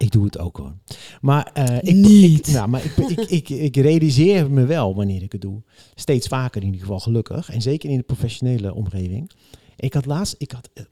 Ik 0.00 0.10
doe 0.10 0.24
het 0.24 0.38
ook 0.38 0.56
hoor. 0.56 0.74
Maar, 1.20 1.50
eh, 1.54 1.76
ik, 1.76 1.94
Niet. 1.94 2.46
Ik, 2.48 2.54
nou, 2.54 2.68
maar 2.68 2.84
ik, 2.84 2.96
ik, 2.96 3.20
ik, 3.20 3.48
ik 3.48 3.76
realiseer 3.76 4.50
me 4.50 4.64
wel 4.64 4.94
wanneer 4.94 5.22
ik 5.22 5.32
het 5.32 5.40
doe. 5.40 5.62
Steeds 5.94 6.28
vaker 6.28 6.60
in 6.60 6.66
ieder 6.66 6.80
geval 6.80 7.00
gelukkig. 7.00 7.50
En 7.50 7.62
zeker 7.62 7.90
in 7.90 7.96
de 7.96 8.02
professionele 8.02 8.74
omgeving. 8.74 9.30
Ik 9.76 9.92
had 9.94 10.06
laatst... 10.06 10.34
Ik 10.38 10.52
had, 10.52 10.70
eh, 10.74 10.84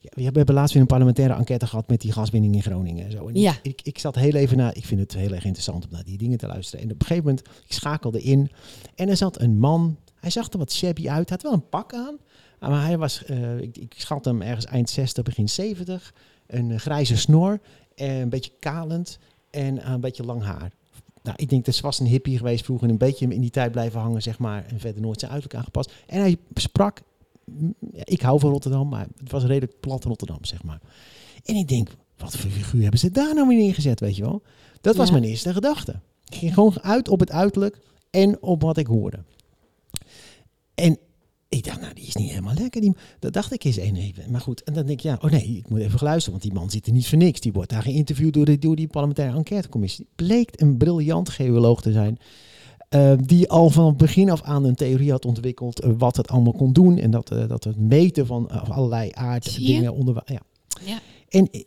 ja, 0.00 0.30
we 0.30 0.36
hebben 0.36 0.54
laatst 0.54 0.72
weer 0.72 0.82
een 0.82 0.88
parlementaire 0.88 1.34
enquête 1.34 1.66
gehad 1.66 1.88
met 1.88 2.00
die 2.00 2.12
gaswinning 2.12 2.54
in 2.54 2.62
Groningen 2.62 3.04
en 3.04 3.10
zo. 3.10 3.28
En 3.28 3.40
Ja. 3.40 3.54
ik, 3.62 3.80
ik, 3.82 3.98
zat 3.98 4.14
heel 4.14 4.34
even 4.34 4.56
naar... 4.56 4.76
Ik 4.76 4.84
vind 4.84 5.00
het 5.00 5.14
heel 5.14 5.32
erg 5.32 5.44
interessant 5.44 5.84
om 5.84 5.90
naar 5.92 6.04
die 6.04 6.18
dingen 6.18 6.38
te 6.38 6.46
luisteren. 6.46 6.84
En 6.84 6.92
op 6.92 7.00
een 7.00 7.06
gegeven 7.06 7.28
moment, 7.28 7.48
ik 7.66 7.72
schakelde 7.72 8.22
in. 8.22 8.50
En 8.94 9.08
er 9.08 9.16
zat 9.16 9.40
een 9.40 9.58
man. 9.58 9.96
Hij 10.20 10.30
zag 10.30 10.52
er 10.52 10.58
wat 10.58 10.72
shabby 10.72 11.08
uit. 11.08 11.28
Hij 11.28 11.38
had 11.40 11.42
wel 11.42 11.52
een 11.52 11.68
pak 11.68 11.94
aan. 11.94 12.16
Maar 12.60 12.84
hij 12.84 12.98
was, 12.98 13.24
eh, 13.24 13.58
ik, 13.58 13.78
ik 13.78 13.94
schat 13.96 14.24
hem 14.24 14.42
ergens 14.42 14.64
eind 14.64 14.90
60, 14.90 15.24
begin 15.24 15.48
70. 15.48 16.14
Een 16.46 16.80
grijze 16.80 17.16
snor, 17.16 17.60
een 18.04 18.28
beetje 18.28 18.52
kalend 18.58 19.18
en 19.50 19.78
eh, 19.78 19.90
een 19.90 20.00
beetje 20.00 20.24
lang 20.24 20.42
haar. 20.42 20.72
Nou, 21.22 21.36
ik 21.38 21.48
denk 21.48 21.64
dat 21.64 21.74
ze 21.74 21.82
was 21.82 22.00
een 22.00 22.06
hippie 22.06 22.36
geweest 22.36 22.64
vroeger 22.64 22.86
en 22.86 22.92
een 22.92 22.98
beetje 22.98 23.28
in 23.28 23.40
die 23.40 23.50
tijd 23.50 23.72
blijven 23.72 24.00
hangen, 24.00 24.22
zeg 24.22 24.38
maar. 24.38 24.64
En 24.66 24.80
verder 24.80 25.02
nooit 25.02 25.20
zijn 25.20 25.32
uiterlijk 25.32 25.60
aangepast. 25.60 25.92
En 26.06 26.20
hij 26.20 26.36
sprak, 26.54 27.02
mm, 27.44 27.74
ja, 27.92 28.02
ik 28.04 28.20
hou 28.20 28.40
van 28.40 28.50
Rotterdam, 28.50 28.88
maar 28.88 29.06
het 29.18 29.30
was 29.30 29.44
redelijk 29.44 29.80
plat 29.80 30.04
Rotterdam, 30.04 30.44
zeg 30.44 30.62
maar. 30.62 30.80
En 31.44 31.54
ik 31.54 31.68
denk, 31.68 31.88
wat 32.16 32.36
voor 32.36 32.50
figuur 32.50 32.82
hebben 32.82 33.00
ze 33.00 33.10
daar 33.10 33.34
nou 33.34 33.48
weer 33.48 33.58
neergezet, 33.58 34.00
weet 34.00 34.16
je 34.16 34.22
wel? 34.22 34.42
Dat 34.80 34.96
was 34.96 35.10
mijn 35.10 35.24
eerste 35.24 35.52
gedachte. 35.52 36.00
Ik 36.28 36.34
ging 36.36 36.54
gewoon 36.54 36.82
uit 36.82 37.08
op 37.08 37.20
het 37.20 37.30
uiterlijk 37.30 37.78
en 38.10 38.42
op 38.42 38.62
wat 38.62 38.76
ik 38.76 38.86
hoorde. 38.86 39.18
En 40.74 40.98
ik 41.56 41.64
dacht, 41.64 41.80
nou, 41.80 41.94
die 41.94 42.06
is 42.06 42.14
niet 42.14 42.28
helemaal 42.28 42.54
lekker. 42.54 42.80
Die, 42.80 42.92
dat 43.18 43.32
dacht 43.32 43.52
ik 43.52 43.64
eens 43.64 43.76
een 43.78 43.96
even. 43.96 44.30
Maar 44.30 44.40
goed, 44.40 44.62
en 44.62 44.74
dan 44.74 44.86
denk 44.86 44.98
ik, 44.98 45.04
ja, 45.04 45.18
oh 45.22 45.30
nee, 45.30 45.56
ik 45.56 45.68
moet 45.68 45.80
even 45.80 45.98
luisteren, 46.02 46.30
want 46.38 46.42
die 46.42 46.52
man 46.60 46.70
zit 46.70 46.86
er 46.86 46.92
niet 46.92 47.08
voor 47.08 47.18
niks. 47.18 47.40
Die 47.40 47.52
wordt 47.52 47.70
daar 47.70 47.82
geïnterviewd 47.82 48.34
door, 48.34 48.44
de, 48.44 48.58
door 48.58 48.76
die 48.76 48.86
parlementaire 48.88 49.36
enquêtecommissie. 49.36 50.06
Bleek 50.16 50.50
een 50.60 50.76
briljant 50.76 51.28
geoloog 51.28 51.82
te 51.82 51.92
zijn. 51.92 52.18
eh, 52.88 53.12
die 53.20 53.48
al 53.50 53.70
van 53.70 53.86
het 53.86 53.96
begin 53.96 54.30
af 54.30 54.42
aan 54.42 54.64
een 54.64 54.74
theorie 54.74 55.10
had 55.10 55.24
ontwikkeld 55.24 55.80
eh, 55.80 55.90
wat 55.98 56.16
het 56.16 56.28
allemaal 56.28 56.52
kon 56.52 56.72
doen. 56.72 56.98
En 56.98 57.10
dat, 57.10 57.30
eh, 57.30 57.48
dat 57.48 57.64
het 57.64 57.76
meten 57.76 58.26
van 58.26 58.50
allerlei 58.70 59.10
aarddingen 59.12 59.94
onder 59.94 60.22
ja. 60.26 60.40
Ja. 60.84 60.98
En 61.28 61.48
eh, 61.50 61.62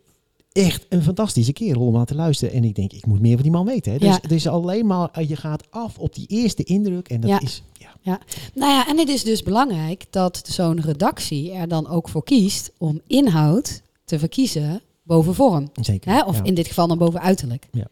echt 0.52 0.86
een 0.90 1.02
fantastische 1.04 1.54
kerel 1.54 1.82
om 1.86 1.98
aan 1.98 2.06
te 2.06 2.16
luisteren. 2.16 2.54
En 2.54 2.64
ik 2.64 2.76
denk, 2.76 2.94
ik 2.94 3.06
moet 3.06 3.20
meer 3.20 3.34
van 3.34 3.42
die 3.44 3.52
man 3.52 3.66
weten. 3.66 3.92
Hè. 3.92 3.98
Dus, 3.98 4.08
Ja. 4.08 4.20
dus 4.28 4.48
alleen 4.48 4.86
maar, 4.86 5.24
je 5.28 5.36
gaat 5.36 5.72
af 5.72 5.98
op 5.98 6.14
die 6.16 6.28
eerste 6.28 6.64
indruk. 6.64 7.08
En 7.10 7.20
dat 7.22 7.30
Ja. 7.30 7.40
is, 7.42 7.64
ja, 8.02 8.20
Nou 8.54 8.72
ja, 8.72 8.88
en 8.88 8.98
het 8.98 9.10
is 9.10 9.24
dus 9.24 9.44
belangrijk 9.44 10.06
dat 10.10 10.42
zo'n 10.48 10.82
redactie 10.82 11.52
er 11.52 11.68
dan 11.68 11.88
ook 11.88 12.10
voor 12.10 12.24
kiest 12.24 12.72
om 12.78 13.02
inhoud 13.08 13.82
te 14.06 14.20
verkiezen 14.20 14.82
boven 15.04 15.36
vorm. 15.36 15.70
zeker. 15.82 16.12
Hè? 16.12 16.24
Of 16.24 16.38
ja. 16.38 16.44
in 16.44 16.54
dit 16.54 16.68
geval 16.68 16.88
dan 16.88 16.98
boven 16.98 17.22
uiterlijk. 17.22 17.68
Ja. 17.72 17.88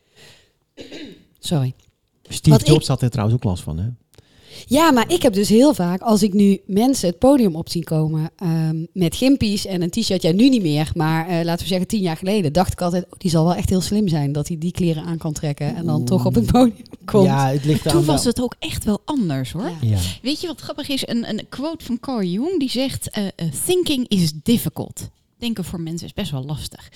Sorry. 1.40 1.74
Steve 2.30 2.58
wat 2.58 2.68
Jobs 2.68 2.82
ik- 2.82 2.88
had 2.88 3.02
er 3.02 3.10
trouwens 3.10 3.38
ook 3.38 3.44
last 3.44 3.64
van, 3.64 3.78
hè? 3.80 3.88
Ja, 4.66 4.92
maar 4.92 5.12
ik 5.12 5.22
heb 5.22 5.34
dus 5.34 5.50
heel 5.50 5.74
vaak, 5.74 6.02
als 6.02 6.24
ik 6.24 6.34
nu 6.34 6.62
mensen 6.66 7.08
het 7.10 7.20
podium 7.20 7.56
op 7.56 7.70
zie 7.70 7.84
komen 7.84 8.30
ehm, 8.38 8.86
met 8.94 9.16
gimpies 9.16 9.66
en 9.66 9.82
een 9.82 9.90
t-shirt, 9.90 10.22
ja 10.22 10.32
nu 10.32 10.50
niet 10.50 10.62
meer, 10.62 10.92
maar 10.96 11.28
eh, 11.28 11.44
laten 11.44 11.62
we 11.62 11.68
zeggen 11.68 11.88
tien 11.88 12.02
jaar 12.02 12.18
geleden, 12.18 12.54
dacht 12.54 12.72
ik 12.72 12.82
altijd, 12.82 13.04
oh, 13.06 13.12
die 13.18 13.30
zal 13.32 13.44
wel 13.44 13.56
echt 13.56 13.70
heel 13.70 13.82
slim 13.82 14.08
zijn 14.08 14.32
dat 14.32 14.48
hij 14.48 14.58
die 14.58 14.72
kleren 14.72 15.04
aan 15.04 15.18
kan 15.18 15.34
trekken 15.34 15.76
en 15.76 15.86
dan 15.86 16.06
toch 16.06 16.26
op 16.26 16.36
het 16.36 16.46
podium 16.52 16.76
komt. 17.06 17.26
Ja, 17.26 17.50
het 17.52 17.66
ligt 17.66 17.90
Toen 17.90 18.06
was 18.06 18.24
wel- 18.24 18.32
het 18.34 18.42
ook 18.42 18.56
echt 18.60 18.84
wel 18.84 19.02
anders 19.06 19.52
hoor. 19.52 19.64
Ja. 19.82 19.90
Ja. 19.90 19.98
Weet 20.22 20.42
je 20.42 20.48
wat 20.48 20.62
grappig 20.62 20.90
is? 20.90 21.08
Een, 21.08 21.30
een 21.30 21.46
quote 21.50 21.86
van 21.86 22.00
Carl 22.00 22.24
Jung 22.24 22.60
die 22.60 22.70
zegt: 22.70 23.10
eh, 23.10 23.26
eh, 23.26 23.32
Thinking 23.66 24.08
is 24.08 24.32
difficult. 24.44 25.10
Denken 25.38 25.64
voor 25.64 25.82
mensen 25.82 26.08
is 26.08 26.14
best 26.14 26.32
wel 26.32 26.44
lastig. 26.46 26.90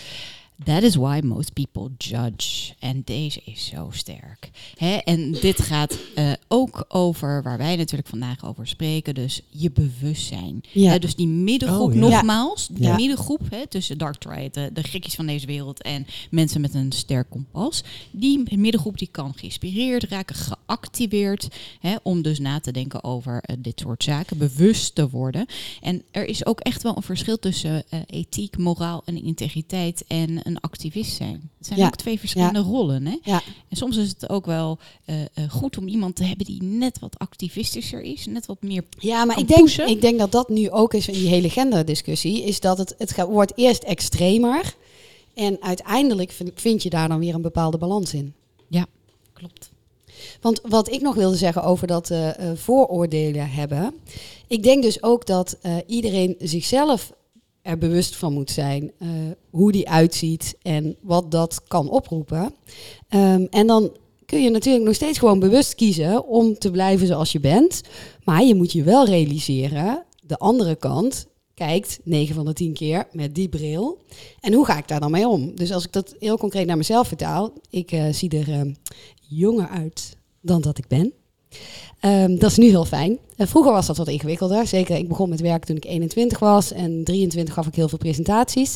That 0.64 0.84
is 0.84 0.96
why 0.96 1.20
most 1.24 1.54
people 1.54 1.90
judge. 1.98 2.74
En 2.80 3.02
deze 3.06 3.42
is 3.46 3.66
zo 3.66 3.90
sterk. 3.92 4.50
Hè? 4.78 4.96
En 4.96 5.32
dit 5.32 5.62
gaat 5.62 5.98
eh, 6.16 6.32
ook 6.48 6.86
over 6.88 7.44
waar 7.44 7.58
wij 7.58 7.76
natuurlijk 7.76 8.10
vandaag 8.10 8.46
over 8.46 8.68
spreken. 8.68 9.14
Dus 9.16 9.42
je 9.50 9.72
bewustzijn. 9.72 10.62
Ja. 10.72 10.92
Hè, 10.92 11.00
dus 11.00 11.16
die 11.16 11.28
middengroep, 11.28 11.88
Oh, 11.90 11.94
ja. 11.94 12.00
nogmaals, 12.00 12.68
die 12.68 12.84
Ja. 12.84 12.96
middengroep 12.96 13.42
hè, 13.50 13.68
tussen 13.68 13.98
Dark 13.98 14.16
Triad, 14.18 14.54
de, 14.54 14.70
de 14.74 14.84
gekkies 14.84 15.16
van 15.16 15.26
deze 15.26 15.46
wereld 15.46 15.82
en 15.82 16.06
mensen 16.30 16.62
met 16.62 16.74
een 16.74 16.92
sterk 16.92 17.30
kompas. 17.30 17.84
Die 18.12 18.58
middengroep 18.58 18.98
die 18.98 19.10
kan 19.12 19.34
geïnspireerd 19.36 20.04
raken, 20.04 20.36
geactiveerd. 20.36 21.48
Hè, 21.80 21.96
om 22.04 22.22
dus 22.22 22.40
na 22.40 22.60
te 22.60 22.72
denken 22.72 23.04
over 23.04 23.42
eh, 23.42 23.56
dit 23.60 23.80
soort 23.80 24.04
zaken, 24.04 24.38
bewust 24.38 24.96
te 24.96 25.10
worden. 25.10 25.46
En 25.82 26.04
er 26.12 26.26
is 26.26 26.46
ook 26.46 26.60
echt 26.60 26.84
wel 26.84 26.96
een 26.96 27.02
verschil 27.04 27.40
tussen 27.40 27.84
eh, 27.90 28.00
ethiek, 28.08 28.58
moraal 28.58 29.02
en 29.06 29.24
integriteit 29.24 30.04
en 30.08 30.42
een 30.52 30.60
activist 30.60 31.16
zijn. 31.16 31.50
Het 31.58 31.68
zijn 31.68 31.80
Ja. 31.80 31.86
ook 31.86 31.96
twee 31.96 32.20
verschillende 32.20 32.60
rollen. 32.60 33.06
Hè? 33.06 33.18
Ja. 33.24 33.42
En 33.70 33.78
soms 33.78 33.98
is 33.98 34.08
het 34.10 34.30
ook 34.30 34.46
wel 34.46 34.78
eh, 35.06 35.22
eh, 35.22 35.28
goed 35.50 35.78
om 35.78 35.88
iemand 35.88 36.16
te 36.16 36.24
hebben 36.24 36.46
die 36.46 36.64
net 36.64 37.00
wat 37.00 37.20
activistischer 37.20 38.02
is, 38.02 38.26
net 38.26 38.46
wat 38.46 38.62
meer 38.62 38.84
Ja, 39.00 39.26
maar 39.26 39.40
ik 39.40 39.48
denk, 39.48 39.62
pushen. 39.64 39.88
ik 39.88 40.02
denk 40.02 40.20
dat 40.20 40.32
dat 40.32 40.50
nu 40.50 40.70
ook 40.70 40.94
is 40.94 41.08
in 41.08 41.14
die 41.14 41.28
hele 41.28 41.50
genderdiscussie. 41.50 42.44
Is 42.44 42.60
dat 42.60 42.78
het, 42.78 42.96
het 42.98 43.12
gaat- 43.12 43.28
wordt 43.28 43.54
eerst 43.56 43.84
extremer. 43.84 44.76
En 45.34 45.58
uiteindelijk 45.62 46.32
vind, 46.32 46.52
vind 46.56 46.84
je 46.84 46.90
daar 46.90 47.08
dan 47.08 47.20
weer 47.20 47.36
een 47.36 47.42
bepaalde 47.42 47.78
balans 47.78 48.14
in. 48.14 48.34
klopt. 49.34 49.70
Want 50.42 50.62
wat 50.68 50.92
ik 50.92 51.02
nog 51.02 51.16
wilde 51.16 51.38
zeggen 51.38 51.64
over 51.64 51.88
dat 51.88 52.10
eh, 52.10 52.30
vooroordelen 52.56 53.50
hebben. 53.50 53.94
Ik 54.48 54.64
denk 54.64 54.84
dus 54.84 55.04
ook 55.04 55.26
dat 55.26 55.58
iedereen 55.88 56.36
zichzelf 56.40 57.12
er 57.62 57.78
bewust 57.78 58.16
van 58.16 58.34
moet 58.34 58.52
zijn. 58.52 58.92
eh, 58.98 59.10
hoe 59.50 59.72
die 59.72 59.90
uitziet 59.90 60.56
en 60.62 60.96
wat 61.02 61.32
dat 61.32 61.64
kan 61.68 61.90
oproepen. 61.90 62.54
Ehm, 63.10 63.46
en 63.50 63.68
dan 63.68 63.98
kun 64.26 64.44
je 64.44 64.50
natuurlijk 64.50 64.86
nog 64.86 64.96
steeds 64.96 65.20
gewoon 65.20 65.40
bewust 65.40 65.76
kiezen 65.76 66.28
om 66.28 66.58
te 66.58 66.72
blijven 66.72 67.08
zoals 67.08 67.32
je 67.32 67.40
bent. 67.40 67.82
Maar 68.24 68.44
je 68.44 68.56
moet 68.56 68.72
je 68.72 68.84
wel 68.84 69.06
realiseren, 69.06 70.04
de 70.24 70.38
andere 70.38 70.76
kant 70.76 71.28
kijkt 71.54 72.00
9 72.04 72.36
van 72.36 72.46
de 72.46 72.54
10 72.54 72.74
keer 72.74 73.08
met 73.12 73.36
die 73.36 73.50
bril. 73.50 73.98
En 74.40 74.54
hoe 74.54 74.66
ga 74.66 74.78
ik 74.78 74.88
daar 74.88 75.00
dan 75.00 75.12
mee 75.12 75.28
om? 75.28 75.56
Dus 75.56 75.72
als 75.72 75.86
ik 75.86 75.92
dat 75.92 76.16
heel 76.20 76.38
concreet 76.38 76.66
naar 76.68 76.78
mezelf 76.78 77.08
vertaal, 77.08 77.54
ik 77.70 77.92
eh, 77.92 78.14
zie 78.14 78.30
er 78.30 78.52
eh, 78.52 78.62
jonger 79.28 79.68
uit 79.68 80.18
dan 80.42 80.62
dat 80.62 80.78
ik 80.78 80.88
ben. 80.88 81.14
Ehm, 82.02 82.38
dat 82.38 82.52
is 82.52 82.58
nu 82.58 82.70
heel 82.70 82.86
fijn. 82.86 83.18
Eh, 83.38 83.48
vroeger 83.48 83.72
was 83.72 83.86
dat 83.88 83.98
wat 83.98 84.08
ingewikkelder. 84.08 84.68
Zeker, 84.68 84.96
ik 84.98 85.08
begon 85.08 85.30
met 85.30 85.40
werken 85.42 85.68
toen 85.68 85.76
ik 85.76 85.86
21 85.86 86.40
was. 86.40 86.72
En 86.72 87.04
23 87.04 87.54
gaf 87.54 87.68
ik 87.68 87.76
heel 87.76 87.90
veel 87.90 87.98
presentaties. 87.98 88.76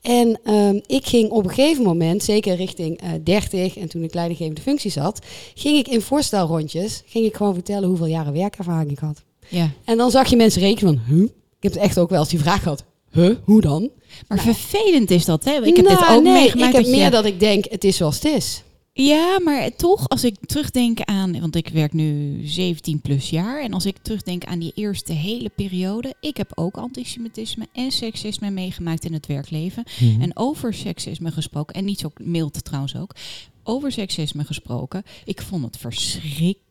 En 0.00 0.40
ehm, 0.44 0.78
ik 0.86 1.06
ging 1.06 1.30
op 1.30 1.44
een 1.44 1.50
gegeven 1.54 1.82
moment, 1.84 2.22
zeker 2.22 2.54
richting 2.56 3.00
eh 3.00 3.08
30 3.24 3.76
en 3.78 3.88
toen 3.88 4.02
ik 4.02 4.14
leidinggevende 4.14 4.60
functies 4.60 4.96
had, 4.96 5.18
ging 5.54 5.78
ik 5.78 5.88
in 5.88 6.00
voorstelrondjes, 6.00 7.02
ging 7.06 7.24
ik 7.26 7.36
gewoon 7.36 7.54
vertellen 7.54 7.88
hoeveel 7.88 8.06
jaren 8.06 8.32
werkervaring 8.32 8.90
ik 8.90 8.98
had. 8.98 9.22
Ja. 9.48 9.70
En 9.84 9.96
dan 9.96 10.10
zag 10.10 10.30
je 10.30 10.36
mensen 10.36 10.60
rekenen 10.62 11.00
van, 11.06 11.14
huh? 11.16 11.22
Ik 11.24 11.32
heb 11.60 11.72
het 11.72 11.82
echt 11.82 11.98
ook 11.98 12.10
wel 12.10 12.20
eens 12.20 12.28
die 12.28 12.38
vraag 12.38 12.62
gehad, 12.62 12.84
huh? 13.12 13.34
Hoe 13.44 13.60
dan? 13.60 13.90
Maar 14.28 14.38
vervelend 14.38 15.10
is 15.10 15.24
dat, 15.24 15.44
hè? 15.44 15.52
Ik 15.52 15.76
heb 15.76 15.86
dit 15.86 16.00
Nou, 16.00 16.16
ook 16.16 16.22
nee, 16.22 16.32
meegemaakt. 16.32 16.54
Ik 16.68 16.74
heb 16.74 16.84
dat 16.84 16.94
je- 16.94 17.00
meer 17.00 17.10
dat 17.10 17.24
ik 17.24 17.40
denk, 17.40 17.64
het 17.70 17.84
is 17.84 17.96
zoals 17.96 18.14
het 18.14 18.24
is. 18.24 18.62
Ja, 19.02 19.38
maar 19.44 19.76
toch, 19.76 20.08
als 20.08 20.24
ik 20.24 20.36
terugdenk 20.46 21.00
aan, 21.00 21.40
want 21.40 21.56
ik 21.56 21.68
werk 21.68 21.92
nu 21.92 22.40
17 22.46 23.00
plus 23.00 23.30
jaar, 23.30 23.62
en 23.62 23.72
als 23.72 23.86
ik 23.86 23.96
terugdenk 24.02 24.44
aan 24.44 24.58
die 24.58 24.72
eerste 24.74 25.12
hele 25.12 25.48
periode, 25.48 26.14
ik 26.20 26.36
heb 26.36 26.52
ook 26.54 26.76
antisemitisme 26.76 27.66
en 27.72 27.90
seksisme 27.90 28.50
meegemaakt 28.50 29.04
in 29.04 29.12
het 29.12 29.26
werkleven. 29.26 29.84
Mhm. 30.00 30.22
En 30.22 30.36
over 30.36 30.74
seksisme 30.74 31.30
gesproken, 31.30 31.74
en 31.74 31.84
niet 31.84 31.98
zo 31.98 32.10
mild 32.22 32.64
trouwens 32.64 32.96
ook, 32.96 33.14
over 33.62 33.92
seksisme 33.92 34.44
gesproken, 34.44 35.02
ik 35.24 35.42
vond 35.42 35.64
het 35.64 35.76
verschrikkelijk. 35.76 36.69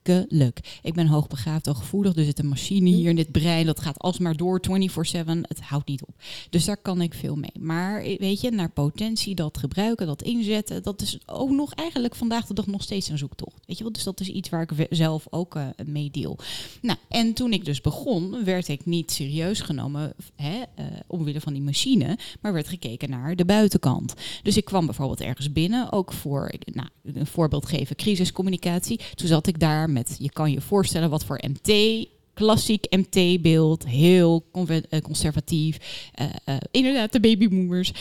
Ik 0.81 0.93
ben 0.93 1.07
hoogbegaafd, 1.07 1.67
al 1.67 1.73
gevoelig, 1.73 2.15
er 2.15 2.23
zit 2.23 2.39
een 2.39 2.47
machine 2.47 2.89
hier 2.89 3.09
in 3.09 3.15
dit 3.15 3.31
brein, 3.31 3.65
dat 3.65 3.79
gaat 3.79 3.99
alsmaar 3.99 4.35
door 4.35 4.59
24/7, 4.59 5.41
het 5.41 5.59
houdt 5.61 5.87
niet 5.87 6.05
op. 6.05 6.15
Dus 6.49 6.65
daar 6.65 6.77
kan 6.77 7.01
ik 7.01 7.13
veel 7.13 7.35
mee. 7.35 7.51
Maar 7.59 8.01
eh, 8.01 8.19
weet 8.19 8.41
je, 8.41 8.51
naar 8.51 8.71
potentie, 8.71 9.35
dat 9.35 9.57
gebruiken, 9.57 10.07
dat 10.07 10.21
inzetten, 10.21 10.83
dat 10.83 11.01
is 11.01 11.17
ook 11.25 11.49
nog 11.49 11.73
eigenlijk 11.73 12.15
vandaag 12.15 12.45
de 12.45 12.53
dag 12.53 12.67
nog 12.67 12.81
steeds 12.81 13.09
een 13.09 13.17
zoektocht. 13.17 13.65
Weet 13.65 13.77
je 13.77 13.83
wel, 13.83 13.91
dus 13.91 14.03
dat 14.03 14.19
is 14.19 14.27
iets 14.27 14.49
waar 14.49 14.71
ik 14.71 14.87
zelf 14.89 15.27
ook 15.29 15.55
eh, 15.55 15.67
mee 15.85 16.11
deel. 16.11 16.37
Nou, 16.81 16.97
en 17.09 17.33
toen 17.33 17.53
ik 17.53 17.65
dus 17.65 17.81
begon, 17.81 18.43
werd 18.43 18.67
ik 18.67 18.85
niet 18.85 19.11
serieus 19.11 19.61
genomen 19.61 20.13
hè, 20.35 20.61
eh, 20.75 20.85
omwille 21.07 21.41
van 21.41 21.53
die 21.53 21.61
machine, 21.61 22.17
maar 22.41 22.53
werd 22.53 22.67
gekeken 22.67 23.09
naar 23.09 23.35
de 23.35 23.45
buitenkant. 23.45 24.13
Dus 24.43 24.57
ik 24.57 24.65
kwam 24.65 24.85
bijvoorbeeld 24.85 25.21
ergens 25.21 25.51
binnen, 25.51 25.91
ook 25.91 26.13
voor, 26.13 26.51
nou, 26.73 26.87
een 27.03 27.27
voorbeeld 27.27 27.65
geven, 27.65 27.95
crisiscommunicatie. 27.95 28.99
Toen 29.15 29.27
zat 29.27 29.47
ik 29.47 29.59
daar 29.59 29.89
met, 29.89 29.98
je 30.17 30.31
kan 30.31 30.51
je 30.51 30.61
voorstellen 30.61 31.09
wat 31.09 31.25
voor 31.25 31.43
MT 31.47 32.07
klassiek 32.39 32.85
MT-beeld, 32.89 33.87
heel 33.87 34.43
eh, 34.89 35.01
conservatief. 35.01 35.77
eh, 36.13 36.25
eh, 36.45 36.55
inderdaad, 36.71 37.11
de 37.11 37.19
babyboomers. 37.19 37.93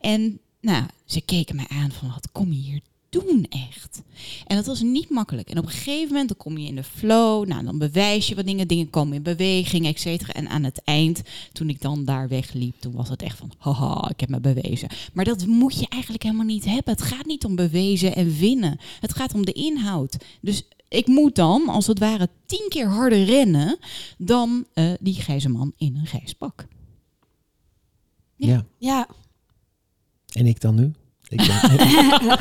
En 0.00 0.40
nou, 0.60 0.84
ze 1.04 1.20
keken 1.20 1.56
mij 1.56 1.66
aan 1.68 1.92
van, 1.92 2.08
wat 2.08 2.28
kom 2.32 2.52
je 2.52 2.58
hier 2.58 2.80
doen 3.10 3.46
echt? 3.48 4.02
En 4.46 4.56
dat 4.56 4.66
was 4.66 4.82
niet 4.82 5.10
makkelijk. 5.10 5.50
En 5.50 5.58
op 5.58 5.64
een 5.64 5.70
gegeven 5.70 6.08
moment 6.08 6.28
dan 6.28 6.36
kom 6.36 6.58
je 6.58 6.66
in 6.66 6.74
de 6.74 6.82
flow. 6.82 7.46
Nou, 7.46 7.64
dan 7.64 7.78
bewijs 7.78 8.28
je 8.28 8.34
wat 8.34 8.46
dingen. 8.46 8.68
Dingen 8.68 8.90
komen 8.90 9.16
in 9.16 9.22
beweging, 9.22 9.86
et 9.86 10.00
cetera. 10.00 10.32
En 10.32 10.48
aan 10.48 10.64
het 10.64 10.80
eind, 10.84 11.22
toen 11.52 11.68
ik 11.68 11.80
dan 11.80 12.04
daar 12.04 12.28
wegliep, 12.28 12.80
toen 12.80 12.92
was 12.92 13.08
het 13.08 13.22
echt 13.22 13.38
van, 13.38 13.52
haha, 13.58 14.08
ik 14.08 14.20
heb 14.20 14.28
me 14.28 14.40
bewezen. 14.40 14.88
Maar 15.12 15.24
dat 15.24 15.46
moet 15.46 15.80
je 15.80 15.86
eigenlijk 15.88 16.22
helemaal 16.22 16.46
niet 16.46 16.64
hebben. 16.64 16.94
Het 16.94 17.02
gaat 17.02 17.26
niet 17.26 17.44
om 17.44 17.54
bewezen 17.54 18.14
en 18.14 18.38
winnen. 18.38 18.78
Het 19.00 19.14
gaat 19.14 19.34
om 19.34 19.44
de 19.44 19.52
inhoud. 19.52 20.16
Dus 20.40 20.62
ik 20.90 21.06
moet 21.06 21.34
dan, 21.34 21.68
als 21.68 21.86
het 21.86 21.98
ware, 21.98 22.28
tien 22.46 22.66
keer 22.68 22.86
harder 22.86 23.24
rennen 23.24 23.78
dan 24.18 24.66
eh, 24.72 24.92
die 25.00 25.14
grijze 25.14 25.48
man 25.48 25.72
in 25.76 25.96
een 25.96 26.06
grijs 26.06 26.32
pak. 26.32 26.66
ja. 28.36 28.64
Ja, 28.78 29.08
En 30.32 30.46
ik 30.46 30.60
dan 30.60 30.74
nu? 30.74 30.92
Ik 31.28 31.36
ben, 31.36 31.76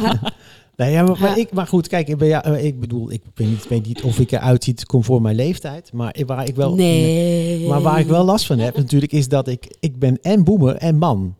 nee, 0.77 0.91
ja, 0.91 1.03
maar, 1.03 1.19
maar, 1.19 1.37
ik, 1.37 1.51
maar 1.51 1.67
goed, 1.67 1.87
kijk, 1.87 2.07
ik, 2.07 2.17
ben, 2.17 2.27
ja, 2.27 2.43
eh, 2.43 2.65
ik 2.65 2.79
bedoel, 2.79 3.11
ik 3.11 3.21
weet 3.33 3.47
niet, 3.47 3.67
weet 3.67 3.85
niet 3.85 4.01
of 4.01 4.19
ik 4.19 4.31
eruit 4.31 4.63
ziet 4.63 4.85
conform 4.85 5.21
mijn 5.21 5.35
leeftijd. 5.35 5.93
Maar 5.93 6.15
waar 6.25 6.47
ik 6.47 6.55
wel, 6.55 6.75
nee. 6.75 7.67
maar 7.67 7.81
waar 7.81 7.99
ik 7.99 8.07
wel 8.07 8.23
last 8.23 8.45
van 8.45 8.59
heb, 8.59 8.75
natuurlijk, 8.77 9.11
is 9.11 9.27
dat 9.27 9.47
ik, 9.47 9.75
ik 9.79 9.99
ben 9.99 10.21
en 10.21 10.43
boemer 10.43 10.75
en 10.75 10.97
man. 10.97 11.35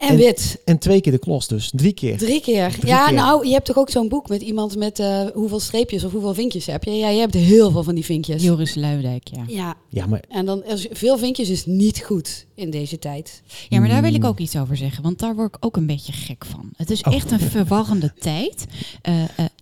En 0.00 0.08
en- 0.08 0.16
wit. 0.16 0.60
En 0.64 0.78
twee 0.78 1.00
keer 1.00 1.12
de 1.12 1.18
klos, 1.18 1.48
dus 1.48 1.70
drie 1.74 1.92
keer. 1.92 2.18
Drie 2.18 2.40
keer. 2.40 2.70
Drie 2.72 2.86
ja, 2.86 3.06
keer. 3.06 3.14
nou, 3.14 3.46
je 3.46 3.52
hebt 3.52 3.64
toch 3.66 3.76
ook 3.76 3.90
zo'n 3.90 4.08
boek 4.08 4.28
met 4.28 4.42
iemand 4.42 4.76
met 4.76 4.98
eh, 4.98 5.22
hoeveel 5.34 5.60
streepjes 5.60 6.04
of 6.04 6.12
hoeveel 6.12 6.34
vinkjes 6.34 6.66
heb 6.66 6.84
je? 6.84 6.90
Ja, 6.90 7.08
je 7.08 7.18
hebt 7.20 7.34
heel 7.34 7.70
veel 7.70 7.82
van 7.82 7.94
die 7.94 8.04
vinkjes. 8.04 8.42
Joris 8.42 8.74
Luidijk, 8.74 9.28
ja. 9.28 9.44
Ja, 9.48 9.74
Ja, 9.88 10.06
maar 10.06 10.22
en 10.28 10.46
dan 10.46 10.64
is 10.64 10.86
veel 10.90 11.18
vinkjes 11.18 11.48
is 11.48 11.66
niet 11.66 11.98
goed 12.02 12.46
in 12.54 12.70
deze 12.70 12.98
tijd. 12.98 13.42
Ja, 13.68 13.78
maar 13.80 13.88
daar 13.88 14.02
wil 14.02 14.14
ik 14.14 14.20
Mm. 14.20 14.26
ook 14.28 14.38
iets 14.38 14.56
over 14.56 14.76
zeggen, 14.76 15.02
want 15.02 15.18
daar 15.18 15.34
word 15.34 15.54
ik 15.54 15.64
ook 15.64 15.76
een 15.76 15.86
beetje 15.86 16.12
gek 16.12 16.44
van. 16.44 16.70
Het 16.76 16.90
is 16.90 17.02
Oh. 17.02 17.14
echt 17.14 17.30
een 17.30 17.40
verwarrende 17.40 18.12
tijd. 18.18 18.64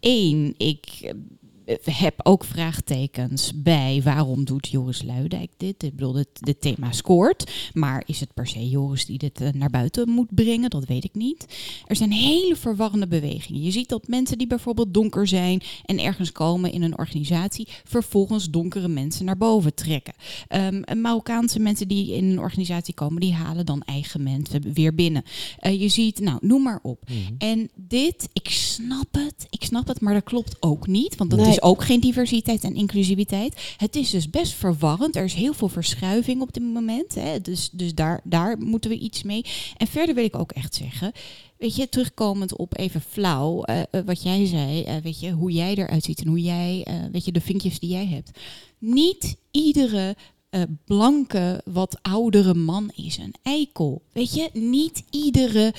Eén, 0.01 0.55
ik 0.57 0.85
eh, 1.03 1.11
heb 1.85 2.15
ook 2.23 2.45
vraagtekens 2.45 3.53
bij 3.55 4.01
waarom 4.05 4.45
doet 4.45 4.69
Joris 4.69 5.03
Luidijk 5.03 5.51
dit? 5.57 5.83
Ik 5.83 5.97
bedoel, 5.97 6.13
dit, 6.13 6.29
dit 6.33 6.61
thema 6.61 6.93
scoort, 6.93 7.71
maar 7.73 8.03
is 8.07 8.21
het 8.21 8.35
per 8.35 8.47
se 8.47 8.69
Joris 8.69 9.07
die 9.07 9.19
dit 9.19 9.41
eh, 9.41 9.53
naar 9.53 9.71
buiten 9.71 10.09
moet 10.09 10.35
brengen? 10.35 10.71
Dat 10.71 10.85
weet 10.85 11.05
ik 11.05 11.15
niet. 11.15 11.47
Er 11.87 11.97
zijn 11.97 12.13
hele 12.13 12.57
verwarrende 12.57 13.09
bewegingen. 13.09 13.63
Je 13.63 13.71
ziet 13.71 13.89
dat 13.89 14.09
mensen 14.09 14.39
die 14.39 14.47
bijvoorbeeld 14.47 14.95
donker 14.95 15.27
zijn 15.27 15.63
en 15.85 15.99
ergens 15.99 16.33
komen 16.33 16.73
in 16.73 16.83
een 16.83 16.99
organisatie, 16.99 17.69
vervolgens 17.85 18.51
donkere 18.51 18.89
mensen 18.89 19.25
naar 19.25 19.37
boven 19.37 19.75
trekken. 19.75 20.15
Ehm, 20.49 20.83
en 20.83 21.01
Marokkaanse 21.01 21.59
mensen 21.61 21.89
die 21.89 22.15
in 22.15 22.25
een 22.25 22.41
organisatie 22.41 22.95
komen, 22.95 23.21
die 23.21 23.33
halen 23.35 23.67
dan 23.67 23.83
eigen 23.83 24.23
mensen 24.23 24.73
weer 24.73 24.95
binnen. 24.95 25.23
Eh, 25.59 25.81
je 25.81 25.89
ziet, 25.89 26.21
nou, 26.21 26.39
noem 26.41 26.63
maar 26.63 26.81
op. 26.83 27.03
Mhm. 27.09 27.35
En 27.39 27.71
dit, 27.75 28.29
ik 28.33 28.49
snap 28.49 29.09
het, 29.13 29.47
ik 29.51 29.65
snap 29.65 29.87
het, 29.89 30.01
maar 30.01 30.14
dat 30.14 30.25
klopt 30.25 30.57
ook 30.61 30.87
niet. 30.87 31.16
Want 31.16 31.31
dat 31.31 31.39
Nee. 31.39 31.49
is 31.49 31.58
ook 31.63 31.85
geen 31.85 32.01
diversiteit 32.01 32.65
en 32.65 32.75
inclusiviteit. 32.75 33.75
Het 33.77 33.97
is 33.97 34.11
dus 34.11 34.31
best 34.31 34.53
verwarrend. 34.53 35.17
Er 35.17 35.25
is 35.25 35.35
heel 35.35 35.53
veel 35.53 35.69
verschuiving 35.69 36.41
op 36.41 36.53
dit 36.53 36.63
moment. 36.63 37.15
Hè. 37.15 37.41
Dus, 37.41 37.71
dus 37.73 37.95
daar, 37.95 38.21
daar 38.25 38.59
moeten 38.59 38.91
we 38.91 38.99
iets 38.99 39.23
mee. 39.23 39.45
En 39.77 39.87
verder 39.87 40.15
wil 40.15 40.25
ik 40.25 40.39
ook 40.39 40.53
echt 40.53 40.75
zeggen. 40.75 41.13
Weet 41.59 41.77
je, 41.77 41.89
terugkomend 41.89 42.57
op 42.57 42.79
even 42.79 43.01
flauw, 43.01 43.63
eh, 43.63 43.81
eh, 43.81 44.05
wat 44.05 44.23
jij 44.23 44.47
zei, 44.47 44.83
eh, 44.83 44.97
weet 45.03 45.21
je, 45.21 45.31
hoe 45.31 45.51
jij 45.51 45.75
eruit 45.75 46.05
ziet 46.05 46.21
en 46.21 46.29
hoe 46.29 46.43
jij, 46.43 46.87
weet 47.13 47.25
je, 47.25 47.33
de 47.33 47.41
vinkjes 47.41 47.79
die 47.79 47.91
jij 47.91 48.07
hebt. 48.07 48.31
Niet 48.79 49.37
iedere 49.51 50.17
blanke, 50.85 51.63
wat 51.65 51.99
oudere 52.03 52.55
man 52.55 52.91
is 52.95 53.17
een 53.17 53.35
eikel. 53.43 54.03
Weet 54.13 54.35
je, 54.35 54.51
niet 54.53 55.05
iedere 55.11 55.75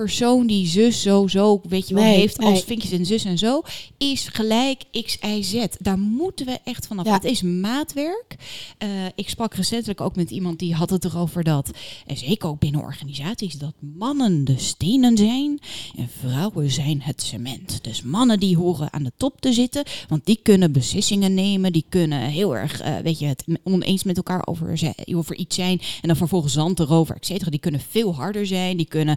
persoon 0.00 0.46
die 0.46 0.66
zus 0.66 1.02
zo 1.02 1.26
zo, 1.26 1.60
weet 1.68 1.88
je 1.88 1.94
wel, 1.94 2.04
Nee, 2.04 2.18
heeft 2.18 2.38
als 2.38 2.52
nee. 2.52 2.64
vinkjes 2.64 2.90
en 2.90 3.06
zus 3.06 3.24
en 3.24 3.38
zo, 3.38 3.62
is 3.98 4.28
gelijk 4.28 4.82
X, 5.04 5.18
Y, 5.22 5.42
Z. 5.42 5.66
Daar 5.78 5.98
moeten 5.98 6.46
we 6.46 6.58
echt 6.64 6.86
vanaf. 6.86 7.06
Ja. 7.06 7.12
Het 7.12 7.24
is 7.24 7.42
maatwerk. 7.42 8.36
Eh, 8.78 8.88
ik 9.14 9.28
sprak 9.28 9.54
recentelijk 9.54 10.00
ook 10.00 10.16
met 10.16 10.30
iemand 10.30 10.58
die 10.58 10.74
had 10.74 10.90
het 10.90 11.04
erover 11.04 11.44
dat, 11.44 11.70
en 12.06 12.16
zeker 12.16 12.48
ook 12.48 12.58
binnen 12.58 12.80
organisaties, 12.80 13.54
dat 13.54 13.74
mannen 13.78 14.44
de 14.44 14.58
stenen 14.58 15.16
zijn 15.16 15.58
en 15.96 16.08
vrouwen 16.20 16.70
zijn 16.70 17.02
het 17.02 17.22
cement. 17.22 17.84
Dus 17.84 18.02
mannen 18.02 18.40
die 18.40 18.56
horen 18.56 18.92
aan 18.92 19.02
de 19.02 19.12
top 19.16 19.40
te 19.40 19.52
zitten, 19.52 19.84
want 20.08 20.26
die 20.26 20.38
kunnen 20.42 20.72
beslissingen 20.72 21.34
nemen, 21.34 21.72
die 21.72 21.84
kunnen 21.88 22.20
heel 22.20 22.56
erg, 22.56 22.80
eh, 22.80 22.96
weet 22.96 23.18
je, 23.18 23.26
het 23.26 23.44
oneens 23.62 24.04
met 24.04 24.16
elkaar 24.16 24.46
over, 24.46 24.94
over 25.14 25.36
iets 25.36 25.56
zijn 25.56 25.80
en 25.80 26.08
dan 26.08 26.16
vervolgens 26.16 26.52
zand 26.52 26.80
erover, 26.80 27.16
et 27.16 27.26
cetera. 27.26 27.50
Die 27.50 27.60
kunnen 27.60 27.80
veel 27.90 28.14
harder 28.14 28.46
zijn, 28.46 28.76
die 28.76 28.86
kunnen 28.86 29.16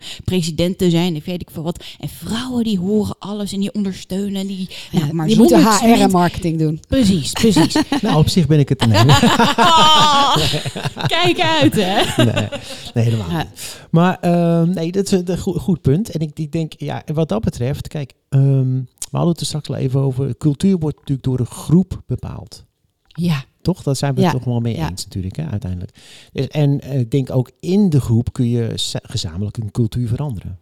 presidenten 0.75 0.91
zijn, 0.91 1.15
ik 1.15 1.25
weet 1.25 1.41
ik 1.41 1.49
veel 1.51 1.63
wat. 1.63 1.83
En 1.99 2.09
vrouwen 2.09 2.63
die 2.63 2.79
horen 2.79 3.15
alles 3.19 3.53
en 3.53 3.59
die 3.59 3.73
ondersteunen 3.73 4.41
en 4.41 4.47
die, 4.47 4.69
Ja, 4.91 4.99
nou, 4.99 5.13
maar 5.13 5.27
die 5.27 5.37
moeten 5.37 5.61
zonder 5.61 5.79
HR 5.79 5.83
en 5.85 5.93
cement- 5.95 6.11
marketing 6.11 6.59
doen. 6.59 6.79
Precies, 6.87 7.31
precies. 7.31 7.75
Nou, 8.01 8.17
op 8.17 8.29
zich 8.29 8.47
ben 8.47 8.59
ik 8.59 8.69
het 8.69 8.77
te 8.79 8.87
nemen. 8.95 9.15
Kijk 11.07 11.39
uit, 11.39 11.75
hè? 11.75 12.23
nee, 12.23 12.47
nee, 12.93 13.03
helemaal 13.03 13.29
Ja. 13.29 13.37
niet. 13.37 13.79
Maar 13.91 14.17
ehm, 14.21 14.69
nee, 14.69 14.91
dat 14.91 15.11
is 15.11 15.11
een 15.11 15.37
goed, 15.37 15.57
goed 15.59 15.81
punt. 15.81 16.09
En 16.09 16.19
ik, 16.19 16.31
ik 16.39 16.51
denk, 16.51 16.73
ja, 16.77 17.03
wat 17.13 17.29
dat 17.29 17.41
betreft, 17.43 17.87
kijk, 17.87 18.13
ehm, 18.29 18.73
we 19.11 19.19
hadden 19.19 19.31
het 19.31 19.39
er 19.39 19.45
straks 19.45 19.69
al 19.69 19.75
even 19.75 19.99
over. 19.99 20.37
Cultuur 20.37 20.77
wordt 20.77 20.97
natuurlijk 20.97 21.27
door 21.27 21.39
een 21.39 21.45
groep 21.45 22.01
bepaald. 22.07 22.65
Ja, 23.07 23.43
Toch? 23.61 23.83
Dat 23.83 23.97
zijn 23.97 24.13
we 24.15 24.21
Ja, 24.21 24.27
het 24.27 24.35
toch 24.35 24.45
wel 24.45 24.59
mee 24.59 24.75
ja. 24.75 24.89
eens 24.89 25.03
natuurlijk, 25.03 25.35
hè, 25.35 25.45
uiteindelijk. 25.49 25.91
Dus, 26.31 26.47
en 26.47 26.81
eh, 26.81 26.99
ik 26.99 27.11
denk 27.11 27.31
ook 27.31 27.51
in 27.59 27.89
de 27.89 28.01
groep 28.01 28.33
kun 28.33 28.49
je 28.49 28.71
gezamenlijk 29.03 29.57
een 29.57 29.71
cultuur 29.71 30.07
veranderen. 30.07 30.59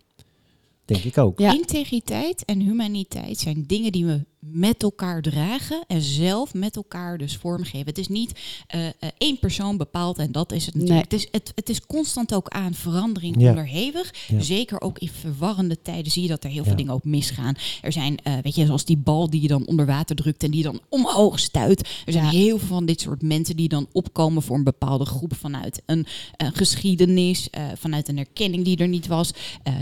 Denk 0.91 1.03
ik 1.03 1.17
ook. 1.17 1.39
Ja. 1.39 1.53
Integriteit 1.53 2.45
en 2.45 2.59
humaniteit 2.59 3.37
zijn 3.37 3.63
dingen 3.67 3.91
die 3.91 4.05
we 4.05 4.25
met 4.45 4.83
elkaar 4.83 5.21
dragen 5.21 5.83
en 5.87 6.01
zelf 6.01 6.53
met 6.53 6.75
elkaar 6.75 7.17
dus 7.17 7.37
vormgeven. 7.37 7.85
Het 7.87 7.97
is 7.97 8.07
niet 8.07 8.39
eh, 8.67 8.87
eh, 8.87 8.93
één 9.17 9.39
persoon 9.39 9.77
bepaalt 9.77 10.17
en 10.17 10.31
dat 10.31 10.51
is 10.51 10.65
het 10.65 10.75
natuurlijk. 10.75 11.11
Het, 11.11 11.13
is, 11.13 11.27
het, 11.31 11.51
het 11.55 11.69
is 11.69 11.85
constant 11.85 12.33
ook 12.33 12.47
aan 12.47 12.73
verandering 12.73 13.35
Ja. 13.41 13.49
onderhevig. 13.49 14.13
Ja. 14.27 14.39
Zeker 14.39 14.81
ook 14.81 14.99
in 14.99 15.09
verwarrende 15.09 15.81
tijden 15.81 16.11
zie 16.11 16.21
je 16.21 16.27
dat 16.27 16.43
er 16.43 16.49
heel 16.49 16.59
Ja. 16.61 16.67
veel 16.67 16.75
dingen 16.75 16.93
ook 16.93 17.03
misgaan. 17.03 17.55
Er 17.81 17.91
zijn, 17.91 18.17
eh, 18.23 18.33
weet 18.41 18.55
je, 18.55 18.65
zoals 18.65 18.85
die 18.85 18.97
bal 18.97 19.29
die 19.29 19.41
je 19.41 19.47
dan 19.47 19.65
onder 19.65 19.85
water 19.85 20.15
drukt 20.15 20.43
en 20.43 20.51
die 20.51 20.63
dan 20.63 20.79
omhoog 20.89 21.39
stuit. 21.39 21.79
Er 22.05 22.13
zijn 22.13 22.25
heel 22.25 22.57
veel 22.57 22.67
van 22.67 22.85
dit 22.85 23.01
soort 23.01 23.21
mensen 23.21 23.55
die 23.55 23.69
dan 23.69 23.87
opkomen 23.91 24.41
voor 24.43 24.55
een 24.57 24.63
bepaalde 24.63 25.05
groep 25.05 25.35
vanuit 25.35 25.81
een 25.85 26.05
geschiedenis, 26.37 27.47
vanuit 27.75 28.07
een 28.07 28.17
erkenning 28.17 28.63
die 28.63 28.77
er 28.77 28.87
niet 28.87 29.07
was. 29.07 29.31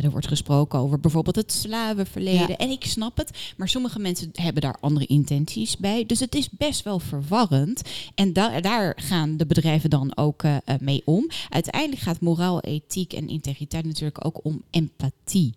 Er 0.03 0.11
wordt 0.11 0.27
gesproken 0.27 0.79
over 0.79 0.99
bijvoorbeeld 0.99 1.35
het 1.35 1.51
slavenverleden. 1.51 2.57
En 2.57 2.69
ik 2.69 2.83
snap 2.85 3.17
het, 3.17 3.37
maar 3.57 3.69
sommige 3.69 3.99
mensen 3.99 4.29
hebben 4.33 4.47
daar 4.53 4.75
andere 4.79 5.05
intenties 5.05 5.77
bij. 5.77 6.05
Dus 6.05 6.19
het 6.19 6.35
is 6.35 6.49
best 6.49 6.83
wel 6.83 6.99
verwarrend. 6.99 7.81
En 8.15 8.33
da- 8.33 8.61
daar 8.61 8.93
gaan 9.01 9.37
de 9.37 9.45
bedrijven 9.45 9.89
dan 9.89 10.17
ook 10.17 10.43
eh, 10.43 10.55
eh, 10.65 10.75
mee 10.79 11.01
om. 11.05 11.27
Uiteindelijk 11.49 12.01
gaat 12.01 12.19
moraal, 12.19 12.59
ethiek 12.59 13.13
en 13.13 13.27
integriteit 13.27 13.85
natuurlijk 13.85 14.25
ook 14.25 14.39
om 14.45 14.61
empathie. 14.69 15.53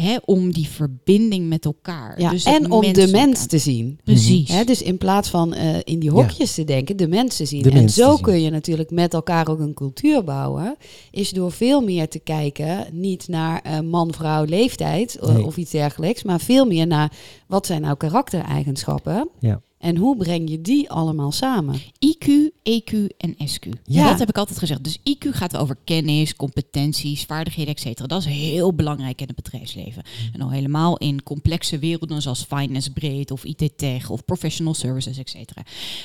Hè, 0.00 0.16
om 0.24 0.52
die 0.52 0.68
verbinding 0.68 1.48
met 1.48 1.64
elkaar. 1.64 2.20
Ja, 2.20 2.30
Dus 2.30 2.44
en 2.44 2.70
om 2.70 2.92
de 2.92 3.08
mens 3.12 3.46
te 3.46 3.58
zien. 3.58 3.98
Precies. 4.04 4.48
Hè, 4.48 4.64
dus 4.64 4.82
in 4.82 4.98
plaats 4.98 5.28
van 5.28 5.54
eh, 5.54 5.76
in 5.84 5.98
die 5.98 6.10
hokjes 6.10 6.54
te 6.54 6.64
denken, 6.64 6.96
de 6.96 7.08
mensen 7.08 7.46
zien. 7.46 7.62
De 7.62 7.70
en 7.70 7.74
mens 7.76 7.94
te 7.94 8.00
zo 8.02 8.14
zien. 8.14 8.22
kun 8.22 8.40
je 8.42 8.50
natuurlijk 8.50 8.90
met 8.90 9.14
elkaar 9.14 9.48
ook 9.48 9.58
een 9.60 9.74
cultuur 9.74 10.24
bouwen. 10.24 10.76
Is 11.10 11.30
door 11.30 11.52
veel 11.52 11.80
meer 11.80 12.08
te 12.08 12.18
kijken, 12.18 12.86
niet 12.92 13.28
naar 13.28 13.60
eh, 13.62 13.80
man, 13.80 14.12
vrouw, 14.14 14.44
leeftijd 14.44 15.18
eh, 15.18 15.34
Nee. 15.34 15.44
of 15.44 15.56
iets 15.56 15.70
dergelijks. 15.70 16.22
Maar 16.22 16.40
veel 16.40 16.64
meer 16.66 16.86
naar 16.86 17.12
wat 17.46 17.66
zijn 17.66 17.80
nou 17.80 17.96
karaktereigenschappen. 17.96 19.28
Ja. 19.40 19.60
En 19.80 19.96
hoe 19.96 20.16
breng 20.16 20.50
je 20.50 20.60
die 20.60 20.90
allemaal 20.90 21.32
samen? 21.32 21.80
IQ, 21.98 22.26
EQ 22.62 23.16
en 23.16 23.34
SQ. 23.48 23.66
Ja. 23.84 24.08
Dat 24.08 24.18
heb 24.18 24.28
ik 24.28 24.38
altijd 24.38 24.58
gezegd. 24.58 24.84
Dus 24.84 24.98
IQ 24.98 25.28
gaat 25.30 25.56
over 25.56 25.76
kennis, 25.84 26.36
competenties, 26.36 27.24
vaardigheden, 27.24 27.74
et 27.74 27.80
cetera. 27.80 28.06
Dat 28.06 28.20
is 28.20 28.26
heel 28.26 28.74
belangrijk 28.74 29.20
in 29.20 29.26
het 29.26 29.36
bedrijfsleven. 29.36 30.02
En 30.32 30.40
al 30.40 30.50
helemaal 30.50 30.96
in 30.96 31.22
complexe 31.22 31.78
werelden 31.78 32.22
zoals 32.22 32.44
finance 32.44 32.92
breed 32.92 33.30
of 33.30 33.44
IT-tech 33.44 34.10
of 34.10 34.24
professional 34.24 34.74
services, 34.74 35.18
et 35.18 35.30
cetera. 35.30 35.62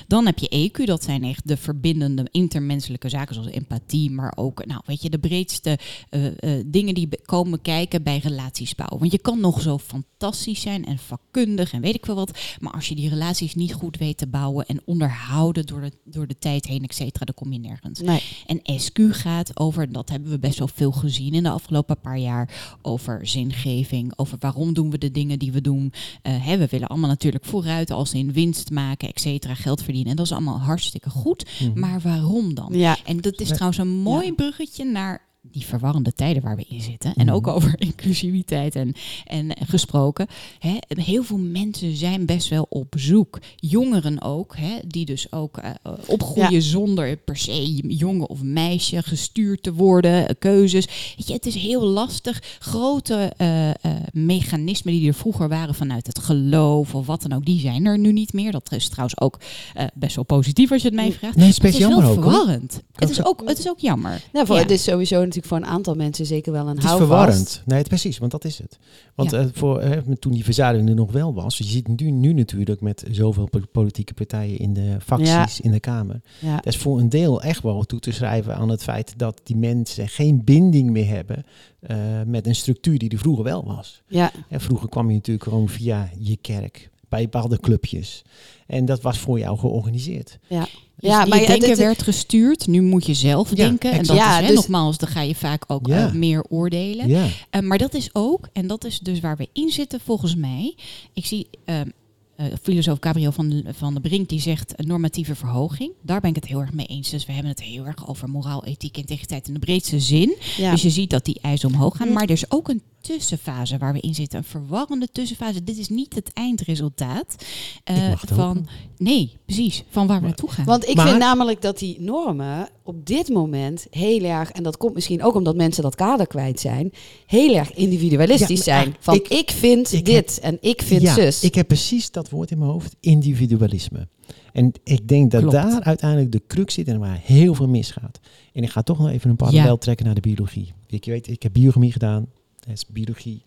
Dan 0.08 0.26
heb 0.26 0.40
je 0.40 0.70
EQ, 0.70 0.84
dat 0.86 1.04
zijn 1.04 1.24
echt 1.24 1.48
de 1.48 1.58
verbindende 1.58 2.28
intermenselijke 2.32 3.10
zaken 3.10 3.36
zoals 3.36 3.50
empathie, 3.50 4.12
maar 4.12 4.34
ook, 4.36 4.66
nou 4.66 4.82
weet 4.86 5.02
je, 5.02 5.10
de 5.10 5.20
breedste 5.20 5.80
eh, 6.10 6.26
eh, 6.26 6.64
dingen 6.66 6.94
die 6.94 7.10
komen 7.26 7.62
kijken 7.62 8.04
bij 8.04 8.18
relaties 8.18 8.76
bouwen. 8.76 9.00
Want 9.00 9.12
je 9.12 9.20
kan 9.20 9.40
nog 9.40 9.62
zo 9.62 9.78
fantastisch 9.78 10.62
zijn 10.62 10.86
en 10.86 10.98
vakkundig 10.98 11.74
en 11.74 11.82
weet 11.82 11.96
ik 11.96 12.06
veel 12.06 12.16
wat, 12.16 12.38
maar 12.60 12.74
als 12.74 12.88
je 12.88 12.96
die 12.96 13.10
relaties 13.10 13.56
niet 13.56 13.64
goed 13.74 13.98
weet 13.98 14.18
te 14.18 14.28
bouwen 14.28 14.66
en 14.66 14.82
onderhouden 14.86 15.66
door 15.66 15.82
de, 15.82 15.92
door 16.04 16.28
de 16.28 16.38
tijd 16.38 16.66
heen, 16.66 16.84
et 16.84 16.96
cetera, 16.96 17.26
dan 17.26 17.36
kom 17.36 17.54
je 17.54 17.60
nergens. 17.60 18.00
Nee. 18.00 18.22
En 18.46 18.80
SQ 18.80 19.00
gaat 19.10 19.60
over, 19.60 19.92
dat 19.92 20.10
hebben 20.10 20.30
we 20.30 20.40
best 20.40 20.60
wel 20.60 20.68
veel 20.68 20.92
gezien 20.92 21.34
in 21.34 21.44
de 21.44 21.50
afgelopen 21.50 22.00
paar 22.00 22.18
jaar, 22.18 22.78
over 22.82 23.28
zingeving, 23.28 24.14
over 24.16 24.38
waarom 24.40 24.74
doen 24.74 24.90
we 24.90 24.98
de 24.98 25.12
dingen 25.12 25.40
die 25.40 25.52
we 25.52 25.62
doen. 25.62 25.94
Eh, 26.22 26.46
hè, 26.46 26.58
we 26.58 26.68
willen 26.70 26.88
allemaal 26.88 27.10
natuurlijk 27.10 27.46
vooruit 27.46 27.92
als 27.92 28.14
in 28.14 28.34
winst 28.34 28.70
maken, 28.70 29.10
et 29.10 29.22
cetera, 29.22 29.54
geld 29.54 29.84
verdienen. 29.84 30.10
En 30.12 30.16
dat 30.16 30.26
is 30.26 30.32
allemaal 30.32 30.60
hartstikke 30.60 31.10
goed. 31.10 31.46
Mhm. 31.60 31.80
Maar 31.80 32.02
waarom 32.02 32.54
dan? 32.54 32.70
Ja, 32.72 32.98
En 33.06 33.22
dat 33.22 33.40
is 33.40 33.48
trouwens 33.48 33.78
een 33.78 33.88
mooi 33.88 34.34
bruggetje 34.34 34.86
naar 34.86 35.22
die 35.52 35.66
verwarrende 35.66 36.14
tijden 36.14 36.44
waar 36.44 36.56
we 36.56 36.66
in 36.70 36.82
zitten. 36.82 37.14
En 37.16 37.32
ook 37.32 37.46
Mhm. 37.46 37.56
over 37.56 37.74
inclusiviteit 37.90 38.76
en, 38.76 38.94
en 39.26 39.52
gesproken. 39.68 40.28
Hè, 40.60 40.76
heel 40.88 41.24
veel 41.24 41.38
mensen 41.38 41.96
zijn 41.96 42.26
best 42.26 42.48
wel 42.50 42.66
op 42.70 42.94
zoek. 42.98 43.40
Jongeren 43.56 44.22
ook, 44.22 44.56
hè, 44.58 44.78
die 44.88 45.06
dus 45.06 45.32
ook 45.32 45.58
eh, 45.58 45.72
opgroeien 46.08 46.52
Ja. 46.52 46.60
zonder 46.60 47.18
per 47.18 47.38
se 47.38 47.76
jongen 47.88 48.30
of 48.30 48.42
meisje 48.44 49.04
gestuurd 49.04 49.64
te 49.64 49.74
worden, 49.74 50.28
eh, 50.28 50.36
keuzes. 50.40 50.86
Weet 51.18 51.28
je, 51.28 51.34
het 51.34 51.46
is 51.46 51.56
heel 51.56 51.82
lastig. 51.84 52.44
Grote 52.60 53.32
eh, 53.38 53.70
eh, 53.70 53.76
mechanismen 54.14 54.94
die 54.94 55.08
er 55.08 55.14
vroeger 55.14 55.48
waren 55.50 55.76
vanuit 55.76 56.08
het 56.08 56.20
geloof 56.20 56.96
of 56.96 57.06
wat 57.06 57.22
dan 57.22 57.34
ook, 57.34 57.46
die 57.46 57.60
zijn 57.60 57.86
er 57.86 57.98
nu 58.00 58.12
niet 58.12 58.34
meer. 58.34 58.52
Dat 58.52 58.72
is 58.72 58.88
trouwens 58.90 59.20
ook 59.20 59.40
eh, 59.74 59.86
best 59.94 60.16
wel 60.16 60.24
positief 60.26 60.72
als 60.72 60.82
je 60.82 60.88
het 60.88 60.98
mij 60.98 61.12
vraagt. 61.12 61.36
Nee, 61.36 61.46
het 61.48 61.58
is 61.58 61.62
Het 61.62 61.72
best 61.72 61.74
is 61.74 61.80
wel 61.88 61.90
jammer 62.04 62.18
ook. 62.18 62.24
hoor. 62.34 62.48
Het 62.96 63.10
is, 63.10 63.26
ook, 63.26 63.42
het 63.46 63.58
is 63.60 63.70
ook 63.70 63.80
jammer. 63.80 64.22
nou, 64.34 64.46
voor, 64.46 64.56
Ja. 64.56 64.62
het 64.62 64.72
is 64.72 64.84
sowieso 64.84 65.22
natuurlijk 65.36 65.64
voor 65.64 65.72
een 65.72 65.76
aantal 65.78 65.96
mensen 65.96 66.26
zeker 66.26 66.52
wel 66.52 66.62
een 66.62 66.68
Het 66.76 66.78
is 66.78 66.84
houvast. 66.84 67.10
verwarrend. 67.12 67.62
Nee, 67.66 67.78
het, 67.78 67.88
precies, 67.88 68.18
want 68.18 68.32
dat 68.32 68.46
is 68.46 68.58
het. 68.58 68.78
Want 69.16 69.32
Ja. 69.32 69.38
eh, 69.40 69.46
voor, 69.54 69.80
eh, 69.80 69.98
toen 70.20 70.32
die 70.32 70.44
verzuiling 70.44 70.90
er 70.90 70.96
nog 70.96 71.12
wel 71.12 71.34
was, 71.34 71.58
je 71.58 71.64
ziet 71.64 71.88
nu, 71.88 72.12
nu 72.12 72.34
natuurlijk 72.34 72.82
met 72.82 73.04
zoveel 73.12 73.46
po- 73.50 73.60
politieke 73.72 74.14
partijen 74.14 74.58
in 74.60 74.74
de 74.74 74.98
fracties 75.02 75.60
in 75.62 75.72
de 75.72 75.80
Kamer. 75.80 76.22
Ja. 76.42 76.56
Dat 76.56 76.66
is 76.66 76.78
voor 76.78 77.00
een 77.00 77.10
deel 77.10 77.42
echt 77.42 77.64
wel 77.64 77.84
toe 77.84 78.00
te 78.00 78.12
schrijven 78.12 78.56
aan 78.56 78.70
het 78.70 78.84
feit 78.84 79.14
dat 79.18 79.42
die 79.44 79.56
mensen 79.56 80.08
geen 80.08 80.44
binding 80.44 80.90
meer 80.90 81.08
hebben 81.08 81.44
eh, 81.80 81.98
met 82.26 82.48
een 82.48 82.56
structuur 82.56 82.98
die 82.98 83.10
er 83.10 83.18
vroeger 83.18 83.44
wel 83.44 83.64
was. 83.66 84.02
Ja. 84.08 84.32
En 84.50 84.62
vroeger 84.62 84.90
kwam 84.90 85.10
je 85.10 85.16
natuurlijk 85.16 85.46
gewoon 85.46 85.70
via 85.70 86.10
je 86.20 86.38
kerk, 86.38 86.90
bij 87.10 87.24
bepaalde 87.24 87.60
clubjes. 87.60 88.24
En 88.68 88.86
dat 88.86 89.02
was 89.02 89.18
voor 89.18 89.40
jou 89.40 89.58
georganiseerd. 89.58 90.40
Ja. 90.48 90.68
Dus 91.00 91.10
Ja, 91.10 91.22
je 91.24 91.30
maar 91.30 91.42
ja, 91.42 91.48
denken 91.48 91.68
dit- 91.68 91.78
werd 91.78 92.04
gestuurd. 92.04 92.68
Nu 92.68 92.82
moet 92.82 93.06
je 93.06 93.14
zelf 93.14 93.50
Ja, 93.50 93.56
denken. 93.56 93.92
En 93.92 94.04
dat. 94.04 94.16
Ja, 94.18 94.36
is, 94.36 94.42
hè, 94.42 94.48
dus- 94.48 94.56
nogmaals, 94.56 94.98
dan 94.98 95.10
ga 95.10 95.22
je 95.22 95.36
vaak 95.36 95.64
ook 95.68 95.88
Ja. 95.88 96.08
eh, 96.08 96.14
meer 96.14 96.44
oordelen. 96.50 97.30
Eh, 97.50 97.62
maar 97.62 97.78
dat 97.78 97.94
is 97.94 98.10
ook, 98.14 98.48
en 98.54 98.68
dat 98.68 98.86
is 98.86 99.00
dus 99.00 99.20
waar 99.20 99.38
we 99.38 99.48
in 99.54 99.70
zitten 99.70 100.00
volgens 100.00 100.36
mij. 100.36 100.76
Ik 101.14 101.26
zie 101.26 101.48
ehm, 101.66 101.88
eh, 102.36 102.46
filosoof 102.62 102.98
Gabriel 103.00 103.32
van, 103.32 103.64
van 103.78 103.94
de 103.94 104.00
Brink 104.00 104.30
die 104.30 104.40
zegt 104.42 104.74
normatieve 104.78 105.36
verhoging. 105.36 105.92
Daar 106.02 106.20
ben 106.22 106.30
ik 106.30 106.36
het 106.36 106.46
heel 106.48 106.60
erg 106.62 106.74
mee 106.74 106.86
eens. 106.86 107.10
Dus 107.10 107.26
we 107.26 107.32
hebben 107.32 107.52
het 107.52 107.62
heel 107.62 107.86
erg 107.86 108.08
over 108.08 108.30
moraal, 108.30 108.66
ethiek, 108.66 108.98
integriteit 108.98 109.48
in 109.48 109.54
de 109.54 109.60
breedste 109.60 110.00
zin. 110.00 110.36
Dus 110.72 110.82
je 110.82 110.90
ziet 110.90 111.10
dat 111.10 111.26
die 111.26 111.40
eisen 111.42 111.70
omhoog 111.70 111.98
gaan. 111.98 112.08
Ja. 112.08 112.14
Maar 112.14 112.24
er 112.24 112.30
is 112.30 112.52
ook 112.52 112.70
een 112.70 112.82
tussenfase 113.06 113.78
waar 113.78 113.94
we 113.94 114.00
in 114.00 114.16
zitten. 114.16 114.38
Een 114.40 114.44
verwarrende 114.46 115.08
tussenfase. 115.12 115.64
Dit 115.64 115.78
is 115.78 115.90
niet 115.90 116.16
het 116.16 116.34
eindresultaat 116.34 117.36
eh, 117.84 118.12
van. 118.18 118.38
hopen. 118.48 118.68
Nee, 118.98 119.32
precies. 119.46 119.84
Van 119.90 120.08
waar 120.08 120.20
we 120.22 120.26
naartoe 120.28 120.52
gaan. 120.52 120.66
Want 120.66 120.88
ik 120.88 120.96
Maar- 120.96 121.08
vind 121.08 121.20
namelijk 121.20 121.62
dat 121.62 121.80
die 121.80 122.02
normen 122.02 122.68
op 122.84 123.06
dit 123.06 123.30
moment 123.30 123.88
heel 123.90 124.24
erg, 124.24 124.52
en 124.52 124.64
dat 124.64 124.78
komt 124.78 124.94
misschien 124.94 125.24
ook 125.24 125.36
omdat 125.36 125.56
mensen 125.56 125.84
dat 125.84 125.96
kader 125.96 126.28
kwijt 126.28 126.60
zijn, 126.60 126.92
heel 127.26 127.56
erg 127.56 127.74
individualistisch 127.74 128.66
Ja, 128.66 128.74
maar, 128.76 128.84
zijn. 128.84 128.96
Van 129.00 129.16
ik- 129.16 129.28
ik, 129.28 129.52
vind 129.52 129.92
ik 129.94 130.06
dit 130.06 130.40
en 130.40 130.58
ik 130.62 130.82
vind 130.82 131.02
ja, 131.02 131.14
zus. 131.14 131.44
ik 131.44 131.56
heb 131.56 131.68
precies 131.68 132.12
dat 132.12 132.30
woord 132.30 132.52
in 132.52 132.58
mijn 132.58 132.72
hoofd, 132.72 132.96
individualisme. 133.00 134.08
En 134.54 134.72
ik 134.84 135.08
denk 135.08 135.32
dat 135.32 135.40
Klopt. 135.42 135.56
daar 135.56 135.82
uiteindelijk 135.84 136.32
de 136.32 136.42
crux 136.48 136.74
zit 136.74 136.88
en 136.88 137.00
waar 137.00 137.20
heel 137.24 137.54
veel 137.54 137.68
misgaat. 137.68 138.20
En 138.54 138.64
ik 138.64 138.70
ga 138.70 138.82
toch 138.82 139.00
nog 139.00 139.10
even 139.10 139.30
een 139.30 139.36
parallel 139.36 139.66
Ja. 139.66 139.76
trekken 139.78 140.06
naar 140.06 140.16
de 140.16 140.22
biologie. 140.22 140.74
Ik 140.88 141.06
weet, 141.06 141.28
ik 141.28 141.44
heb 141.44 141.54
biochemie 141.54 141.92
gedaan, 141.92 142.28
dat 142.66 142.74
is 142.76 142.86
biologie. 142.88 143.44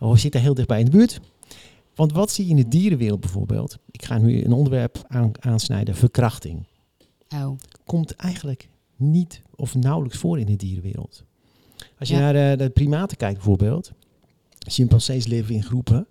Oh, 0.00 0.10
we 0.12 0.18
zitten 0.18 0.40
heel 0.40 0.54
dichtbij 0.54 0.78
in 0.78 0.84
de 0.84 0.90
buurt. 0.90 1.20
Want 1.94 2.12
wat 2.12 2.30
zie 2.30 2.44
je 2.44 2.50
in 2.50 2.56
de 2.56 2.68
dierenwereld 2.68 3.20
bijvoorbeeld? 3.20 3.78
Ik 3.90 4.04
ga 4.04 4.18
nu 4.18 4.44
een 4.44 4.52
onderwerp 4.52 5.04
aan, 5.08 5.30
aansnijden, 5.40 5.94
verkrachting. 5.96 6.66
Oh. 7.34 7.58
Komt 7.84 8.10
eigenlijk 8.16 8.68
niet 8.96 9.42
of 9.56 9.74
nauwelijks 9.74 10.18
voor 10.18 10.38
in 10.38 10.46
de 10.46 10.56
dierenwereld. 10.56 11.24
Als 11.98 12.08
je 12.08 12.14
Ja. 12.14 12.20
naar 12.20 12.32
de, 12.32 12.64
de 12.64 12.70
primaten 12.70 13.16
kijkt 13.16 13.34
bijvoorbeeld, 13.36 13.92
chimpansees 14.58 15.26
leven 15.26 15.54
in 15.54 15.62
groepen. 15.62 16.06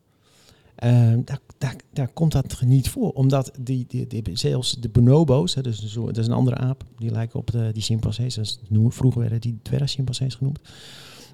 Ehm, 0.76 1.22
daar, 1.24 1.40
daar, 1.58 1.76
daar 1.94 2.08
komt 2.08 2.32
dat 2.32 2.62
niet 2.66 2.90
voor. 2.90 3.12
Omdat 3.12 3.52
die, 3.60 3.86
die, 3.88 4.08
die, 4.08 4.38
zelfs 4.38 4.76
de 4.80 4.90
bonobo's, 4.90 5.56
hè, 5.56 5.62
dus 5.62 5.82
een 5.82 5.90
soort- 5.90 6.16
dat 6.16 6.24
is 6.24 6.28
een 6.28 6.34
andere 6.38 6.56
aap, 6.58 6.84
die 6.98 7.12
lijken 7.12 7.40
op 7.40 7.52
de, 7.52 7.70
die 7.74 7.84
chimpansees. 7.84 8.36
Dat 8.36 8.46
is, 8.46 8.60
vroeger 8.88 9.22
werden 9.22 9.42
die 9.42 9.60
dwergchimpansees 9.62 10.36
genoemd. 10.36 10.60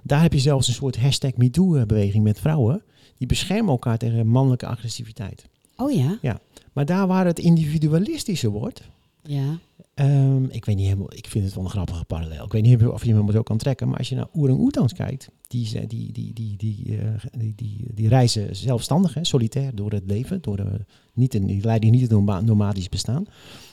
Daar 0.03 0.21
heb 0.21 0.33
je 0.33 0.39
zelfs 0.39 0.67
een 0.67 0.73
soort 0.73 0.97
hashtag 0.97 1.35
MeToo-beweging 1.37 2.23
met 2.23 2.39
vrouwen. 2.39 2.83
Die 3.17 3.27
beschermen 3.27 3.71
elkaar 3.71 3.97
tegen 3.97 4.27
mannelijke 4.27 4.65
agressiviteit. 4.67 5.45
oh 5.77 5.91
ja? 5.91 6.39
Maar 6.73 6.85
daar 6.85 7.07
waar 7.07 7.25
het 7.25 7.39
individualistischer 7.39 8.49
wordt, 8.49 8.81
Ja. 9.23 9.57
Ehm, 9.93 10.43
ik 10.43 10.65
weet 10.65 10.75
niet 10.75 10.85
helemaal, 10.85 11.13
ik 11.13 11.27
vind 11.27 11.45
het 11.45 11.53
wel 11.53 11.63
een 11.63 11.69
grappige 11.69 12.05
parallel. 12.05 12.45
Ik 12.45 12.51
weet 12.51 12.61
niet 12.63 12.85
of 12.85 13.05
je 13.05 13.13
hem 13.13 13.31
zo 13.31 13.41
kan 13.41 13.57
trekken, 13.57 13.87
maar 13.89 13.97
als 13.97 14.09
je 14.09 14.15
naar 14.15 14.27
orang-oetangs 14.33 14.93
kijkt, 14.93 15.29
die, 15.47 15.87
die, 15.87 16.11
die, 16.11 16.33
die, 16.33 16.55
die, 16.57 16.97
eh, 16.97 17.07
die, 17.37 17.53
die, 17.55 17.85
die 17.93 18.07
reizen 18.07 18.55
zelfstandig, 18.55 19.13
hè, 19.13 19.23
solitair 19.25 19.75
door 19.75 19.91
het 19.91 20.03
leven, 20.05 20.41
door 20.41 20.57
de, 20.57 20.85
niet 21.13 21.33
een, 21.33 21.45
die 21.45 21.63
leiden 21.63 21.91
niet 21.91 22.01
het 22.01 22.09
noma- 22.09 22.41
nomadisch 22.41 22.89
bestaan. 22.89 23.25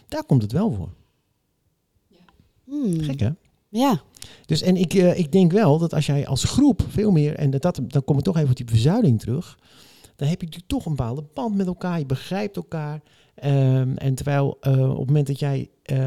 Daar 0.09 0.25
komt 0.25 0.43
het 0.43 0.53
wel 0.53 0.73
voor. 0.73 0.89
Hmm. 2.65 3.01
Gek 3.01 3.21
hè? 3.21 3.31
Ja. 3.69 4.03
Dus 4.47 4.63
en 4.63 4.77
ik, 4.77 4.95
eh, 4.95 5.19
ik 5.19 5.33
denk 5.33 5.53
wel 5.53 5.79
dat 5.79 5.95
als 5.95 6.07
jij 6.07 6.27
als 6.27 6.45
groep 6.45 6.83
veel 6.89 7.11
meer, 7.11 7.35
en 7.35 7.51
dat, 7.51 7.63
dat, 7.63 7.81
dan 7.87 8.05
kom 8.05 8.19
ik 8.19 8.25
toch 8.25 8.37
even 8.37 8.51
op 8.51 8.57
die 8.57 8.67
verzuiling 8.69 9.21
terug, 9.21 9.59
dan 10.17 10.29
heb 10.29 10.41
je 10.41 10.47
natuurlijk 10.47 10.73
toch 10.73 10.87
een 10.87 10.95
bepaalde 10.97 11.25
band 11.35 11.55
met 11.57 11.67
elkaar, 11.67 11.99
je 11.99 12.07
begrijpt 12.07 12.57
elkaar. 12.57 13.03
Ehm, 13.35 13.97
en 13.97 14.15
terwijl 14.15 14.57
eh, 14.61 14.91
op 14.91 14.99
het 14.99 15.07
moment 15.07 15.27
dat 15.27 15.39
jij 15.39 15.69
eh, 15.83 15.99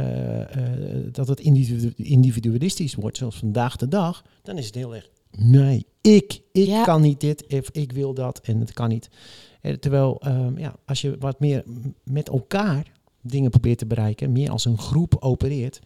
dat 1.11 1.27
het 1.27 1.39
individu- 1.39 1.93
individualistisch 1.95 2.95
wordt, 2.95 3.17
zoals 3.17 3.35
vandaag 3.35 3.75
de 3.75 3.87
dag, 3.87 4.23
dan 4.43 4.57
is 4.57 4.65
het 4.65 4.75
heel 4.75 4.95
erg 4.95 5.09
nee, 5.31 5.85
ik, 6.01 6.41
ik 6.51 6.67
Ja. 6.67 6.83
kan 6.83 7.01
niet 7.01 7.19
dit, 7.19 7.45
of 7.47 7.69
ik 7.71 7.91
wil 7.91 8.13
dat 8.13 8.39
en 8.43 8.59
het 8.59 8.73
kan 8.73 8.89
niet. 8.89 9.09
Terwijl 9.79 10.19
ehm, 10.21 10.57
ja, 10.57 10.75
als 10.85 11.01
je 11.01 11.15
wat 11.19 11.39
meer 11.39 11.63
met 12.03 12.29
elkaar 12.29 12.91
dingen 13.21 13.49
probeert 13.49 13.77
te 13.77 13.85
bereiken, 13.85 14.31
meer 14.31 14.49
als 14.49 14.65
een 14.65 14.77
groep 14.77 15.15
opereert, 15.19 15.79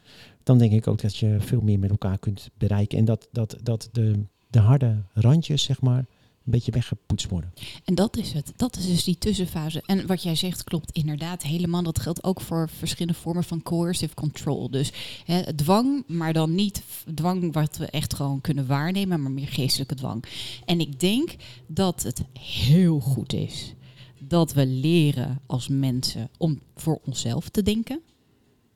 dan 0.43 0.57
denk 0.57 0.71
ik 0.71 0.87
ook 0.87 1.01
dat 1.01 1.17
je 1.17 1.35
veel 1.39 1.61
meer 1.61 1.79
met 1.79 1.89
elkaar 1.89 2.17
kunt 2.17 2.49
bereiken. 2.57 2.97
En 2.97 3.05
dat, 3.05 3.27
dat, 3.31 3.57
dat 3.63 3.89
de, 3.91 4.25
de 4.49 4.59
harde 4.59 5.03
randjes, 5.13 5.63
zeg 5.63 5.81
maar, 5.81 6.05
een 6.45 6.51
beetje 6.51 6.71
weggepoetst 6.71 7.29
worden. 7.29 7.53
En 7.85 7.95
dat 7.95 8.17
is 8.17 8.31
het. 8.33 8.53
Dat 8.55 8.77
is 8.77 8.87
dus 8.87 9.03
die 9.03 9.17
tussenfase. 9.17 9.83
En 9.85 10.07
wat 10.07 10.23
jij 10.23 10.35
zegt 10.35 10.63
klopt 10.63 10.91
inderdaad 10.91 11.43
helemaal. 11.43 11.83
Dat 11.83 11.99
geldt 11.99 12.23
ook 12.23 12.41
voor 12.41 12.69
verschillende 12.69 13.19
vormen 13.19 13.43
van 13.43 13.63
coercive 13.63 14.13
control. 14.13 14.69
Dus 14.69 14.91
hè, 15.25 15.55
dwang, 15.55 16.03
maar 16.07 16.33
dan 16.33 16.55
niet 16.55 16.83
dwang 17.13 17.53
wat 17.53 17.77
we 17.77 17.85
echt 17.85 18.13
gewoon 18.13 18.41
kunnen 18.41 18.67
waarnemen, 18.67 19.21
maar 19.21 19.31
meer 19.31 19.47
geestelijke 19.47 19.95
dwang. 19.95 20.23
En 20.65 20.79
ik 20.79 20.99
denk 20.99 21.35
dat 21.67 22.03
het 22.03 22.23
heel 22.39 22.99
goed 22.99 23.33
is 23.33 23.73
dat 24.19 24.53
we 24.53 24.65
leren 24.65 25.41
als 25.45 25.67
mensen 25.67 26.29
om 26.37 26.59
voor 26.75 26.99
onszelf 27.05 27.49
te 27.49 27.63
denken. 27.63 28.01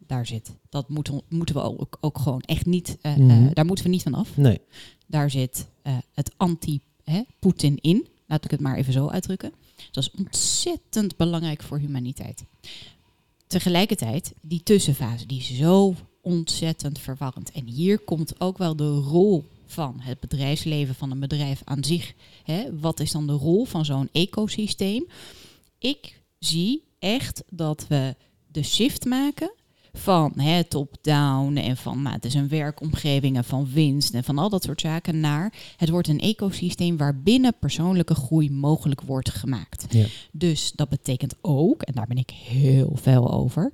Daar 0.08 0.26
zit. 0.26 0.56
Dat 0.70 0.90
moeten, 0.90 1.22
moeten 1.30 1.56
we 1.56 1.62
ook, 1.62 1.98
ook 2.02 2.20
gewoon 2.20 2.42
echt 2.42 2.66
niet. 2.66 2.98
eh, 3.02 3.12
eh, 3.14 3.18
Mhm. 3.20 3.54
daar 3.54 3.66
moeten 3.66 3.86
we 3.86 3.92
niet 3.92 4.04
van 4.04 4.14
af. 4.14 4.38
Nee. 4.38 4.62
Daar 5.08 5.32
zit 5.32 5.68
eh, 5.82 5.98
het 6.14 6.32
anti-Poetin 6.38 7.78
in. 7.82 8.08
Laat 8.28 8.46
ik 8.46 8.52
het 8.52 8.60
maar 8.60 8.76
even 8.78 8.94
zo 8.94 9.08
uitdrukken. 9.08 9.52
Dat 9.92 10.04
is 10.04 10.12
ontzettend 10.20 11.16
belangrijk 11.18 11.64
voor 11.64 11.78
humaniteit. 11.80 12.44
Tegelijkertijd, 13.48 14.34
die 14.42 14.64
tussenfase, 14.64 15.26
die 15.26 15.40
is 15.40 15.56
zo 15.56 15.96
ontzettend 16.22 17.00
verwarrend. 17.00 17.52
En 17.52 17.68
hier 17.68 18.00
komt 18.00 18.40
ook 18.42 18.58
wel 18.58 18.76
de 18.76 18.90
rol 18.98 19.44
van 19.66 19.96
het 20.00 20.20
bedrijfsleven 20.20 20.96
van 20.96 21.12
een 21.12 21.20
bedrijf 21.20 21.62
aan 21.64 21.84
zich. 21.84 22.14
Hè? 22.44 22.80
Wat 22.80 23.00
is 23.00 23.12
dan 23.12 23.28
de 23.28 23.34
rol 23.34 23.66
van 23.66 23.86
zo'n 23.86 24.10
ecosysteem? 24.12 25.06
Ik 25.80 26.22
zie 26.40 26.84
echt 27.00 27.44
dat 27.50 27.86
we 27.88 28.16
de 28.52 28.64
shift 28.64 29.06
maken 29.06 29.52
van 29.98 30.34
top-down 30.68 31.56
en 31.56 31.78
van 31.78 32.02
nou, 32.02 32.16
het 32.16 32.26
is 32.26 32.34
een 32.34 32.48
werkomgeving 32.48 33.36
en 33.36 33.44
van 33.44 33.70
winst 33.74 34.14
en 34.14 34.24
van 34.24 34.38
al 34.38 34.50
dat 34.50 34.64
soort 34.64 34.82
zaken 34.82 35.20
naar 35.20 35.54
het 35.78 35.90
wordt 35.90 36.08
een 36.08 36.20
ecosysteem 36.20 36.98
waarbinnen 36.98 37.56
persoonlijke 37.60 38.16
groei 38.16 38.52
mogelijk 38.52 39.02
wordt 39.02 39.30
gemaakt. 39.30 39.86
Ja. 39.90 40.06
Dus 40.32 40.72
dat 40.76 40.90
betekent 40.90 41.36
ook, 41.42 41.82
en 41.82 41.94
daar 41.94 42.08
ben 42.08 42.18
ik 42.18 42.30
heel 42.30 42.92
veel 43.02 43.32
over, 43.34 43.72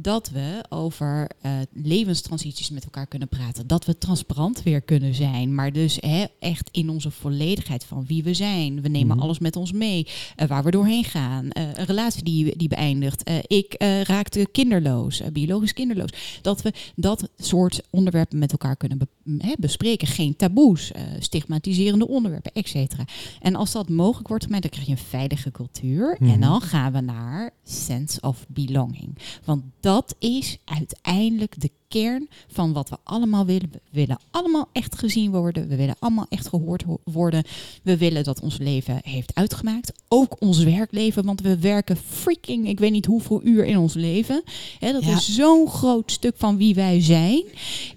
dat 0.00 0.30
we 0.30 0.64
over 0.68 1.30
eh, 1.40 1.52
levenstransities 1.72 2.70
met 2.70 2.84
elkaar 2.84 3.06
kunnen 3.06 3.28
praten. 3.28 3.66
Dat 3.66 3.84
we 3.84 3.98
transparant 3.98 4.62
weer 4.62 4.80
kunnen 4.80 5.14
zijn, 5.14 5.54
maar 5.54 5.72
dus 5.72 5.96
hè, 6.00 6.24
echt 6.38 6.68
in 6.72 6.88
onze 6.90 7.10
volledigheid 7.10 7.84
van 7.84 8.04
wie 8.06 8.22
we 8.22 8.34
zijn. 8.34 8.80
We 8.82 8.88
nemen 8.88 9.16
Mhm. 9.16 9.24
alles 9.24 9.38
met 9.38 9.56
ons 9.56 9.72
mee, 9.72 10.06
eh, 10.36 10.48
waar 10.48 10.64
we 10.64 10.70
doorheen 10.70 11.04
gaan. 11.04 11.50
Eh, 11.50 11.62
een 11.74 11.84
relatie 11.84 12.22
die, 12.24 12.56
die 12.56 12.68
beëindigt. 12.68 13.30
Ik 13.46 13.74
raakte 14.02 14.48
kinderloos, 14.52 15.22
biologisch 15.32 15.72
kinderloos. 15.72 16.10
Dat 16.42 16.62
we 16.62 16.72
dat 16.96 17.28
soort 17.36 17.80
onderwerpen 17.90 18.38
met 18.38 18.52
elkaar 18.52 18.76
kunnen 18.76 18.98
be- 18.98 19.06
m, 19.17 19.17
hè, 19.38 19.54
bespreken. 19.58 20.06
Geen 20.06 20.36
taboes, 20.36 20.92
eh, 20.92 21.02
stigmatiserende 21.18 22.08
onderwerpen, 22.08 22.52
et 22.52 22.68
cetera. 22.68 23.04
En 23.40 23.54
als 23.54 23.72
dat 23.72 23.88
mogelijk 23.88 24.28
wordt 24.28 24.44
gemaakt, 24.44 24.62
dan 24.62 24.70
krijg 24.70 24.86
je 24.86 24.92
een 24.92 24.98
veilige 24.98 25.50
cultuur. 25.50 26.16
Mhm. 26.18 26.30
En 26.30 26.40
dan 26.40 26.60
gaan 26.60 26.92
we 26.92 27.00
naar 27.00 27.50
sense 27.64 28.20
of 28.20 28.46
belonging. 28.48 29.18
Want 29.44 29.62
dat 29.80 30.14
is 30.18 30.58
uiteindelijk 30.64 31.60
de 31.60 31.70
kern 31.88 32.28
van 32.48 32.72
wat 32.72 32.88
we 32.88 32.96
allemaal 33.04 33.44
willen. 33.46 33.70
We 33.72 33.80
willen 33.90 34.18
allemaal 34.30 34.68
echt 34.72 34.98
gezien 34.98 35.30
worden. 35.30 35.68
We 35.68 35.76
willen 35.76 35.96
allemaal 35.98 36.26
echt 36.28 36.48
gehoord 36.48 36.82
ho- 36.82 37.00
worden. 37.04 37.44
We 37.82 37.96
willen 37.96 38.24
dat 38.24 38.40
ons 38.40 38.58
leven 38.58 39.00
heeft 39.02 39.34
uitgemaakt. 39.34 39.92
Ook 40.08 40.36
ons 40.38 40.62
werkleven, 40.62 41.24
want 41.24 41.40
we 41.40 41.58
werken 41.58 41.96
freaking, 42.08 42.68
ik 42.68 42.78
weet 42.78 42.90
niet 42.90 43.06
hoeveel 43.06 43.40
uur 43.44 43.64
in 43.64 43.78
ons 43.78 43.94
leven. 43.94 44.42
Dat 44.78 45.04
Ja. 45.04 45.16
is 45.16 45.34
zo'n 45.34 45.68
groot 45.68 46.12
stuk 46.12 46.34
van 46.36 46.56
wie 46.56 46.74
wij 46.74 47.00
zijn. 47.00 47.42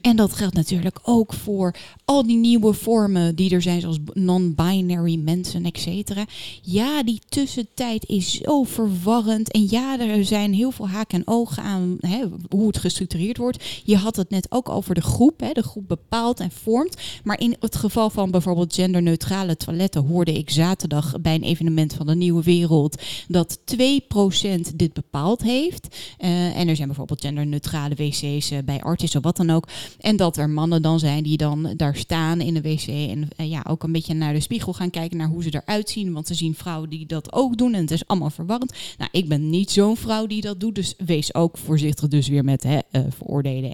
En 0.01 0.15
dat 0.15 0.33
geldt 0.33 0.55
natuurlijk 0.55 0.99
ook 1.03 1.33
voor 1.33 1.75
al 2.05 2.25
die 2.27 2.37
nieuwe 2.37 2.73
vormen 2.73 3.35
die 3.35 3.49
er 3.49 3.61
zijn, 3.61 3.81
zoals 3.81 3.97
non-binary 4.13 5.15
mensen, 5.15 5.65
et 5.65 5.79
cetera. 5.79 6.25
Ja, 6.61 7.03
die 7.03 7.19
tussentijd 7.29 8.05
is 8.09 8.33
zo 8.41 8.63
verwarrend. 8.63 9.51
En 9.51 9.67
ja, 9.69 9.99
er 9.99 10.25
zijn 10.25 10.53
heel 10.53 10.71
veel 10.71 10.87
haken 10.89 11.17
en 11.17 11.27
ogen 11.27 11.63
aan 11.63 11.97
hè, 11.99 12.23
hoe 12.49 12.67
het 12.67 12.77
gestructureerd 12.77 13.37
wordt. 13.37 13.63
Je 13.83 13.97
had 13.97 14.15
het 14.15 14.29
net 14.29 14.47
ook 14.49 14.69
over 14.69 14.95
de 14.95 15.01
groep. 15.01 15.39
Hè. 15.39 15.51
De 15.51 15.63
groep 15.63 15.87
bepaalt 15.87 16.39
en 16.39 16.51
vormt. 16.51 16.97
Maar 17.23 17.39
in 17.39 17.55
het 17.59 17.75
geval 17.75 18.09
van 18.09 18.31
bijvoorbeeld 18.31 18.73
genderneutrale 18.73 19.57
toiletten 19.57 20.05
hoorde 20.05 20.33
ik 20.33 20.49
zaterdag 20.49 21.21
bij 21.21 21.35
een 21.35 21.43
evenement 21.43 21.93
van 21.93 22.07
de 22.07 22.15
Nieuwe 22.15 22.43
Wereld 22.43 23.01
dat 23.27 23.59
2% 23.65 24.75
dit 24.75 24.93
bepaald 24.93 25.41
heeft. 25.41 25.95
Eh, 26.17 26.57
en 26.57 26.67
er 26.67 26.75
zijn 26.75 26.87
bijvoorbeeld 26.87 27.21
genderneutrale 27.21 27.95
wc's 27.95 28.51
eh, 28.51 28.57
bij 28.65 28.81
artis 28.81 29.15
of 29.15 29.23
wat 29.23 29.37
dan 29.37 29.49
ook. 29.49 29.67
En 29.99 30.15
dat 30.15 30.37
er 30.37 30.49
mannen 30.49 30.81
dan 30.81 30.99
zijn 30.99 31.23
die 31.23 31.37
dan 31.37 31.73
daar 31.77 31.95
staan 31.95 32.41
in 32.41 32.53
de 32.53 32.61
wc 32.61 32.87
en 32.87 33.27
eh, 33.35 33.49
ja, 33.49 33.65
ook 33.69 33.83
een 33.83 33.91
beetje 33.91 34.13
naar 34.13 34.33
de 34.33 34.39
spiegel 34.39 34.73
gaan 34.73 34.89
kijken 34.89 35.17
naar 35.17 35.27
hoe 35.27 35.43
ze 35.43 35.61
eruit 35.63 35.89
zien. 35.89 36.13
Want 36.13 36.27
ze 36.27 36.33
zien 36.33 36.55
vrouwen 36.55 36.89
die 36.89 37.05
dat 37.05 37.33
ook 37.33 37.57
doen 37.57 37.73
en 37.73 37.81
het 37.81 37.91
is 37.91 38.07
allemaal 38.07 38.29
verwarrend. 38.29 38.73
Nou, 38.97 39.09
ik 39.11 39.27
ben 39.27 39.49
niet 39.49 39.71
zo'n 39.71 39.97
vrouw 39.97 40.27
die 40.27 40.41
dat 40.41 40.59
doet, 40.59 40.75
dus 40.75 40.93
wees 40.97 41.33
ook 41.33 41.57
voorzichtig 41.57 42.07
dus 42.07 42.27
weer 42.27 42.43
met 42.43 42.63
hè, 42.63 42.79
eh, 42.91 43.01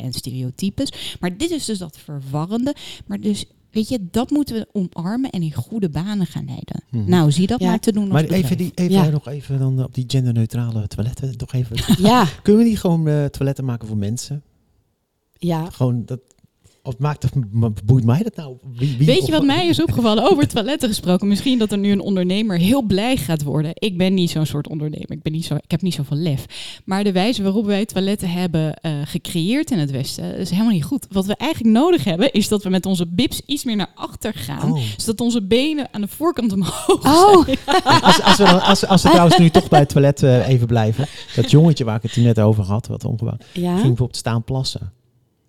en 0.01 0.13
stereotypes. 0.13 1.17
Maar 1.19 1.37
dit 1.37 1.51
is 1.51 1.65
dus 1.65 1.77
dat 1.77 1.97
verwarrende. 1.97 2.75
Maar 3.07 3.19
dus, 3.19 3.45
weet 3.71 3.89
je, 3.89 3.99
dat 4.11 4.29
moeten 4.29 4.55
we 4.55 4.67
omarmen 4.71 5.29
en 5.29 5.41
in 5.41 5.53
goede 5.53 5.89
banen 5.89 6.25
gaan 6.25 6.45
leiden. 6.45 6.83
Mhm. 6.91 7.09
Nou, 7.09 7.31
zie 7.31 7.47
dat 7.47 7.59
Ja. 7.59 7.67
maar 7.69 7.79
te 7.79 7.91
doen 7.91 8.07
Maar 8.07 8.23
even, 8.23 8.57
die, 8.57 8.71
even 8.75 8.93
Ja. 8.93 9.09
nog 9.09 9.27
even 9.27 9.59
dan 9.59 9.83
op 9.83 9.93
die 9.93 10.03
genderneutrale 10.07 10.87
toiletten. 10.87 11.37
Toch 11.37 11.53
even. 11.53 11.95
Ja, 12.03 12.27
Kunnen 12.43 12.63
we 12.63 12.69
niet 12.69 12.79
gewoon 12.79 13.07
eh, 13.07 13.25
toiletten 13.25 13.65
maken 13.65 13.87
voor 13.87 13.97
mensen? 13.97 14.43
ja. 15.39 15.69
Gewoon 15.69 16.05
dat. 16.05 16.19
Of 16.87 16.97
maakt 16.97 17.23
het, 17.23 17.33
boeit 17.85 18.05
mij 18.05 18.23
dat 18.23 18.35
nou? 18.35 18.57
Wie, 18.75 18.95
wie- 18.97 19.05
Weet 19.05 19.25
je 19.25 19.31
wat 19.31 19.43
mij 19.45 19.67
is 19.67 19.81
opgevallen 19.81 20.31
over 20.31 20.47
toiletten 20.47 20.89
gesproken? 20.89 21.27
Misschien 21.27 21.59
dat 21.59 21.71
er 21.71 21.77
nu 21.77 21.91
een 21.91 21.99
ondernemer 22.01 22.57
heel 22.57 22.81
blij 22.81 23.17
gaat 23.17 23.43
worden. 23.43 23.71
Ik 23.73 23.97
ben 23.97 24.13
niet 24.13 24.29
zo'n 24.29 24.45
soort 24.45 24.67
ondernemer. 24.67 25.11
Ik, 25.11 25.21
ben 25.21 25.31
niet 25.31 25.45
zo, 25.45 25.55
ik 25.55 25.71
heb 25.71 25.81
niet 25.81 25.93
zoveel 25.93 26.17
lef. 26.17 26.45
Maar 26.85 27.03
de 27.03 27.11
wijze 27.11 27.43
waarop 27.43 27.65
wij 27.65 27.85
toiletten 27.85 28.29
hebben 28.29 28.73
eh, 28.73 28.91
gecreëerd 29.03 29.71
in 29.71 29.77
het 29.79 29.91
Westen 29.91 30.37
is 30.37 30.49
helemaal 30.49 30.71
niet 30.71 30.83
goed. 30.83 31.07
Wat 31.11 31.25
we 31.25 31.35
eigenlijk 31.35 31.73
nodig 31.75 32.03
hebben 32.03 32.31
is 32.31 32.47
dat 32.47 32.63
we 32.63 32.69
met 32.69 32.85
onze 32.85 33.05
bips 33.07 33.41
iets 33.45 33.63
meer 33.63 33.75
naar 33.75 33.91
achter 33.95 34.33
gaan. 34.33 34.71
Oh. 34.71 34.81
Zodat 34.97 35.21
onze 35.21 35.41
benen 35.43 35.87
aan 35.91 36.01
de 36.01 36.07
voorkant 36.07 36.51
omhoog 36.53 37.05
Oh, 37.05 37.45
zijn. 37.45 37.57
Als, 38.01 38.21
als, 38.21 38.37
we, 38.37 38.43
dan- 38.43 38.61
als, 38.61 38.85
als 38.85 39.03
we 39.03 39.09
trouwens 39.09 39.37
nu 39.37 39.49
toch 39.49 39.69
bij 39.69 39.79
het 39.79 39.89
toilet 39.89 40.23
eh, 40.23 40.47
even 40.47 40.67
blijven. 40.67 41.05
Dat 41.35 41.51
jongetje 41.51 41.83
waar 41.83 41.95
ik 41.95 42.01
het 42.01 42.11
hier 42.11 42.23
net 42.25 42.39
over 42.39 42.63
had, 42.63 42.87
wat 42.87 43.05
ongewoon, 43.05 43.39
ja. 43.53 43.69
ging 43.71 43.87
bijvoorbeeld 43.87 44.15
staan 44.17 44.43
plassen. 44.43 44.91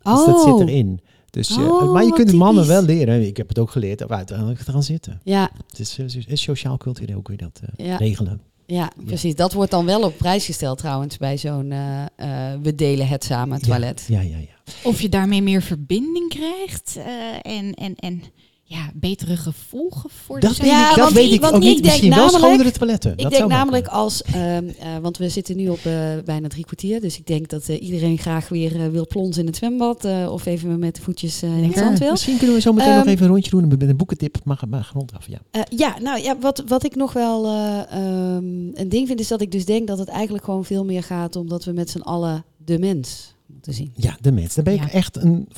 Dus 0.02 0.12
oh. 0.12 0.26
dat 0.26 0.42
zit 0.42 0.68
erin. 0.68 1.00
Dus, 1.30 1.48
eh, 1.50 1.58
Oh, 1.58 1.92
maar 1.92 2.04
je 2.04 2.12
kunt 2.12 2.30
de 2.30 2.36
mannen 2.36 2.66
wel 2.66 2.82
leren. 2.82 3.26
Ik 3.26 3.36
heb 3.36 3.48
het 3.48 3.58
ook 3.58 3.70
geleerd, 3.70 4.04
om 4.04 4.10
uiteindelijk 4.12 4.58
te 4.60 4.70
gaan 4.72 4.82
zitten. 4.82 5.20
Ja, 5.24 5.50
Het 5.68 5.78
is, 5.78 5.98
eh, 5.98 6.06
is 6.26 6.42
sociaal-cultureel 6.42 7.22
kun 7.22 7.34
je 7.38 7.42
dat 7.42 7.60
eh, 7.76 7.86
Ja. 7.86 7.96
regelen. 7.96 8.40
ja, 8.66 8.90
precies. 9.06 9.34
Dat 9.34 9.52
wordt 9.52 9.70
dan 9.70 9.84
wel 9.86 10.02
op 10.02 10.16
prijs 10.16 10.44
gesteld 10.44 10.78
trouwens 10.78 11.16
bij 11.16 11.38
zo'n 11.38 11.72
eh, 11.72 12.02
eh, 12.16 12.60
we 12.62 12.74
delen 12.74 13.08
het 13.08 13.24
samen 13.24 13.60
toilet. 13.62 14.04
Ja, 14.08 14.20
ja, 14.20 14.36
ja. 14.36 14.72
Of 14.84 15.00
je 15.00 15.08
daarmee 15.08 15.42
meer 15.42 15.62
verbinding 15.62 16.28
krijgt 16.28 16.96
eh, 16.96 17.52
en, 17.58 17.74
en, 17.74 17.94
en 17.96 18.22
ja, 18.70 18.90
betere 18.94 19.36
gevolgen 19.36 20.10
voor 20.10 20.40
Dat, 20.40 20.56
de 20.56 20.66
Ja, 20.66 20.82
ik, 20.90 20.94
dat 20.96 21.04
want 21.04 21.12
weet 21.16 21.32
ik- 21.32 21.40
want 21.40 21.54
ook 21.54 21.62
ik 21.62 21.66
niet. 21.68 21.74
denk 21.76 21.84
Misschien 21.86 22.10
wel 22.10 22.18
namelijk- 22.18 22.44
schonere 22.44 22.70
toiletten. 22.70 23.10
Ik 23.12 23.18
dat 23.22 23.30
denk 23.30 23.48
wel 23.48 23.56
namelijk 23.58 23.86
als, 23.86 24.22
ehm, 24.22 24.68
eh, 24.78 24.96
want 25.02 25.16
we 25.18 25.28
zitten 25.28 25.56
nu 25.56 25.68
op 25.68 25.78
eh, 25.84 25.92
bijna 26.24 26.48
drie 26.48 26.64
kwartier, 26.64 27.00
dus 27.00 27.18
ik 27.18 27.26
denk 27.26 27.48
dat 27.48 27.68
eh, 27.68 27.82
iedereen 27.82 28.18
graag 28.18 28.48
weer 28.48 28.90
wil 28.92 29.06
plonsen 29.06 29.40
in 29.40 29.46
het 29.46 29.56
zwembad 29.56 30.04
eh, 30.04 30.28
of 30.32 30.46
even 30.46 30.78
met 30.78 30.94
de 30.96 31.02
voetjes 31.02 31.42
eh, 31.42 31.56
in 31.58 31.64
het 31.64 31.78
zand 31.78 31.98
wil. 31.98 32.10
Misschien 32.10 32.36
kunnen 32.36 32.56
we 32.56 32.60
zo 32.62 32.72
meteen 32.72 32.88
Ehm, 32.88 32.98
nog 32.98 33.06
even 33.06 33.24
een 33.26 33.30
rondje 33.32 33.50
doen 33.50 33.68
met 33.68 33.82
een 33.82 33.96
boekentip. 33.96 34.36
Mag, 34.44 34.66
mag 34.66 34.92
rond 34.92 35.12
af, 35.16 35.26
ja. 35.28 35.38
Eh, 35.50 35.60
ja, 35.68 35.98
nou 36.02 36.22
ja, 36.22 36.38
wat, 36.40 36.62
wat 36.66 36.84
ik 36.84 36.94
nog 36.94 37.12
wel 37.12 37.46
eh, 37.46 37.78
ehm, 37.92 38.44
een 38.74 38.88
ding 38.88 39.06
vind, 39.06 39.20
is 39.20 39.28
dat 39.28 39.40
ik 39.40 39.52
dus 39.52 39.64
denk 39.64 39.86
dat 39.86 39.98
het 39.98 40.08
eigenlijk 40.08 40.44
gewoon 40.44 40.64
veel 40.64 40.84
meer 40.84 41.02
gaat 41.02 41.36
omdat 41.36 41.64
we 41.64 41.72
met 41.72 41.90
z'n 41.90 41.98
allen 42.00 42.44
de 42.64 42.78
mens 42.78 43.34
zien. 43.60 43.92
Ja, 43.94 44.16
de 44.20 44.32
mens. 44.32 44.54
Daar 44.54 44.64
ben 44.64 44.74
ik 44.74 44.80
Ja. 44.80 44.90
echt 44.90 45.16
een. 45.16 45.48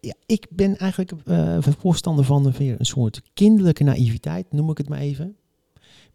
Ja, 0.00 0.14
ik 0.26 0.46
ben 0.50 0.76
eigenlijk 0.78 1.12
eh, 1.24 1.58
voorstander 1.78 2.24
van 2.24 2.46
een, 2.46 2.52
weer 2.52 2.74
een 2.78 2.86
soort 2.86 3.22
kinderlijke 3.34 3.84
naïviteit, 3.84 4.52
noem 4.52 4.70
ik 4.70 4.78
het 4.78 4.88
maar 4.88 4.98
even. 4.98 5.36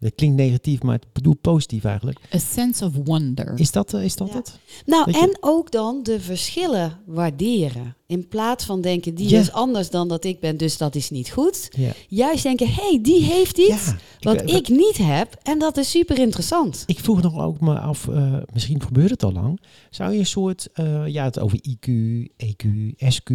Dat 0.02 0.16
klinkt 0.16 0.36
negatief, 0.36 0.82
maar 0.84 0.95
het 0.95 1.14
bedoelt 1.14 1.41
positief 1.41 1.84
eigenlijk. 1.84 2.20
A 2.36 2.38
sense 2.38 2.86
of 2.86 2.91
wonder. 3.04 3.54
Is 3.60 3.72
dat, 3.72 3.93
eh, 3.93 4.04
is 4.04 4.16
dat 4.16 4.28
Ja. 4.28 4.36
het? 4.36 4.60
Nou, 4.86 5.04
Weet 5.06 5.16
je- 5.16 5.22
en 5.22 5.38
ook 5.39 5.72
dan 5.72 5.99
de 6.04 6.20
verschillen 6.20 6.99
waarderen. 7.06 7.95
In 8.08 8.28
plaats 8.28 8.66
van 8.66 8.82
denken, 8.82 9.16
die 9.16 9.30
Ja. 9.30 9.39
is 9.39 9.52
anders 9.52 9.89
dan 9.89 10.08
dat 10.08 10.24
ik 10.24 10.39
ben, 10.39 10.58
dus 10.58 10.78
dat 10.78 10.95
is 10.95 11.10
niet 11.10 11.30
goed. 11.30 11.68
Ja. 11.78 11.91
Juist 12.08 12.43
denken, 12.43 12.68
hé, 12.68 12.74
hey, 12.89 12.99
die 13.02 13.22
heeft 13.24 13.58
iets 13.58 13.86
Ja, 13.86 13.97
wat 14.20 14.49
ik 14.52 14.70
niet 14.70 14.97
heb. 14.97 15.38
En 15.43 15.60
dat 15.60 15.78
is 15.78 15.89
super 15.89 16.20
interessant. 16.20 16.84
Ik 16.86 16.99
vroeg 16.99 17.22
nog 17.22 17.38
ook 17.39 17.60
me 17.60 17.80
af, 17.80 18.08
eh, 18.08 18.34
misschien 18.54 18.82
gebeurt 18.82 19.10
het 19.10 19.24
al 19.24 19.32
lang. 19.32 19.60
Zou 19.89 20.14
je 20.14 20.20
een 20.20 20.26
soort, 20.26 20.68
eh, 20.74 21.08
ja, 21.08 21.24
het 21.24 21.39
over 21.39 21.60
IQ, 21.62 21.88
EQ, 22.38 22.93
SQ. 22.97 23.30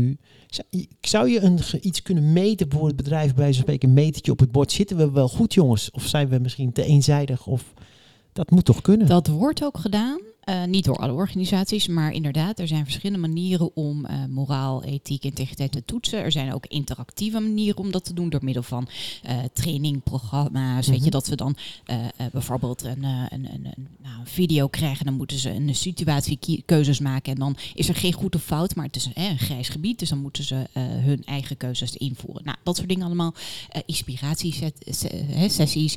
Zou 0.47 0.67
je, 0.71 0.89
zou 1.01 1.31
je 1.31 1.41
een, 1.41 1.59
ge- 1.63 1.81
iets 1.81 2.03
kunnen 2.03 2.33
meten 2.33 2.71
voor 2.71 2.87
het 2.87 2.97
bedrijf, 2.97 3.35
bij 3.35 3.53
zo'n 3.53 3.63
spreken, 3.63 3.89
een 3.89 3.95
metertje 3.95 4.33
op 4.33 4.39
het 4.39 4.53
bord? 4.53 4.73
Zitten 4.73 4.97
we 4.97 5.11
wel 5.11 5.29
goed, 5.29 5.55
jongens? 5.55 5.91
Of 5.91 6.07
zijn 6.07 6.29
we 6.29 6.39
misschien 6.39 6.56
te 6.73 6.85
eenzijdig? 6.85 7.47
Of 7.47 7.73
dat 8.33 8.51
moet 8.51 8.65
toch 8.65 8.81
kunnen? 8.81 9.07
Dat 9.07 9.27
wordt 9.27 9.65
ook 9.65 9.79
gedaan. 9.79 10.21
Eh, 10.47 10.65
niet 10.65 10.85
door 10.85 10.97
alle 10.97 11.13
organisaties, 11.13 11.87
maar 11.87 12.13
inderdaad, 12.13 12.59
er 12.59 12.69
zijn 12.69 12.85
verschillende 12.85 13.29
manieren 13.29 13.77
om 13.77 14.05
eh, 14.05 14.25
moraal, 14.29 14.85
ethiek, 14.85 15.25
integriteit 15.25 15.73
te 15.73 15.85
toetsen. 15.85 16.19
Er 16.23 16.33
zijn 16.33 16.55
ook 16.55 16.67
interactieve 16.67 17.41
manieren 17.41 17.79
om 17.79 17.91
dat 17.91 18.05
te 18.05 18.13
doen 18.15 18.29
door 18.31 18.45
middel 18.45 18.63
van 18.63 18.89
eh 19.23 19.39
trainingprogramma's. 19.53 20.87
Weet 20.87 20.97
Mhm. 20.97 21.05
je, 21.05 21.11
dat 21.11 21.27
we 21.27 21.37
dan 21.37 21.57
bijvoorbeeld 22.33 22.83
een, 22.85 23.03
een, 23.03 23.29
een, 23.31 23.49
een, 23.53 23.87
nou, 24.03 24.21
een 24.21 24.27
video 24.27 24.69
krijgen. 24.69 25.05
Dan 25.05 25.15
moeten 25.15 25.39
ze 25.39 25.51
een 25.51 25.75
situatiekeuzes 25.75 26.99
maken. 27.01 27.33
En 27.33 27.39
dan 27.39 27.57
is 27.75 27.89
er 27.89 27.95
geen 27.95 28.13
goed 28.13 28.35
of 28.35 28.43
fout, 28.43 28.75
maar 28.75 28.85
het 28.87 28.97
is 28.97 29.09
eh, 29.15 29.29
een 29.31 29.39
grijs 29.39 29.69
gebied. 29.69 29.99
Dus 29.99 30.09
dan 30.09 30.19
moeten 30.19 30.45
ze 30.45 30.67
hun 30.79 31.25
eigen 31.25 31.57
keuzes 31.57 31.97
invoeren. 31.97 32.45
Nou, 32.45 32.57
dat 32.63 32.77
soort 32.77 32.89
dingen 32.89 33.07
allemaal. 33.07 33.35
Inspiratiesessies, 33.87 35.97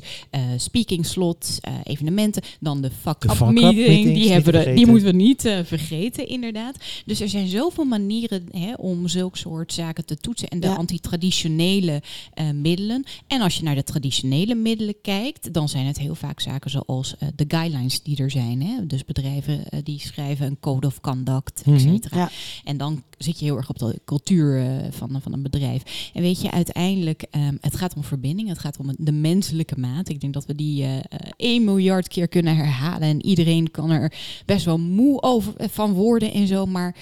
speaking 0.56 1.06
slots, 1.06 1.58
evenementen. 1.84 2.42
Dan 2.60 2.80
de 2.80 2.90
fuck-up 3.00 3.50
meeting. 3.50 4.14
Die, 4.14 4.39
hebben 4.44 4.64
we, 4.64 4.74
die 4.74 4.86
moeten 4.86 5.06
we 5.06 5.12
niet 5.16 5.44
eh, 5.44 5.58
vergeten, 5.64 6.28
inderdaad. 6.28 6.76
Dus 7.06 7.20
er 7.20 7.28
zijn 7.28 7.48
zoveel 7.48 7.84
manieren 7.84 8.46
hè, 8.50 8.72
om 8.74 9.08
zulke 9.08 9.38
soort 9.38 9.72
zaken 9.72 10.04
te 10.06 10.16
toetsen. 10.16 10.48
En 10.48 10.60
de 10.60 10.66
Ja. 10.66 10.74
antitraditionele 10.74 12.02
eh, 12.34 12.50
middelen. 12.50 13.04
En 13.26 13.40
als 13.40 13.56
je 13.56 13.62
naar 13.62 13.74
de 13.74 13.84
traditionele 13.84 14.54
middelen 14.54 14.94
kijkt, 15.02 15.52
dan 15.52 15.68
zijn 15.68 15.86
het 15.86 15.98
heel 15.98 16.14
vaak 16.14 16.40
zaken 16.40 16.70
zoals 16.70 17.14
eh, 17.18 17.28
de 17.36 17.44
guidelines 17.48 18.02
die 18.02 18.16
er 18.16 18.30
zijn. 18.30 18.62
Hè? 18.62 18.86
Dus 18.86 19.04
bedrijven 19.04 19.64
die 19.82 20.00
schrijven 20.00 20.46
een 20.46 20.60
code 20.60 20.86
of 20.86 21.00
conduct, 21.00 21.62
Mhm. 21.66 21.74
et 21.76 21.80
cetera. 21.82 22.16
Ja. 22.18 22.30
En 22.64 22.76
dan 22.76 23.02
zit 23.18 23.38
je 23.38 23.44
heel 23.44 23.56
erg 23.56 23.68
op 23.68 23.78
de 23.78 24.00
cultuur 24.04 24.58
eh, 24.60 24.66
van, 24.90 25.18
van 25.22 25.32
een 25.32 25.42
bedrijf. 25.42 26.10
En 26.14 26.22
weet 26.22 26.40
je, 26.42 26.50
uiteindelijk, 26.50 27.22
ehm, 27.30 27.56
het 27.60 27.76
gaat 27.76 27.94
om 27.94 28.04
verbinding. 28.04 28.48
Het 28.48 28.58
gaat 28.58 28.78
om 28.78 28.94
de 28.98 29.12
menselijke 29.12 29.78
maat. 29.78 30.08
Ik 30.08 30.20
denk 30.20 30.32
dat 30.34 30.46
we 30.46 30.54
die 30.54 30.82
eh, 30.82 30.96
eh, 30.96 31.02
1 31.36 31.64
miljard 31.64 32.08
keer 32.08 32.28
kunnen 32.28 32.56
herhalen. 32.56 33.08
En 33.08 33.24
iedereen 33.26 33.70
kan 33.70 33.90
er 33.90 34.12
best 34.46 34.64
wel 34.64 34.78
moe 34.78 35.22
over, 35.22 35.56
eh, 35.56 35.68
van 35.68 35.92
worden 35.92 36.32
en 36.32 36.46
zo. 36.46 36.66
Maar 36.66 36.96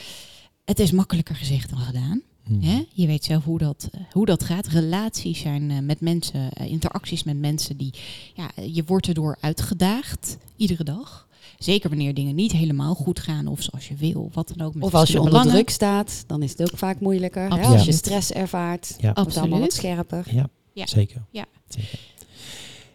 het 0.65 0.79
is 0.81 0.91
makkelijker 0.93 1.35
gezegd 1.35 1.71
dan 1.71 1.79
gedaan. 1.79 2.23
Hmm. 2.45 2.61
Hè? 2.63 2.83
Je 2.93 3.07
weet 3.07 3.25
zelf 3.25 3.45
hoe 3.45 3.59
dat, 3.59 3.89
eh, 3.93 4.01
hoe 4.13 4.27
dat 4.27 4.45
gaat. 4.45 4.67
Relaties 4.67 5.39
zijn 5.41 5.71
eh, 5.71 5.79
met 5.79 6.01
mensen, 6.01 6.51
interacties 6.53 7.23
met 7.25 7.39
mensen 7.39 7.77
die, 7.77 7.95
ja, 8.35 8.51
je 8.65 8.85
wordt 8.87 9.07
erdoor 9.09 9.37
uitgedaagd, 9.41 10.37
iedere 10.57 10.85
dag. 10.85 11.27
Zeker 11.59 11.89
wanneer 11.89 12.15
dingen 12.15 12.35
niet 12.35 12.53
helemaal 12.53 12.95
goed 12.95 13.19
gaan 13.21 13.47
of 13.47 13.63
zoals 13.63 13.89
je 13.89 13.95
wil, 13.95 14.31
wat 14.33 14.53
dan 14.57 14.67
ook. 14.67 14.75
Met 14.75 14.83
Of 14.85 14.95
als 14.95 15.09
je 15.09 15.17
onder 15.17 15.31
belangen. 15.31 15.53
druk 15.53 15.71
staat, 15.71 16.25
dan 16.27 16.43
is 16.43 16.51
het 16.51 16.63
ook 16.63 16.79
vaak 16.79 17.01
moeilijker. 17.01 17.55
Hè? 17.55 17.67
Als 17.67 17.85
je 17.85 17.93
stress 17.93 18.33
ervaart, 18.33 18.95
Ja. 19.01 19.13
wordt 19.13 19.29
het 19.31 19.39
allemaal 19.39 19.61
wat 19.61 19.73
scherper. 19.73 20.27
Ja, 20.35 20.49
Ja. 20.73 20.87
zeker. 20.87 21.25
Ja. 21.31 21.45
zeker. 21.69 21.99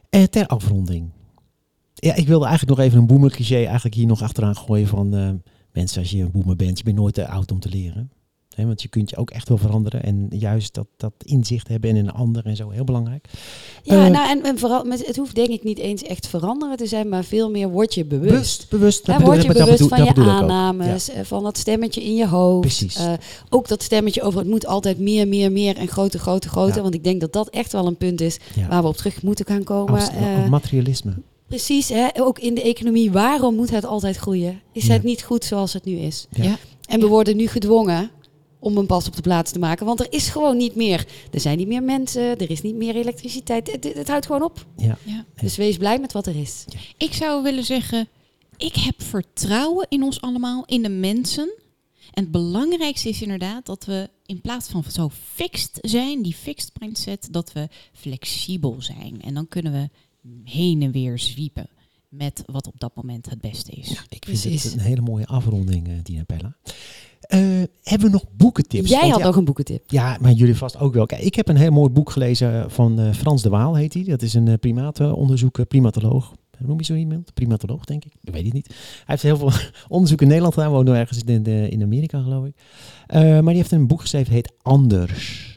Eh, 0.10 0.24
ter 0.24 0.48
afronding. 0.48 1.10
Ja, 2.04 2.16
ik 2.16 2.28
wilde 2.28 2.46
eigenlijk 2.46 2.78
nog 2.78 2.88
even 2.88 3.00
een 3.00 3.08
boemer 3.08 3.32
cliché 3.32 3.64
eigenlijk 3.64 3.96
hier 3.96 4.08
nog 4.08 4.22
achteraan 4.22 4.56
gooien 4.56 4.88
van 4.88 5.14
eh, 5.16 5.30
mensen 5.72 6.00
als 6.02 6.12
je 6.12 6.22
een 6.22 6.32
boemer 6.32 6.56
bent, 6.56 6.78
je 6.78 6.84
bent 6.84 6.96
nooit 6.98 7.14
te 7.14 7.28
oud 7.28 7.52
om 7.52 7.60
te 7.60 7.70
leren. 7.70 8.12
Want 8.56 8.82
je 8.82 8.88
kunt 8.88 9.10
je 9.10 9.16
ook 9.18 9.30
echt 9.32 9.50
wel 9.50 9.58
veranderen 9.58 10.04
en 10.04 10.28
juist 10.30 10.74
dat, 10.74 10.88
dat 10.98 11.14
inzicht 11.24 11.68
hebben 11.68 11.90
in 11.90 11.96
een 11.96 12.12
ander 12.12 12.46
en 12.46 12.56
zo, 12.56 12.70
heel 12.70 12.84
belangrijk. 12.84 13.28
Ja, 13.84 14.06
Eh, 14.06 14.12
nou 14.12 14.30
en, 14.30 14.44
en 14.44 14.60
vooral, 14.60 14.86
het 14.90 15.16
hoeft 15.18 15.36
denk 15.36 15.48
ik 15.48 15.64
niet 15.64 15.78
eens 15.78 16.04
echt 16.04 16.28
veranderen 16.28 16.78
te 16.78 16.86
zijn, 16.88 17.10
maar 17.10 17.24
veel 17.24 17.50
meer 17.52 17.70
word 17.70 17.94
je 17.94 18.06
bewust. 18.06 18.30
Bewust, 18.32 18.70
bewust. 18.70 19.08
Word 19.26 19.42
je 19.42 19.48
dat 19.48 19.58
bewust 19.58 19.72
bedoel- 19.72 19.88
van 19.88 19.98
je 20.26 20.30
aannames, 20.42 21.10
eh, 21.10 21.24
van 21.24 21.44
dat 21.44 21.58
stemmetje 21.58 22.04
in 22.04 22.16
je 22.16 22.28
hoofd. 22.28 22.60
Precies. 22.62 23.00
Ook 23.50 23.68
dat 23.68 23.84
stemmetje 23.84 24.22
over 24.22 24.40
het 24.40 24.50
moet 24.50 24.66
altijd 24.66 25.00
meer, 25.00 25.28
meer, 25.28 25.52
meer 25.52 25.78
en 25.78 25.88
groter, 25.88 26.20
groter, 26.20 26.50
groter. 26.50 26.76
Ja. 26.76 26.82
Want 26.82 26.94
ik 26.94 27.04
denk 27.04 27.22
dat 27.22 27.34
dat 27.34 27.50
echt 27.50 27.72
wel 27.72 27.88
een 27.88 27.98
punt 27.98 28.22
is 28.22 28.38
waar 28.70 28.82
we 28.82 28.88
op 28.88 28.98
terug 28.98 29.22
moeten 29.24 29.46
gaan 29.46 29.64
komen. 29.64 29.94
Als- 29.94 30.10
Eh, 30.10 30.50
materialisme. 30.50 31.14
Precies, 31.48 31.90
hè, 31.90 32.08
ook 32.22 32.40
in 32.40 32.54
de 32.54 32.62
economie. 32.62 33.12
Waarom 33.12 33.56
moet 33.56 33.70
het 33.70 33.86
altijd 33.86 34.18
groeien? 34.18 34.62
Is 34.72 34.86
Ja. 34.86 34.94
het 34.94 35.04
niet 35.04 35.24
goed 35.24 35.46
zoals 35.46 35.74
het 35.74 35.86
nu 35.86 35.96
is? 35.98 36.28
Ja. 36.30 36.58
En 36.88 37.00
we 37.00 37.08
worden 37.08 37.36
nu 37.38 37.48
gedwongen 37.48 38.12
om 38.60 38.78
een 38.78 38.86
pas 38.86 39.08
op 39.08 39.16
de 39.16 39.22
plaats 39.22 39.52
te 39.52 39.60
maken. 39.60 39.86
Want 39.86 40.00
er 40.00 40.08
is 40.10 40.30
gewoon 40.30 40.58
niet 40.58 40.76
meer. 40.76 41.06
Er 41.32 41.40
zijn 41.40 41.58
niet 41.58 41.68
meer 41.68 41.84
mensen, 41.84 42.22
er 42.38 42.50
is 42.50 42.62
niet 42.62 42.76
meer 42.76 42.96
elektriciteit. 42.96 43.72
Het, 43.72 43.84
het, 43.84 43.94
het 43.94 44.08
houdt 44.08 44.26
gewoon 44.26 44.44
op. 44.44 44.66
Ja. 44.78 44.98
Ja. 45.04 45.26
Dus 45.42 45.56
wees 45.56 45.78
blij 45.78 46.00
met 46.00 46.14
wat 46.14 46.28
er 46.28 46.36
is. 46.36 46.66
Ik 46.98 47.14
zou 47.14 47.44
willen 47.44 47.64
zeggen, 47.64 48.08
ik 48.58 48.76
heb 48.76 49.02
vertrouwen 49.02 49.86
in 49.90 50.04
ons 50.04 50.22
allemaal, 50.22 50.64
in 50.66 50.82
de 50.82 50.90
mensen. 50.90 51.54
En 52.12 52.24
het 52.24 52.32
belangrijkste 52.32 53.10
is 53.10 53.22
inderdaad 53.22 53.66
dat 53.66 53.86
we 53.86 54.10
in 54.26 54.42
plaats 54.42 54.70
van 54.70 54.84
zo 54.92 55.10
fixed 55.34 55.78
zijn, 55.82 56.22
die 56.22 56.34
fixed 56.34 56.72
mindset, 56.80 57.28
dat 57.32 57.54
we 57.54 57.68
flexibel 57.94 58.76
zijn. 58.80 59.22
En 59.22 59.34
dan 59.34 59.48
kunnen 59.48 59.72
we 59.72 59.90
heen 60.44 60.82
en 60.82 60.92
weer 60.92 61.20
zwiepen 61.20 61.68
met 62.10 62.44
wat 62.46 62.68
op 62.68 62.80
dat 62.80 62.96
moment 62.96 63.30
het 63.30 63.42
beste 63.42 63.72
is. 63.72 63.90
Ik 63.90 64.26
vind 64.26 64.40
Precies. 64.42 64.64
het 64.64 64.74
een 64.74 64.80
hele 64.80 65.02
mooie 65.02 65.26
afronding, 65.26 65.88
eh, 65.88 65.94
Dina 66.04 66.24
Pella. 66.24 66.56
Eh, 67.22 67.40
hebben 67.84 68.08
we 68.08 68.14
nog 68.14 68.26
boekentips? 68.38 68.90
Jij 68.90 69.00
Want 69.00 69.12
had 69.12 69.20
ja, 69.20 69.26
nog 69.26 69.36
een 69.36 69.46
boekentip. 69.46 69.84
Ja, 69.88 70.18
maar 70.22 70.32
jullie 70.32 70.56
vast 70.56 70.80
ook 70.80 70.94
wel. 70.94 71.06
Kijk, 71.06 71.22
ik 71.22 71.36
heb 71.36 71.48
een 71.48 71.56
heel 71.56 71.72
mooi 71.72 71.90
boek 71.90 72.10
gelezen 72.10 72.72
van 72.72 73.00
eh, 73.00 73.14
Frans 73.14 73.42
de 73.42 73.50
Waal, 73.50 73.76
heet 73.76 73.94
hij. 73.94 74.04
Dat 74.04 74.22
is 74.22 74.34
een 74.34 74.48
uh, 74.48 74.54
primatenonderzoeker, 74.60 75.66
primatoloog. 75.66 76.34
Hoe 76.58 76.68
Noem 76.68 76.78
je 76.78 76.86
zo 76.86 76.94
iemand? 76.94 77.34
Primatoloog, 77.34 77.86
denk 77.86 78.06
ik. 78.06 78.14
Ik 78.22 78.34
weet 78.34 78.44
het 78.44 78.54
niet. 78.54 78.68
Hij 78.68 78.76
heeft 79.06 79.22
heel 79.22 79.38
veel 79.38 79.52
onderzoek 79.88 80.22
in 80.22 80.28
Nederland 80.28 80.54
gedaan, 80.54 80.72
woont 80.72 80.88
nu 80.88 80.94
ergens 80.94 81.24
in, 81.24 81.44
de, 81.44 81.70
in 81.70 81.82
Amerika, 81.82 82.22
geloof 82.22 82.46
ik. 82.46 82.56
Uh, 83.14 83.22
maar 83.22 83.44
die 83.44 83.56
heeft 83.56 83.72
een 83.72 83.88
boek 83.88 84.02
geschreven, 84.02 84.34
het 84.34 84.46
heet 84.46 84.54
Anders. 84.62 85.53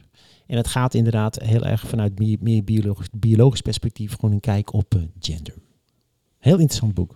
En 0.47 0.57
het 0.57 0.67
gaat 0.67 0.95
inderdaad 0.95 1.39
heel 1.43 1.65
erg 1.65 1.87
vanuit 1.89 2.19
meer, 2.41 2.65
biologisch, 2.65 3.09
biologisch 3.13 3.61
perspectief, 3.61 4.15
gewoon 4.15 4.33
een 4.33 4.41
kijk 4.41 4.73
op 4.73 4.95
uh, 4.95 5.03
gender. 5.19 5.55
Heel 6.39 6.59
interessant 6.59 6.95
boek. 6.95 7.15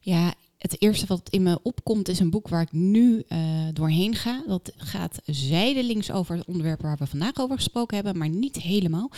Ja, 0.00 0.34
het 0.62 0.82
eerste 0.82 1.06
wat 1.06 1.28
in 1.30 1.42
me 1.42 1.58
opkomt 1.62 2.08
is 2.08 2.18
een 2.18 2.30
boek 2.30 2.48
waar 2.48 2.62
ik 2.62 2.72
nu 2.72 3.24
uh, 3.28 3.38
doorheen 3.72 4.14
ga. 4.14 4.42
Dat 4.46 4.72
gaat 4.76 5.20
zijdelings 5.26 6.10
over 6.10 6.36
het 6.36 6.46
onderwerp 6.46 6.82
waar 6.82 6.96
we 6.96 7.06
vandaag 7.06 7.36
over 7.36 7.56
gesproken 7.56 7.94
hebben, 7.94 8.18
maar 8.18 8.28
niet 8.28 8.56
helemaal. 8.56 9.10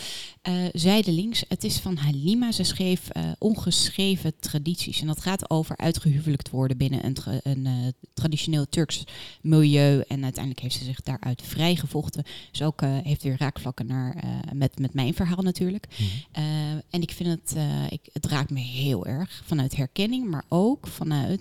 Uh, 0.49 0.55
zijdelings. 0.72 1.45
Het 1.49 1.64
is 1.64 1.78
van 1.78 1.97
Halima. 1.97 2.53
Ze 2.53 2.62
schreef 2.62 3.09
uh, 3.16 3.22
ongeschreven 3.38 4.32
tradities. 4.40 5.01
En 5.01 5.07
dat 5.07 5.20
gaat 5.20 5.51
over 5.51 5.76
uitgehuwelijkt 5.76 6.51
worden 6.51 6.76
binnen 6.76 7.05
een, 7.05 7.14
tra 7.14 7.40
een 7.42 7.95
traditioneel 8.14 8.68
Turks 8.68 9.05
milieu. 9.40 10.03
En 10.09 10.22
uiteindelijk 10.22 10.62
heeft 10.62 10.76
ze 10.76 10.84
zich 10.84 11.03
daaruit 11.03 11.42
vrijgevochten. 11.42 12.24
Dus 12.51 12.62
ook 12.62 12.80
heeft 12.80 13.22
weer 13.22 13.36
raakvlakken 13.38 13.86
naar, 13.86 14.24
met, 14.53 14.78
met 14.78 14.95
mijn 14.95 15.14
verhaal 15.14 15.42
natuurlijk. 15.42 15.86
Mm 15.99 16.07
-hmm. 16.07 16.82
en 16.90 17.03
ik 17.03 17.11
vind 17.11 17.28
het, 17.28 17.57
ik, 17.88 18.01
het 18.12 18.26
raakt 18.26 18.51
me 18.51 18.61
heel 18.61 19.07
erg 19.07 19.42
vanuit 19.47 19.76
herkenning, 19.76 20.30
maar 20.30 20.45
ook 20.49 20.86
vanuit 20.86 21.34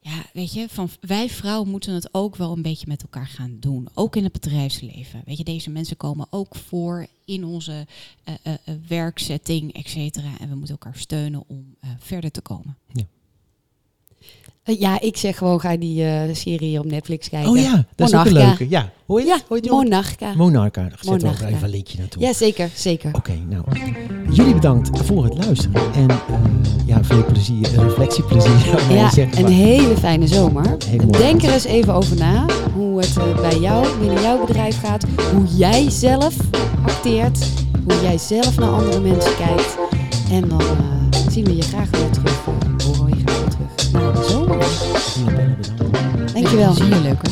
ja, 0.00 0.24
weet 0.32 0.52
je, 0.52 0.68
van 0.68 0.88
wij 1.00 1.28
vrouwen 1.28 1.68
moeten 1.68 1.94
het 1.94 2.14
ook 2.14 2.36
wel 2.36 2.52
een 2.52 2.62
beetje 2.62 2.86
met 2.88 3.02
elkaar 3.02 3.26
gaan 3.26 3.56
doen. 3.60 3.88
Ook 3.94 4.16
in 4.16 4.24
het 4.24 4.32
bedrijfsleven. 4.32 5.22
Weet 5.24 5.38
je, 5.38 5.44
deze 5.44 5.70
mensen 5.70 5.96
komen 5.96 6.26
ook 6.30 6.56
voor 6.56 7.06
in 7.24 7.44
onze 7.44 7.86
uh, 8.28 8.34
uh, 8.44 8.74
werkzetting, 8.88 9.72
et 9.72 9.88
cetera. 9.88 10.38
En 10.38 10.48
we 10.48 10.54
moeten 10.54 10.78
elkaar 10.80 10.96
steunen 10.96 11.44
om 11.46 11.76
verder 11.98 12.30
te 12.30 12.40
komen. 12.40 12.76
Ja. 12.92 13.04
Ja, 14.66 15.00
ik 15.00 15.16
zeg 15.16 15.36
gewoon, 15.38 15.60
ga 15.60 15.76
die 15.76 16.02
uh, 16.02 16.20
serie 16.32 16.78
op 16.78 16.84
Netflix 16.84 17.28
kijken. 17.28 17.50
Oh 17.50 17.58
ja, 17.58 17.84
dat 17.94 18.10
Monarca. 18.10 18.30
is 18.30 18.36
ook 18.36 18.40
een 18.40 18.46
leuke. 18.46 18.68
Ja, 18.68 18.90
hoor 19.06 19.20
je, 19.20 19.26
ja 19.26 19.38
hoor 19.48 19.58
je 19.62 19.70
Monarca. 19.70 20.34
Monarca. 20.34 20.82
Daar 20.82 20.98
zet 21.00 21.24
ook 21.24 21.40
even 21.40 21.62
een 21.62 21.70
linkje 21.70 21.98
naartoe. 21.98 22.22
Ja, 22.22 22.32
zeker, 22.32 22.70
zeker. 22.74 23.08
Oké, 23.08 23.18
okay, 23.18 23.42
nou, 23.48 23.64
jullie 24.30 24.54
bedankt 24.54 25.04
voor 25.04 25.24
het 25.24 25.44
luisteren. 25.44 25.92
En 25.94 26.10
uh, 26.10 26.16
ja, 26.86 27.04
veel 27.04 27.24
plezier, 27.24 27.68
reflectieplezier. 27.76 28.54
Ja, 28.96 29.10
zeggen, 29.10 29.44
een 29.44 29.52
hele 29.52 29.96
fijne 29.96 30.26
zomer. 30.26 30.76
Denk 31.10 31.42
er 31.42 31.52
eens 31.52 31.64
even 31.64 31.94
over 31.94 32.16
na, 32.16 32.46
hoe 32.74 33.00
het 33.00 33.16
uh, 33.18 33.40
bij 33.40 33.58
jou, 33.58 33.98
binnen 33.98 34.22
jouw 34.22 34.46
bedrijf 34.46 34.80
gaat. 34.80 35.04
Hoe 35.34 35.46
jij 35.46 35.90
zelf 35.90 36.36
acteert. 36.86 37.38
Hoe 37.84 38.02
jij 38.02 38.18
zelf 38.18 38.58
naar 38.58 38.70
andere 38.70 39.00
mensen 39.00 39.36
kijkt. 39.36 39.78
En 40.30 40.48
dan 40.48 40.62
zien 41.30 41.44
we 41.44 41.56
je 41.56 41.62
graag 41.62 41.90
weer 41.90 42.10
terug. 42.10 42.65
Dankjewel. 46.56 46.74
Zie 46.74 46.94
je 46.94 47.00
leuker. 47.00 47.30